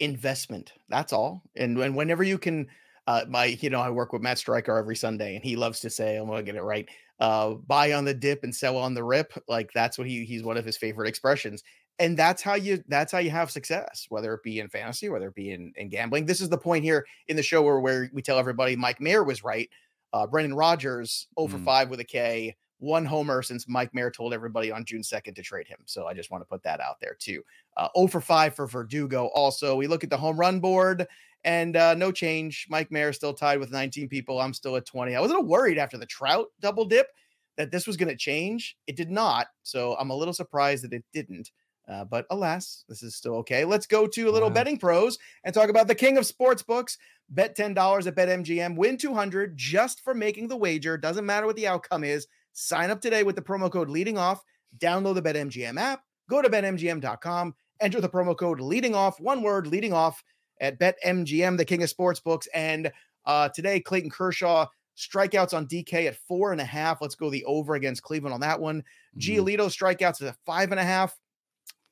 investment. 0.01 0.73
That's 0.89 1.13
all. 1.13 1.43
And 1.55 1.77
when 1.77 1.95
whenever 1.95 2.23
you 2.23 2.37
can, 2.37 2.67
uh, 3.07 3.25
my 3.29 3.45
you 3.45 3.69
know 3.69 3.79
I 3.79 3.89
work 3.89 4.11
with 4.11 4.21
Matt 4.21 4.39
Stryker 4.39 4.75
every 4.75 4.95
Sunday, 4.95 5.35
and 5.35 5.43
he 5.43 5.55
loves 5.55 5.79
to 5.81 5.89
say, 5.89 6.17
"I'm 6.17 6.27
gonna 6.27 6.43
get 6.43 6.55
it 6.55 6.63
right." 6.63 6.89
Uh, 7.19 7.51
buy 7.51 7.93
on 7.93 8.03
the 8.03 8.13
dip 8.13 8.43
and 8.43 8.53
sell 8.53 8.77
on 8.77 8.95
the 8.95 9.03
rip. 9.03 9.31
Like 9.47 9.69
that's 9.73 9.97
what 9.97 10.07
he 10.07 10.25
he's 10.25 10.43
one 10.43 10.57
of 10.57 10.65
his 10.65 10.77
favorite 10.77 11.07
expressions. 11.07 11.63
And 11.99 12.17
that's 12.17 12.41
how 12.41 12.55
you 12.55 12.83
that's 12.87 13.11
how 13.11 13.19
you 13.19 13.29
have 13.29 13.51
success, 13.51 14.07
whether 14.09 14.33
it 14.33 14.41
be 14.43 14.59
in 14.59 14.69
fantasy, 14.69 15.07
whether 15.07 15.27
it 15.27 15.35
be 15.35 15.51
in, 15.51 15.71
in 15.75 15.89
gambling. 15.89 16.25
This 16.25 16.41
is 16.41 16.49
the 16.49 16.57
point 16.57 16.83
here 16.83 17.05
in 17.27 17.35
the 17.35 17.43
show 17.43 17.61
where, 17.61 17.79
where 17.79 18.09
we 18.11 18.23
tell 18.23 18.39
everybody 18.39 18.75
Mike 18.75 18.99
Mayer 18.99 19.23
was 19.23 19.43
right. 19.43 19.69
Uh, 20.13 20.25
Brendan 20.25 20.55
Rodgers 20.55 21.27
over 21.37 21.59
mm. 21.59 21.63
five 21.63 21.89
with 21.91 21.99
a 21.99 22.03
K 22.03 22.55
one 22.81 23.05
homer 23.05 23.43
since 23.43 23.67
Mike 23.67 23.93
Mayer 23.93 24.09
told 24.09 24.33
everybody 24.33 24.71
on 24.71 24.83
June 24.83 25.01
2nd 25.01 25.35
to 25.35 25.43
trade 25.43 25.67
him. 25.67 25.77
So 25.85 26.07
I 26.07 26.15
just 26.15 26.31
want 26.31 26.41
to 26.41 26.47
put 26.47 26.63
that 26.63 26.81
out 26.81 26.99
there 26.99 27.15
too. 27.17 27.43
Uh, 27.77 27.89
0 27.95 28.07
for 28.07 28.21
5 28.21 28.55
for 28.55 28.65
Verdugo. 28.65 29.27
Also, 29.27 29.75
we 29.75 29.85
look 29.85 30.03
at 30.03 30.09
the 30.09 30.17
home 30.17 30.37
run 30.37 30.59
board 30.59 31.07
and 31.43 31.77
uh, 31.77 31.93
no 31.93 32.11
change. 32.11 32.65
Mike 32.69 32.91
Mayer 32.91 33.13
still 33.13 33.35
tied 33.35 33.59
with 33.59 33.71
19 33.71 34.09
people. 34.09 34.41
I'm 34.41 34.53
still 34.53 34.75
at 34.75 34.85
20. 34.87 35.15
I 35.15 35.19
was 35.19 35.29
a 35.29 35.35
little 35.35 35.47
worried 35.47 35.77
after 35.77 35.97
the 35.99 36.07
Trout 36.07 36.47
double 36.59 36.85
dip 36.85 37.07
that 37.55 37.69
this 37.69 37.85
was 37.85 37.97
going 37.97 38.09
to 38.09 38.17
change. 38.17 38.75
It 38.87 38.95
did 38.95 39.11
not. 39.11 39.47
So 39.61 39.95
I'm 39.99 40.09
a 40.09 40.15
little 40.15 40.33
surprised 40.33 40.83
that 40.83 40.93
it 40.93 41.05
didn't. 41.13 41.51
Uh, 41.87 42.03
but 42.05 42.25
alas, 42.31 42.83
this 42.89 43.03
is 43.03 43.15
still 43.15 43.35
okay. 43.35 43.63
Let's 43.63 43.85
go 43.85 44.07
to 44.07 44.29
a 44.29 44.31
little 44.31 44.49
wow. 44.49 44.55
betting 44.55 44.77
pros 44.77 45.19
and 45.43 45.53
talk 45.53 45.69
about 45.69 45.87
the 45.87 45.95
king 45.95 46.17
of 46.17 46.25
sports 46.25 46.63
books. 46.63 46.97
Bet 47.29 47.55
$10 47.55 48.07
at 48.07 48.15
BetMGM, 48.15 48.75
win 48.75 48.97
200 48.97 49.55
just 49.55 50.01
for 50.01 50.13
making 50.13 50.47
the 50.47 50.57
wager. 50.57 50.97
Doesn't 50.97 51.25
matter 51.25 51.45
what 51.45 51.55
the 51.55 51.67
outcome 51.67 52.03
is. 52.03 52.27
Sign 52.53 52.89
up 52.89 53.01
today 53.01 53.23
with 53.23 53.35
the 53.35 53.41
promo 53.41 53.71
code 53.71 53.89
leading 53.89 54.17
off. 54.17 54.43
Download 54.77 55.15
the 55.15 55.21
BetMGM 55.21 55.79
app. 55.79 56.03
Go 56.29 56.41
to 56.41 56.49
betmgm.com. 56.49 57.55
Enter 57.79 58.01
the 58.01 58.09
promo 58.09 58.37
code 58.37 58.61
leading 58.61 58.95
off. 58.95 59.19
One 59.19 59.41
word 59.41 59.67
leading 59.67 59.93
off 59.93 60.23
at 60.59 60.79
BetMGM, 60.79 61.57
the 61.57 61.65
king 61.65 61.83
of 61.83 61.89
sports 61.89 62.19
books. 62.19 62.47
And 62.53 62.91
uh, 63.25 63.49
today, 63.49 63.79
Clayton 63.79 64.11
Kershaw 64.11 64.67
strikeouts 64.97 65.53
on 65.53 65.67
DK 65.67 66.07
at 66.07 66.17
four 66.27 66.51
and 66.51 66.61
a 66.61 66.65
half. 66.65 67.01
Let's 67.01 67.15
go 67.15 67.29
the 67.29 67.43
over 67.45 67.75
against 67.75 68.03
Cleveland 68.03 68.33
on 68.33 68.41
that 68.41 68.59
one. 68.59 68.83
Mm-hmm. 69.17 69.19
Giolito 69.19 69.67
strikeouts 69.67 70.25
at 70.25 70.37
five 70.45 70.71
and 70.71 70.79
a 70.79 70.83
half. 70.83 71.17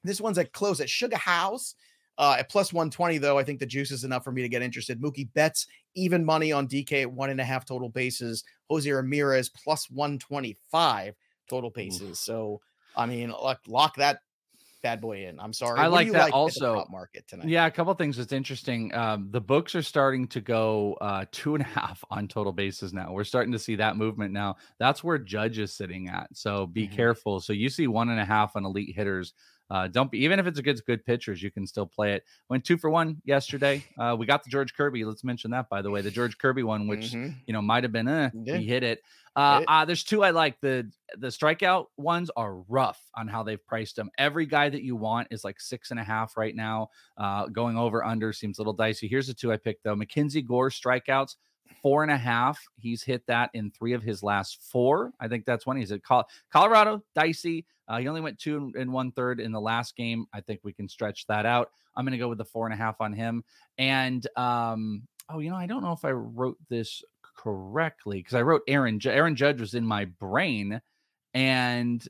This 0.04 0.22
one's 0.22 0.38
at 0.38 0.54
close 0.54 0.80
at 0.80 0.90
Sugar 0.90 1.18
House. 1.18 1.76
Uh, 2.18 2.36
at 2.38 2.50
plus 2.50 2.74
120, 2.74 3.18
though, 3.18 3.38
I 3.38 3.44
think 3.44 3.60
the 3.60 3.66
juice 3.66 3.92
is 3.92 4.04
enough 4.04 4.26
for 4.26 4.34
me 4.34 4.42
to 4.42 4.50
get 4.50 4.62
interested. 4.62 5.02
Mookie 5.02 5.30
Betts, 5.34 5.68
even 5.96 6.24
money 6.26 6.52
on 6.52 6.68
DK 6.68 7.04
at 7.04 7.12
one 7.12 7.30
and 7.30 7.42
a 7.42 7.46
half 7.46 7.66
total 7.66 7.90
bases. 7.90 8.44
Jose 8.70 8.90
Ramirez, 8.90 9.50
plus 9.50 9.90
125 9.90 11.16
total 11.50 11.70
bases. 11.70 12.02
Ooh. 12.02 12.16
So, 12.16 12.62
I 12.96 13.06
mean, 13.06 13.32
lock, 13.32 13.62
lock 13.68 13.96
that 13.98 14.20
bad 14.82 15.02
boy 15.02 15.26
in. 15.26 15.40
I'm 15.40 15.54
sorry. 15.54 15.80
I 15.80 15.88
like 15.88 16.12
that 16.12 16.26
like 16.26 16.34
also. 16.34 16.86
Market 16.90 17.28
tonight. 17.28 17.48
Yeah, 17.48 17.66
a 17.66 17.72
couple 17.72 17.94
things 17.94 18.18
that's 18.18 18.32
interesting. 18.32 18.94
Um, 18.94 19.28
the 19.32 19.42
books 19.42 19.76
are 19.76 19.82
starting 19.82 20.28
to 20.30 20.42
go 20.42 20.98
uh, 21.02 21.26
two 21.32 21.56
and 21.56 21.64
a 21.64 21.68
half 21.80 22.04
on 22.10 22.28
total 22.28 22.52
bases 22.52 22.94
now. 22.94 23.12
We're 23.12 23.24
starting 23.24 23.52
to 23.54 23.60
see 23.60 23.76
that 23.76 23.98
movement 23.98 24.34
now. 24.34 24.58
That's 24.78 25.04
where 25.04 25.18
Judge 25.18 25.60
is 25.60 25.74
sitting 25.74 26.10
at. 26.10 26.28
So 26.34 26.68
be 26.68 26.86
mm-hmm. 26.86 26.96
careful. 26.96 27.40
So 27.40 27.54
you 27.54 27.70
see 27.70 27.88
one 27.88 28.10
and 28.10 28.20
a 28.20 28.26
half 28.26 28.56
on 28.56 28.66
elite 28.66 28.96
hitters. 28.96 29.34
Uh, 29.70 29.88
don't 29.88 30.12
be 30.12 30.20
even 30.20 30.40
if 30.40 30.48
it's 30.48 30.60
a 30.60 30.62
good 30.62 30.84
good 30.86 31.06
pitchers, 31.06 31.42
you 31.42 31.52
can 31.52 31.68
still 31.68 31.86
play 31.86 32.14
it. 32.14 32.24
Went 32.50 32.64
two 32.64 32.78
for 32.78 32.90
one 32.90 33.22
yesterday. 33.26 33.84
Uh, 33.98 34.16
we 34.18 34.26
got 34.26 34.44
the 34.44 34.50
George 34.50 34.74
Kirby. 34.74 35.06
Let's 35.06 35.24
mention 35.24 35.52
that 35.52 35.70
by 35.70 35.82
the 35.82 35.92
way, 35.92 36.02
the 36.02 36.12
George 36.12 36.38
Kirby 36.38 36.64
one, 36.64 36.88
which 36.88 37.12
mm-hmm. 37.12 37.34
you 37.46 37.54
know 37.54 37.62
might 37.62 37.84
have 37.84 37.92
been 37.92 38.08
uh, 38.08 38.32
yeah. 38.34 38.58
he 38.58 38.66
hit 38.66 38.84
it. 38.84 39.02
Uh, 39.36 39.64
uh, 39.68 39.86
there's 39.86 40.04
two 40.04 40.24
I 40.24 40.32
like. 40.32 40.60
The 40.60 40.90
the 41.18 41.28
strikeout 41.28 41.86
ones 41.98 42.32
are 42.36 42.56
rough 42.68 43.00
on 43.16 43.28
how 43.28 43.44
they've 43.44 43.64
priced 43.66 43.96
them. 43.96 44.10
Every 44.18 44.46
guy 44.46 44.70
that 44.70 44.82
you 44.82 44.96
want 44.96 45.28
is 45.32 45.44
like 45.44 45.60
six 45.62 45.92
and 45.92 46.00
a 46.00 46.04
half 46.04 46.36
right 46.36 46.56
now. 46.56 46.90
Uh, 47.18 47.48
going 47.48 47.78
over 47.78 48.04
under 48.04 48.34
seems 48.34 48.58
a 48.58 48.62
little 48.62 48.74
dicey. 48.74 49.08
Here's 49.08 49.28
the 49.28 49.34
two 49.34 49.52
I 49.52 49.58
picked 49.58 49.84
though: 49.84 49.96
Mackenzie 49.96 50.42
Gore 50.42 50.70
strikeouts 50.70 51.36
four 51.82 52.04
and 52.04 52.12
a 52.12 52.18
half. 52.18 52.60
He's 52.78 53.04
hit 53.04 53.26
that 53.28 53.50
in 53.54 53.72
three 53.72 53.94
of 53.94 54.04
his 54.04 54.24
last 54.24 54.62
four. 54.72 55.12
I 55.20 55.28
think 55.28 55.46
that's 55.46 55.66
when 55.66 55.78
he's 55.78 55.92
at 55.92 56.02
Colorado. 56.52 57.04
Dicey. 57.16 57.66
Uh, 57.90 57.98
he 57.98 58.08
only 58.08 58.22
went 58.22 58.38
two 58.38 58.72
and 58.78 58.94
one 58.94 59.12
third 59.12 59.40
in 59.40 59.52
the 59.52 59.60
last 59.60 59.96
game. 59.96 60.26
I 60.32 60.42
think 60.42 60.62
we 60.64 60.74
can 60.74 60.88
stretch 60.88 61.26
that 61.28 61.46
out. 61.46 61.72
I'm 61.96 62.06
going 62.06 62.12
to 62.12 62.20
go 62.20 62.30
with 62.30 62.38
the 62.38 62.46
four 62.46 62.68
and 62.68 62.74
a 62.74 62.78
half 62.78 63.02
on 63.02 63.12
him. 63.12 63.44
And 63.78 64.26
um, 64.38 65.02
oh, 65.28 65.40
you 65.40 65.50
know, 65.50 65.56
I 65.56 65.66
don't 65.66 65.84
know 65.84 65.92
if 65.94 66.06
I 66.06 66.12
wrote 66.12 66.58
this 66.70 67.04
correctly 67.36 68.20
because 68.20 68.36
I 68.36 68.44
wrote 68.44 68.62
Aaron. 68.68 69.00
Aaron 69.04 69.36
Judge 69.36 69.60
was 69.60 69.74
in 69.74 69.86
my 69.86 70.06
brain, 70.06 70.82
and 71.34 72.08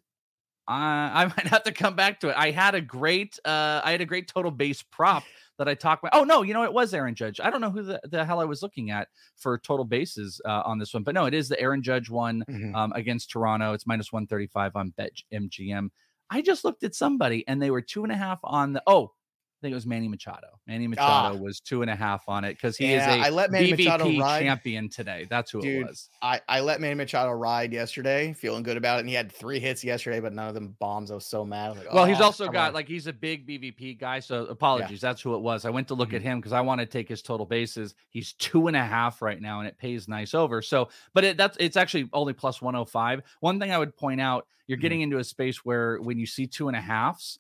I, 0.70 1.24
I 1.24 1.26
might 1.38 1.48
have 1.48 1.64
to 1.64 1.72
come 1.72 1.96
back 1.96 2.20
to 2.22 2.30
it. 2.30 2.36
I 2.38 2.52
had 2.52 2.76
a 2.76 2.82
great, 2.82 3.40
uh, 3.44 3.82
I 3.84 3.92
had 3.92 4.02
a 4.02 4.06
great 4.06 4.28
total 4.28 4.52
base 4.52 4.82
prop 4.84 5.24
that 5.58 5.68
I 5.68 5.74
talked 5.74 6.04
about. 6.04 6.18
Oh 6.18 6.24
no, 6.24 6.44
you 6.44 6.54
know 6.54 6.64
it 6.64 6.72
was 6.72 6.94
Aaron 6.94 7.16
Judge. 7.16 7.40
I 7.40 7.50
don't 7.50 7.60
know 7.60 7.72
who 7.72 7.84
the, 7.84 8.00
the 8.06 8.24
hell 8.24 8.40
I 8.40 8.46
was 8.46 8.62
looking 8.62 8.92
at 8.92 9.10
for 9.36 9.58
total 9.58 9.84
bases 9.84 10.40
uh, 10.46 10.62
on 10.66 10.80
this 10.80 10.94
one, 10.94 11.04
but 11.04 11.16
no, 11.16 11.26
it 11.26 11.34
is 11.34 11.50
the 11.50 11.60
Aaron 11.60 11.84
Judge 11.84 12.10
one 12.10 12.44
mm-hmm. 12.50 12.74
um, 12.76 12.94
against 12.96 13.32
Toronto. 13.32 13.74
It's 13.74 13.88
minus 13.88 14.14
one 14.14 14.28
thirty 14.28 14.48
five 14.48 14.76
on 14.76 14.94
Bet 14.96 15.12
MGM. 15.34 15.90
I 16.30 16.42
just 16.42 16.64
looked 16.64 16.84
at 16.84 16.96
somebody 16.96 17.46
and 17.48 17.62
they 17.62 17.72
were 17.72 17.82
two 17.82 18.04
and 18.04 18.12
a 18.12 18.16
half 18.16 18.40
on 18.44 18.74
the. 18.74 18.84
Oh, 18.88 19.12
I 19.60 19.62
think 19.62 19.74
it 19.74 19.76
was 19.76 19.86
Manny 19.86 20.08
Machado. 20.08 20.48
Manny 20.68 20.88
Machado 20.88 21.36
ah. 21.36 21.38
was 21.38 21.60
two 21.60 21.82
and 21.82 21.92
a 21.92 21.96
half 21.96 22.24
on 22.30 22.46
it 22.46 22.54
because 22.54 22.78
he 22.78 22.94
yeah, 22.94 23.16
is 23.16 23.24
a 23.24 23.28
I 23.28 23.30
let 23.30 23.52
Manny 23.52 23.74
BVP 23.74 23.78
Machado 23.84 24.18
ride. 24.18 24.42
champion 24.42 24.88
today. 24.88 25.28
That's 25.30 25.52
who 25.52 25.60
Dude, 25.60 25.82
it 25.82 25.88
was. 25.88 26.10
I, 26.22 26.40
I 26.48 26.62
let 26.62 26.80
Manny 26.80 26.96
Machado 26.96 27.32
ride 27.32 27.74
yesterday, 27.74 28.32
feeling 28.32 28.64
good 28.64 28.78
about 28.78 28.98
it. 28.98 29.00
And 29.02 29.10
he 29.10 29.16
had 29.16 29.30
three 29.30 29.60
hits 29.60 29.84
yesterday, 29.84 30.22
but 30.22 30.32
none 30.32 30.48
of 30.48 30.54
them 30.54 30.78
bombs. 30.80 31.12
I 31.12 31.16
was 31.16 31.26
so 31.26 31.44
mad. 31.44 31.72
Was 31.72 31.80
like, 31.80 31.94
well, 31.94 32.06
oh, 32.06 32.08
he's 32.08 32.22
also 32.22 32.48
got 32.48 32.70
on. 32.70 32.74
like 32.74 32.88
he's 32.88 33.08
a 33.08 33.12
big 33.12 33.46
BVP 33.46 34.00
guy. 34.00 34.22
So 34.22 34.46
apologies. 34.46 35.04
Yeah. 35.04 35.10
That's 35.10 35.22
who 35.22 35.36
it 35.36 35.42
was. 35.42 35.66
I 35.66 35.72
went 35.72 35.90
to 35.90 35.94
look 35.94 36.10
mm-hmm. 36.10 36.16
at 36.16 36.22
him 36.22 36.40
because 36.40 36.54
I 36.54 36.62
want 36.62 36.80
to 36.80 36.86
take 36.86 37.10
his 37.10 37.22
total 37.22 37.46
bases. 37.46 37.96
He's 38.12 38.32
two 38.32 38.68
and 38.68 38.78
a 38.78 38.86
half 38.86 39.22
right 39.22 39.42
now, 39.42 39.60
and 39.60 39.68
it 39.68 39.78
pays 39.78 40.08
nice 40.08 40.34
over. 40.34 40.62
So, 40.62 40.88
but 41.14 41.26
it, 41.26 41.36
that's 41.36 41.58
it's 41.60 41.76
actually 41.76 42.10
only 42.14 42.32
plus 42.32 42.62
105. 42.62 43.24
One 43.42 43.60
thing 43.60 43.74
I 43.74 43.78
would 43.78 43.94
point 43.94 44.22
out, 44.22 44.48
you're 44.68 44.78
mm-hmm. 44.78 44.84
getting 44.84 45.02
into 45.02 45.18
a 45.18 45.24
space 45.26 45.66
where 45.66 45.98
when 46.00 46.18
you 46.18 46.26
see 46.26 46.48
two 46.48 46.70
and 46.70 46.78
a 46.78 46.82
halves, 46.82 47.40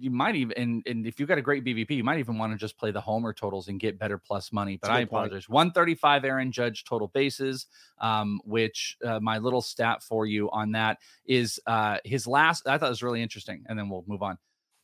you 0.00 0.10
might 0.10 0.34
even 0.36 0.56
and, 0.56 0.82
and 0.86 1.06
if 1.06 1.20
you've 1.20 1.28
got 1.28 1.38
a 1.38 1.42
great 1.42 1.64
BVP, 1.64 1.90
you 1.90 2.04
might 2.04 2.18
even 2.18 2.38
want 2.38 2.52
to 2.52 2.58
just 2.58 2.78
play 2.78 2.90
the 2.90 3.00
homer 3.00 3.32
totals 3.32 3.68
and 3.68 3.78
get 3.78 3.98
better 3.98 4.18
plus 4.18 4.52
money. 4.52 4.78
But 4.80 4.90
I 4.90 5.00
apologize. 5.00 5.46
Point. 5.46 5.54
135 5.54 6.24
Aaron 6.24 6.52
Judge 6.52 6.84
total 6.84 7.08
bases, 7.08 7.66
um, 8.00 8.40
which 8.44 8.96
uh, 9.04 9.20
my 9.20 9.38
little 9.38 9.60
stat 9.60 10.02
for 10.02 10.26
you 10.26 10.50
on 10.50 10.72
that 10.72 10.98
is 11.26 11.60
uh, 11.66 11.98
his 12.04 12.26
last. 12.26 12.66
I 12.66 12.78
thought 12.78 12.86
it 12.86 12.90
was 12.90 13.02
really 13.02 13.22
interesting, 13.22 13.64
and 13.68 13.78
then 13.78 13.88
we'll 13.88 14.04
move 14.06 14.22
on. 14.22 14.38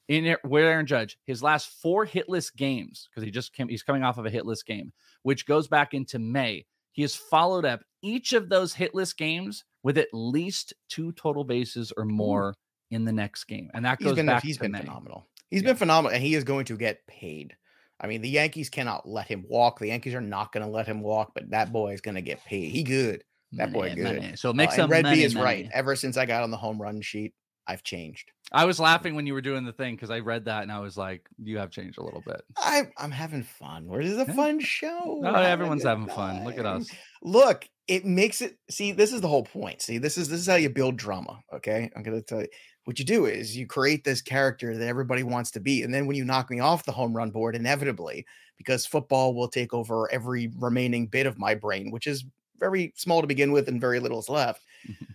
In 0.09 0.37
where 0.45 0.71
Aaron 0.71 0.87
Judge, 0.87 1.19
his 1.25 1.43
last 1.43 1.83
four 1.83 2.07
hitless 2.07 2.55
games 2.55 3.09
because 3.11 3.25
he 3.25 3.31
just 3.31 3.53
came, 3.53 3.69
he's 3.69 3.83
coming 3.83 4.05
off 4.05 4.19
of 4.19 4.27
a 4.27 4.31
hitless 4.31 4.65
game, 4.65 4.93
which 5.23 5.47
goes 5.47 5.67
back 5.67 5.95
into 5.95 6.19
May. 6.19 6.65
He 6.93 7.03
has 7.03 7.15
followed 7.15 7.65
up 7.65 7.81
each 8.03 8.33
of 8.33 8.49
those 8.49 8.73
hitless 8.73 9.17
games 9.17 9.65
with 9.83 9.99
at 9.99 10.09
least 10.13 10.75
two 10.89 11.13
total 11.13 11.45
bases 11.45 11.93
or 11.97 12.05
more 12.05 12.55
in 12.91 13.05
the 13.05 13.13
next 13.13 13.45
game. 13.45 13.71
And 13.75 13.85
that 13.85 13.99
goes 13.99 14.11
he's 14.11 14.17
been, 14.17 14.27
back 14.27 14.43
he's 14.43 14.57
to 14.57 14.63
been 14.63 14.73
May. 14.73 14.81
phenomenal. 14.81 15.27
He's 15.51 15.63
yeah. 15.63 15.71
been 15.71 15.77
phenomenal 15.77 16.15
and 16.15 16.23
he 16.23 16.35
is 16.35 16.45
going 16.45 16.67
to 16.67 16.77
get 16.77 17.07
paid. 17.07 17.57
I 18.01 18.07
mean, 18.07 18.21
the 18.21 18.29
Yankees 18.29 18.69
cannot 18.69 19.09
let 19.09 19.27
him 19.27 19.45
walk. 19.49 19.79
The 19.79 19.89
Yankees 19.89 20.15
are 20.15 20.21
not 20.21 20.53
going 20.53 20.65
to 20.65 20.71
let 20.71 20.87
him 20.87 21.01
walk, 21.01 21.33
but 21.35 21.51
that 21.51 21.73
boy 21.73 21.93
is 21.93 22.01
going 22.01 22.17
to 22.17 22.23
get 22.23 22.45
paid. 22.45 22.71
He 22.71 22.83
good. 22.83 23.25
That 23.53 23.73
boy 23.73 23.95
good. 23.95 24.39
So 24.39 24.51
it 24.51 24.57
makes 24.57 24.79
uh, 24.79 24.87
Red 24.87 25.05
money, 25.05 25.17
B 25.17 25.25
is 25.25 25.35
money. 25.35 25.45
right. 25.45 25.69
Ever 25.73 25.97
since 25.97 26.17
I 26.17 26.27
got 26.27 26.43
on 26.43 26.51
the 26.51 26.57
home 26.57 26.81
run 26.81 27.01
sheet, 27.01 27.33
I've 27.67 27.83
changed. 27.83 28.31
I 28.53 28.65
was 28.65 28.79
laughing 28.79 29.17
when 29.17 29.27
you 29.27 29.35
were 29.35 29.41
doing 29.41 29.65
the 29.65 29.73
thing 29.73 29.97
because 29.97 30.11
I 30.11 30.21
read 30.21 30.45
that 30.45 30.63
and 30.63 30.71
I 30.71 30.79
was 30.79 30.97
like, 30.97 31.27
"You 31.43 31.59
have 31.59 31.71
changed 31.71 31.99
a 31.99 32.03
little 32.03 32.23
bit." 32.25 32.43
I, 32.57 32.89
I'm 32.97 33.11
having 33.11 33.43
fun. 33.43 33.87
Where 33.87 34.01
is 34.01 34.17
a 34.17 34.27
fun 34.27 34.61
show? 34.61 35.19
No, 35.21 35.35
everyone's 35.35 35.83
having 35.83 36.07
fun. 36.07 36.45
Look 36.45 36.59
at 36.59 36.67
us. 36.67 36.89
Look, 37.23 37.69
it 37.89 38.05
makes 38.05 38.41
it. 38.41 38.57
See, 38.71 38.93
this 38.93 39.13
is 39.13 39.21
the 39.21 39.29
whole 39.29 39.43
point. 39.43 39.83
See, 39.83 39.99
this 39.99 40.17
is 40.17 40.29
this 40.29 40.41
is 40.41 40.47
how 40.47 40.55
you 40.55 40.71
build 40.71 40.97
drama. 40.97 41.41
Okay, 41.55 41.91
I'm 41.97 42.03
gonna 42.05 42.23
tell 42.23 42.41
you 42.41 42.49
what 42.87 43.01
you 43.01 43.05
do 43.05 43.27
is 43.27 43.57
you 43.57 43.67
create 43.67 44.05
this 44.05 44.23
character 44.23 44.77
that 44.77 44.87
everybody 44.87 45.25
wants 45.25 45.51
to 45.51 45.61
be. 45.61 45.83
And 45.83 45.93
then 45.93 46.07
when 46.07 46.17
you 46.17 46.25
knock 46.25 46.49
me 46.51 46.61
off 46.61 46.85
the 46.85 46.93
home 46.93 47.17
run 47.17 47.31
board, 47.31 47.57
inevitably, 47.57 48.25
because 48.57 48.87
football 48.87 49.35
will 49.35 49.49
take 49.49 49.75
over 49.75 50.11
every 50.13 50.53
remaining 50.57 51.09
bit 51.09 51.27
of 51.27 51.37
my 51.37 51.57
brain, 51.57 51.91
which 51.91 52.07
is 52.07 52.25
very 52.59 52.93
small 52.95 53.21
to 53.23 53.27
begin 53.27 53.51
with 53.51 53.67
and 53.67 53.81
very 53.81 53.99
little 53.99 54.21
is 54.21 54.29
left, 54.29 54.63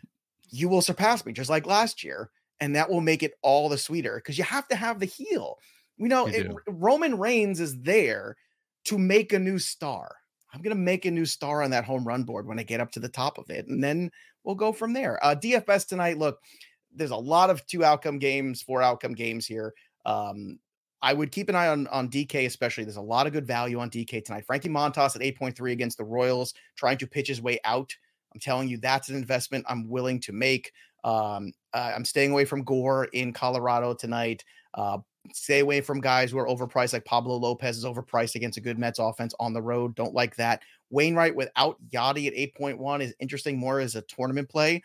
you 0.49 0.67
will 0.67 0.81
surpass 0.81 1.25
me 1.25 1.31
just 1.31 1.49
like 1.49 1.65
last 1.65 2.03
year. 2.03 2.29
And 2.59 2.75
that 2.75 2.89
will 2.89 2.99
make 2.99 3.23
it 3.23 3.35
all 3.41 3.69
the 3.69 3.77
sweeter 3.77 4.17
because 4.17 4.37
you 4.37 4.43
have 4.43 4.67
to 4.67 4.75
have 4.75 4.99
the 4.99 5.05
heel. 5.05 5.57
You 5.95 6.09
know, 6.09 6.27
it, 6.27 6.51
Roman 6.67 7.17
Reigns 7.17 7.61
is 7.61 7.79
there 7.81 8.35
to 8.85 8.97
make 8.97 9.31
a 9.31 9.39
new 9.39 9.59
star. 9.59 10.17
I'm 10.53 10.61
going 10.61 10.75
to 10.75 10.81
make 10.81 11.05
a 11.05 11.11
new 11.11 11.25
star 11.25 11.63
on 11.63 11.71
that 11.71 11.85
home 11.85 12.05
run 12.05 12.23
board 12.23 12.45
when 12.45 12.59
I 12.59 12.63
get 12.63 12.81
up 12.81 12.91
to 12.91 12.99
the 12.99 13.07
top 13.07 13.37
of 13.37 13.49
it. 13.49 13.67
And 13.67 13.81
then 13.81 14.11
we'll 14.43 14.55
go 14.55 14.73
from 14.73 14.91
there. 14.91 15.23
Uh, 15.23 15.35
DFS 15.35 15.87
tonight, 15.87 16.17
look, 16.17 16.41
there's 16.95 17.11
a 17.11 17.17
lot 17.17 17.49
of 17.49 17.65
two 17.65 17.83
outcome 17.83 18.19
games, 18.19 18.61
four 18.61 18.81
outcome 18.81 19.13
games 19.13 19.45
here. 19.45 19.73
Um, 20.05 20.59
I 21.01 21.13
would 21.13 21.31
keep 21.31 21.49
an 21.49 21.55
eye 21.55 21.67
on 21.67 21.87
on 21.87 22.09
DK, 22.09 22.45
especially. 22.45 22.83
There's 22.83 22.97
a 22.97 23.01
lot 23.01 23.27
of 23.27 23.33
good 23.33 23.47
value 23.47 23.79
on 23.79 23.89
DK 23.89 24.23
tonight. 24.23 24.45
Frankie 24.45 24.69
Montas 24.69 25.15
at 25.15 25.21
8.3 25.21 25.71
against 25.71 25.97
the 25.97 26.03
Royals, 26.03 26.53
trying 26.75 26.97
to 26.99 27.07
pitch 27.07 27.27
his 27.27 27.41
way 27.41 27.59
out. 27.65 27.93
I'm 28.33 28.39
telling 28.39 28.69
you, 28.69 28.77
that's 28.77 29.09
an 29.09 29.15
investment 29.15 29.65
I'm 29.67 29.89
willing 29.89 30.19
to 30.21 30.31
make. 30.31 30.71
Um, 31.03 31.53
uh, 31.73 31.91
I'm 31.95 32.05
staying 32.05 32.31
away 32.31 32.45
from 32.45 32.63
Gore 32.63 33.05
in 33.05 33.33
Colorado 33.33 33.93
tonight. 33.93 34.45
Uh, 34.73 34.99
stay 35.33 35.59
away 35.59 35.81
from 35.81 36.01
guys 36.01 36.31
who 36.31 36.37
are 36.37 36.47
overpriced, 36.47 36.93
like 36.93 37.05
Pablo 37.05 37.35
Lopez 37.35 37.77
is 37.77 37.85
overpriced 37.85 38.35
against 38.35 38.57
a 38.57 38.61
good 38.61 38.77
Mets 38.77 38.99
offense 38.99 39.33
on 39.39 39.53
the 39.53 39.61
road. 39.61 39.95
Don't 39.95 40.13
like 40.13 40.35
that. 40.35 40.61
Wainwright 40.89 41.35
without 41.35 41.77
Yadi 41.89 42.27
at 42.27 42.53
8.1 42.57 43.01
is 43.01 43.13
interesting 43.19 43.57
more 43.57 43.79
as 43.79 43.95
a 43.95 44.01
tournament 44.03 44.49
play. 44.49 44.81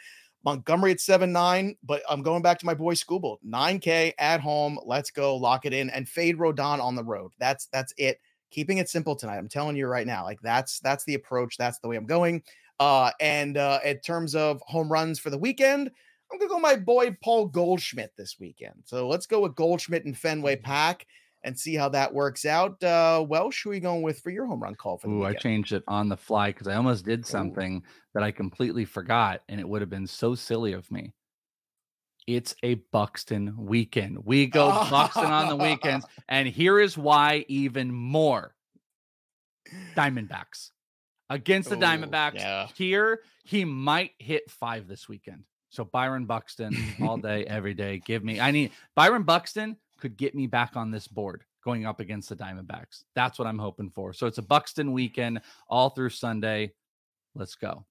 Montgomery 0.46 0.92
at 0.92 1.00
7 1.00 1.32
9, 1.32 1.76
but 1.82 2.02
I'm 2.08 2.22
going 2.22 2.40
back 2.40 2.60
to 2.60 2.66
my 2.66 2.72
boy 2.72 2.94
Skubal. 2.94 3.38
9K 3.44 4.12
at 4.16 4.40
home. 4.40 4.78
Let's 4.86 5.10
go. 5.10 5.36
Lock 5.36 5.66
it 5.66 5.74
in 5.74 5.90
and 5.90 6.08
fade 6.08 6.38
Rodon 6.38 6.80
on 6.80 6.94
the 6.94 7.02
road. 7.02 7.32
That's 7.40 7.66
that's 7.66 7.92
it. 7.98 8.20
Keeping 8.52 8.78
it 8.78 8.88
simple 8.88 9.16
tonight. 9.16 9.38
I'm 9.38 9.48
telling 9.48 9.74
you 9.74 9.88
right 9.88 10.06
now. 10.06 10.22
Like 10.22 10.40
that's 10.40 10.78
that's 10.78 11.04
the 11.04 11.14
approach. 11.14 11.56
That's 11.58 11.80
the 11.80 11.88
way 11.88 11.96
I'm 11.96 12.06
going. 12.06 12.44
Uh, 12.78 13.10
and 13.20 13.56
uh, 13.56 13.80
in 13.84 13.98
terms 13.98 14.36
of 14.36 14.62
home 14.66 14.90
runs 14.90 15.18
for 15.18 15.30
the 15.30 15.38
weekend, 15.38 15.90
I'm 16.30 16.38
gonna 16.38 16.48
go 16.48 16.60
my 16.60 16.76
boy 16.76 17.16
Paul 17.24 17.46
Goldschmidt 17.46 18.12
this 18.16 18.36
weekend. 18.38 18.82
So 18.84 19.08
let's 19.08 19.26
go 19.26 19.40
with 19.40 19.56
Goldschmidt 19.56 20.04
and 20.04 20.16
Fenway 20.16 20.54
mm-hmm. 20.54 20.64
Pack 20.64 21.08
and 21.44 21.58
see 21.58 21.74
how 21.74 21.88
that 21.90 22.12
works 22.12 22.44
out. 22.44 22.82
Uh, 22.82 23.24
Welsh, 23.26 23.62
who 23.62 23.70
are 23.70 23.74
you 23.74 23.80
going 23.80 24.02
with 24.02 24.20
for 24.20 24.30
your 24.30 24.46
home 24.46 24.62
run 24.62 24.74
call 24.74 24.98
for 24.98 25.06
the 25.06 25.12
Ooh, 25.12 25.18
weekend? 25.18 25.36
I 25.36 25.40
changed 25.40 25.72
it 25.72 25.84
on 25.86 26.08
the 26.08 26.16
fly 26.16 26.50
because 26.50 26.66
I 26.66 26.74
almost 26.74 27.04
did 27.04 27.26
something 27.26 27.76
Ooh. 27.76 27.90
that 28.14 28.22
I 28.22 28.30
completely 28.30 28.84
forgot, 28.84 29.42
and 29.48 29.60
it 29.60 29.68
would 29.68 29.82
have 29.82 29.90
been 29.90 30.06
so 30.06 30.34
silly 30.34 30.72
of 30.72 30.90
me. 30.90 31.12
It's 32.26 32.56
a 32.64 32.74
Buxton 32.90 33.54
weekend. 33.56 34.18
We 34.24 34.46
go 34.46 34.68
Buxton 34.90 35.26
on 35.26 35.48
the 35.48 35.56
weekends, 35.56 36.04
and 36.28 36.48
here 36.48 36.80
is 36.80 36.98
why 36.98 37.44
even 37.48 37.92
more. 37.92 38.54
Diamondbacks 39.96 40.70
against 41.30 41.70
the 41.70 41.76
Ooh, 41.76 41.80
Diamondbacks. 41.80 42.36
Yeah. 42.36 42.68
Here, 42.74 43.20
he 43.44 43.64
might 43.64 44.12
hit 44.18 44.50
five 44.50 44.88
this 44.88 45.08
weekend. 45.08 45.44
So 45.70 45.84
Byron 45.84 46.26
Buxton 46.26 46.76
all 47.02 47.18
day, 47.18 47.44
every 47.44 47.74
day. 47.74 48.00
Give 48.04 48.24
me. 48.24 48.40
I 48.40 48.50
need 48.50 48.72
Byron 48.94 49.24
Buxton 49.24 49.76
could 49.98 50.16
get 50.16 50.34
me 50.34 50.46
back 50.46 50.76
on 50.76 50.90
this 50.90 51.08
board 51.08 51.44
going 51.64 51.84
up 51.84 52.00
against 52.00 52.28
the 52.28 52.36
Diamondbacks. 52.36 53.04
That's 53.14 53.38
what 53.38 53.48
I'm 53.48 53.58
hoping 53.58 53.90
for. 53.90 54.12
So 54.12 54.26
it's 54.26 54.38
a 54.38 54.42
Buxton 54.42 54.92
weekend 54.92 55.40
all 55.68 55.90
through 55.90 56.10
Sunday. 56.10 56.72
Let's 57.34 57.56
go. 57.56 57.84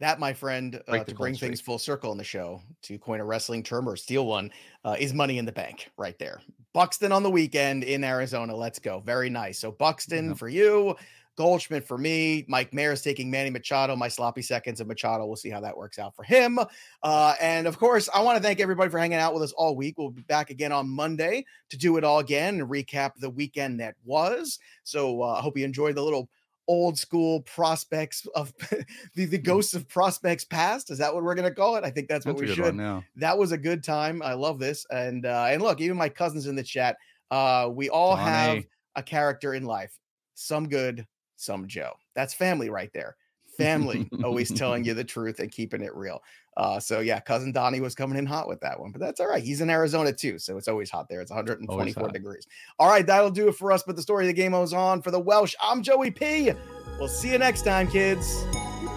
That, 0.00 0.20
my 0.20 0.32
friend, 0.32 0.80
uh, 0.86 1.02
to 1.02 1.14
bring 1.14 1.34
things 1.34 1.60
full 1.60 1.78
circle 1.78 2.12
in 2.12 2.18
the 2.18 2.24
show, 2.24 2.62
to 2.82 2.98
coin 2.98 3.20
a 3.20 3.24
wrestling 3.24 3.64
term 3.64 3.88
or 3.88 3.96
steal 3.96 4.26
one, 4.26 4.52
uh, 4.84 4.96
is 4.98 5.12
money 5.12 5.38
in 5.38 5.44
the 5.44 5.52
bank 5.52 5.90
right 5.98 6.16
there. 6.20 6.40
Buxton 6.72 7.10
on 7.10 7.24
the 7.24 7.30
weekend 7.30 7.82
in 7.82 8.04
Arizona. 8.04 8.54
Let's 8.54 8.78
go. 8.78 9.00
Very 9.00 9.28
nice. 9.28 9.58
So 9.58 9.72
Buxton 9.72 10.36
for 10.36 10.48
you. 10.48 10.96
Goldschmidt 11.38 11.86
for 11.86 11.96
me. 11.96 12.44
Mike 12.48 12.74
Mayer's 12.74 13.00
taking 13.00 13.30
Manny 13.30 13.48
Machado. 13.48 13.94
My 13.94 14.08
sloppy 14.08 14.42
seconds 14.42 14.80
of 14.80 14.88
Machado. 14.88 15.24
We'll 15.24 15.36
see 15.36 15.50
how 15.50 15.60
that 15.60 15.76
works 15.76 15.96
out 16.00 16.16
for 16.16 16.24
him. 16.24 16.58
Uh, 17.04 17.34
and 17.40 17.68
of 17.68 17.78
course, 17.78 18.08
I 18.12 18.22
want 18.22 18.36
to 18.36 18.42
thank 18.42 18.58
everybody 18.58 18.90
for 18.90 18.98
hanging 18.98 19.18
out 19.18 19.34
with 19.34 19.44
us 19.44 19.52
all 19.52 19.76
week. 19.76 19.96
We'll 19.96 20.10
be 20.10 20.22
back 20.22 20.50
again 20.50 20.72
on 20.72 20.88
Monday 20.88 21.46
to 21.70 21.78
do 21.78 21.96
it 21.96 22.02
all 22.02 22.18
again 22.18 22.60
and 22.60 22.68
recap 22.68 23.12
the 23.20 23.30
weekend 23.30 23.78
that 23.78 23.94
was. 24.04 24.58
So 24.82 25.22
uh, 25.22 25.34
I 25.34 25.40
hope 25.40 25.56
you 25.56 25.64
enjoyed 25.64 25.94
the 25.94 26.02
little 26.02 26.28
old 26.66 26.98
school 26.98 27.42
prospects 27.42 28.26
of 28.34 28.52
the, 29.14 29.24
the 29.26 29.36
hmm. 29.36 29.42
ghosts 29.44 29.74
of 29.74 29.88
prospects 29.88 30.44
past. 30.44 30.90
Is 30.90 30.98
that 30.98 31.14
what 31.14 31.22
we're 31.22 31.36
gonna 31.36 31.54
call 31.54 31.76
it? 31.76 31.84
I 31.84 31.90
think 31.90 32.08
that's 32.08 32.26
what 32.26 32.36
that's 32.36 32.50
we 32.50 32.54
should. 32.54 32.74
Now. 32.74 33.04
That 33.14 33.38
was 33.38 33.52
a 33.52 33.58
good 33.58 33.84
time. 33.84 34.22
I 34.22 34.34
love 34.34 34.58
this. 34.58 34.84
And 34.90 35.24
uh, 35.24 35.46
and 35.48 35.62
look, 35.62 35.80
even 35.80 35.96
my 35.96 36.08
cousins 36.08 36.48
in 36.48 36.56
the 36.56 36.64
chat, 36.64 36.96
uh, 37.30 37.68
we 37.72 37.90
all 37.90 38.16
have 38.16 38.64
a 38.96 39.04
character 39.04 39.54
in 39.54 39.64
life. 39.64 39.96
Some 40.34 40.68
good, 40.68 41.06
some 41.38 41.66
Joe. 41.66 41.92
That's 42.14 42.34
family 42.34 42.70
right 42.70 42.90
there. 42.92 43.16
Family 43.56 44.08
always 44.22 44.52
telling 44.52 44.84
you 44.84 44.94
the 44.94 45.04
truth 45.04 45.40
and 45.40 45.50
keeping 45.50 45.82
it 45.82 45.94
real. 45.94 46.22
Uh, 46.56 46.78
so 46.78 47.00
yeah, 47.00 47.20
cousin 47.20 47.52
Donnie 47.52 47.80
was 47.80 47.94
coming 47.94 48.18
in 48.18 48.26
hot 48.26 48.48
with 48.48 48.60
that 48.60 48.78
one, 48.78 48.92
but 48.92 49.00
that's 49.00 49.20
all 49.20 49.28
right. 49.28 49.42
He's 49.42 49.60
in 49.60 49.70
Arizona 49.70 50.12
too, 50.12 50.38
so 50.38 50.56
it's 50.56 50.68
always 50.68 50.90
hot 50.90 51.08
there. 51.08 51.20
It's 51.20 51.30
124 51.30 52.08
degrees. 52.08 52.46
All 52.78 52.88
right, 52.88 53.06
that'll 53.06 53.30
do 53.30 53.48
it 53.48 53.54
for 53.54 53.72
us. 53.72 53.82
But 53.84 53.96
the 53.96 54.02
story 54.02 54.24
of 54.24 54.28
the 54.28 54.32
game 54.32 54.52
goes 54.52 54.72
on 54.72 55.02
for 55.02 55.10
the 55.10 55.20
Welsh. 55.20 55.54
I'm 55.62 55.82
Joey 55.82 56.10
P. 56.10 56.52
We'll 56.98 57.08
see 57.08 57.32
you 57.32 57.38
next 57.38 57.62
time, 57.62 57.88
kids. 57.88 58.44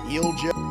Heel 0.08 0.34
Joe. 0.42 0.71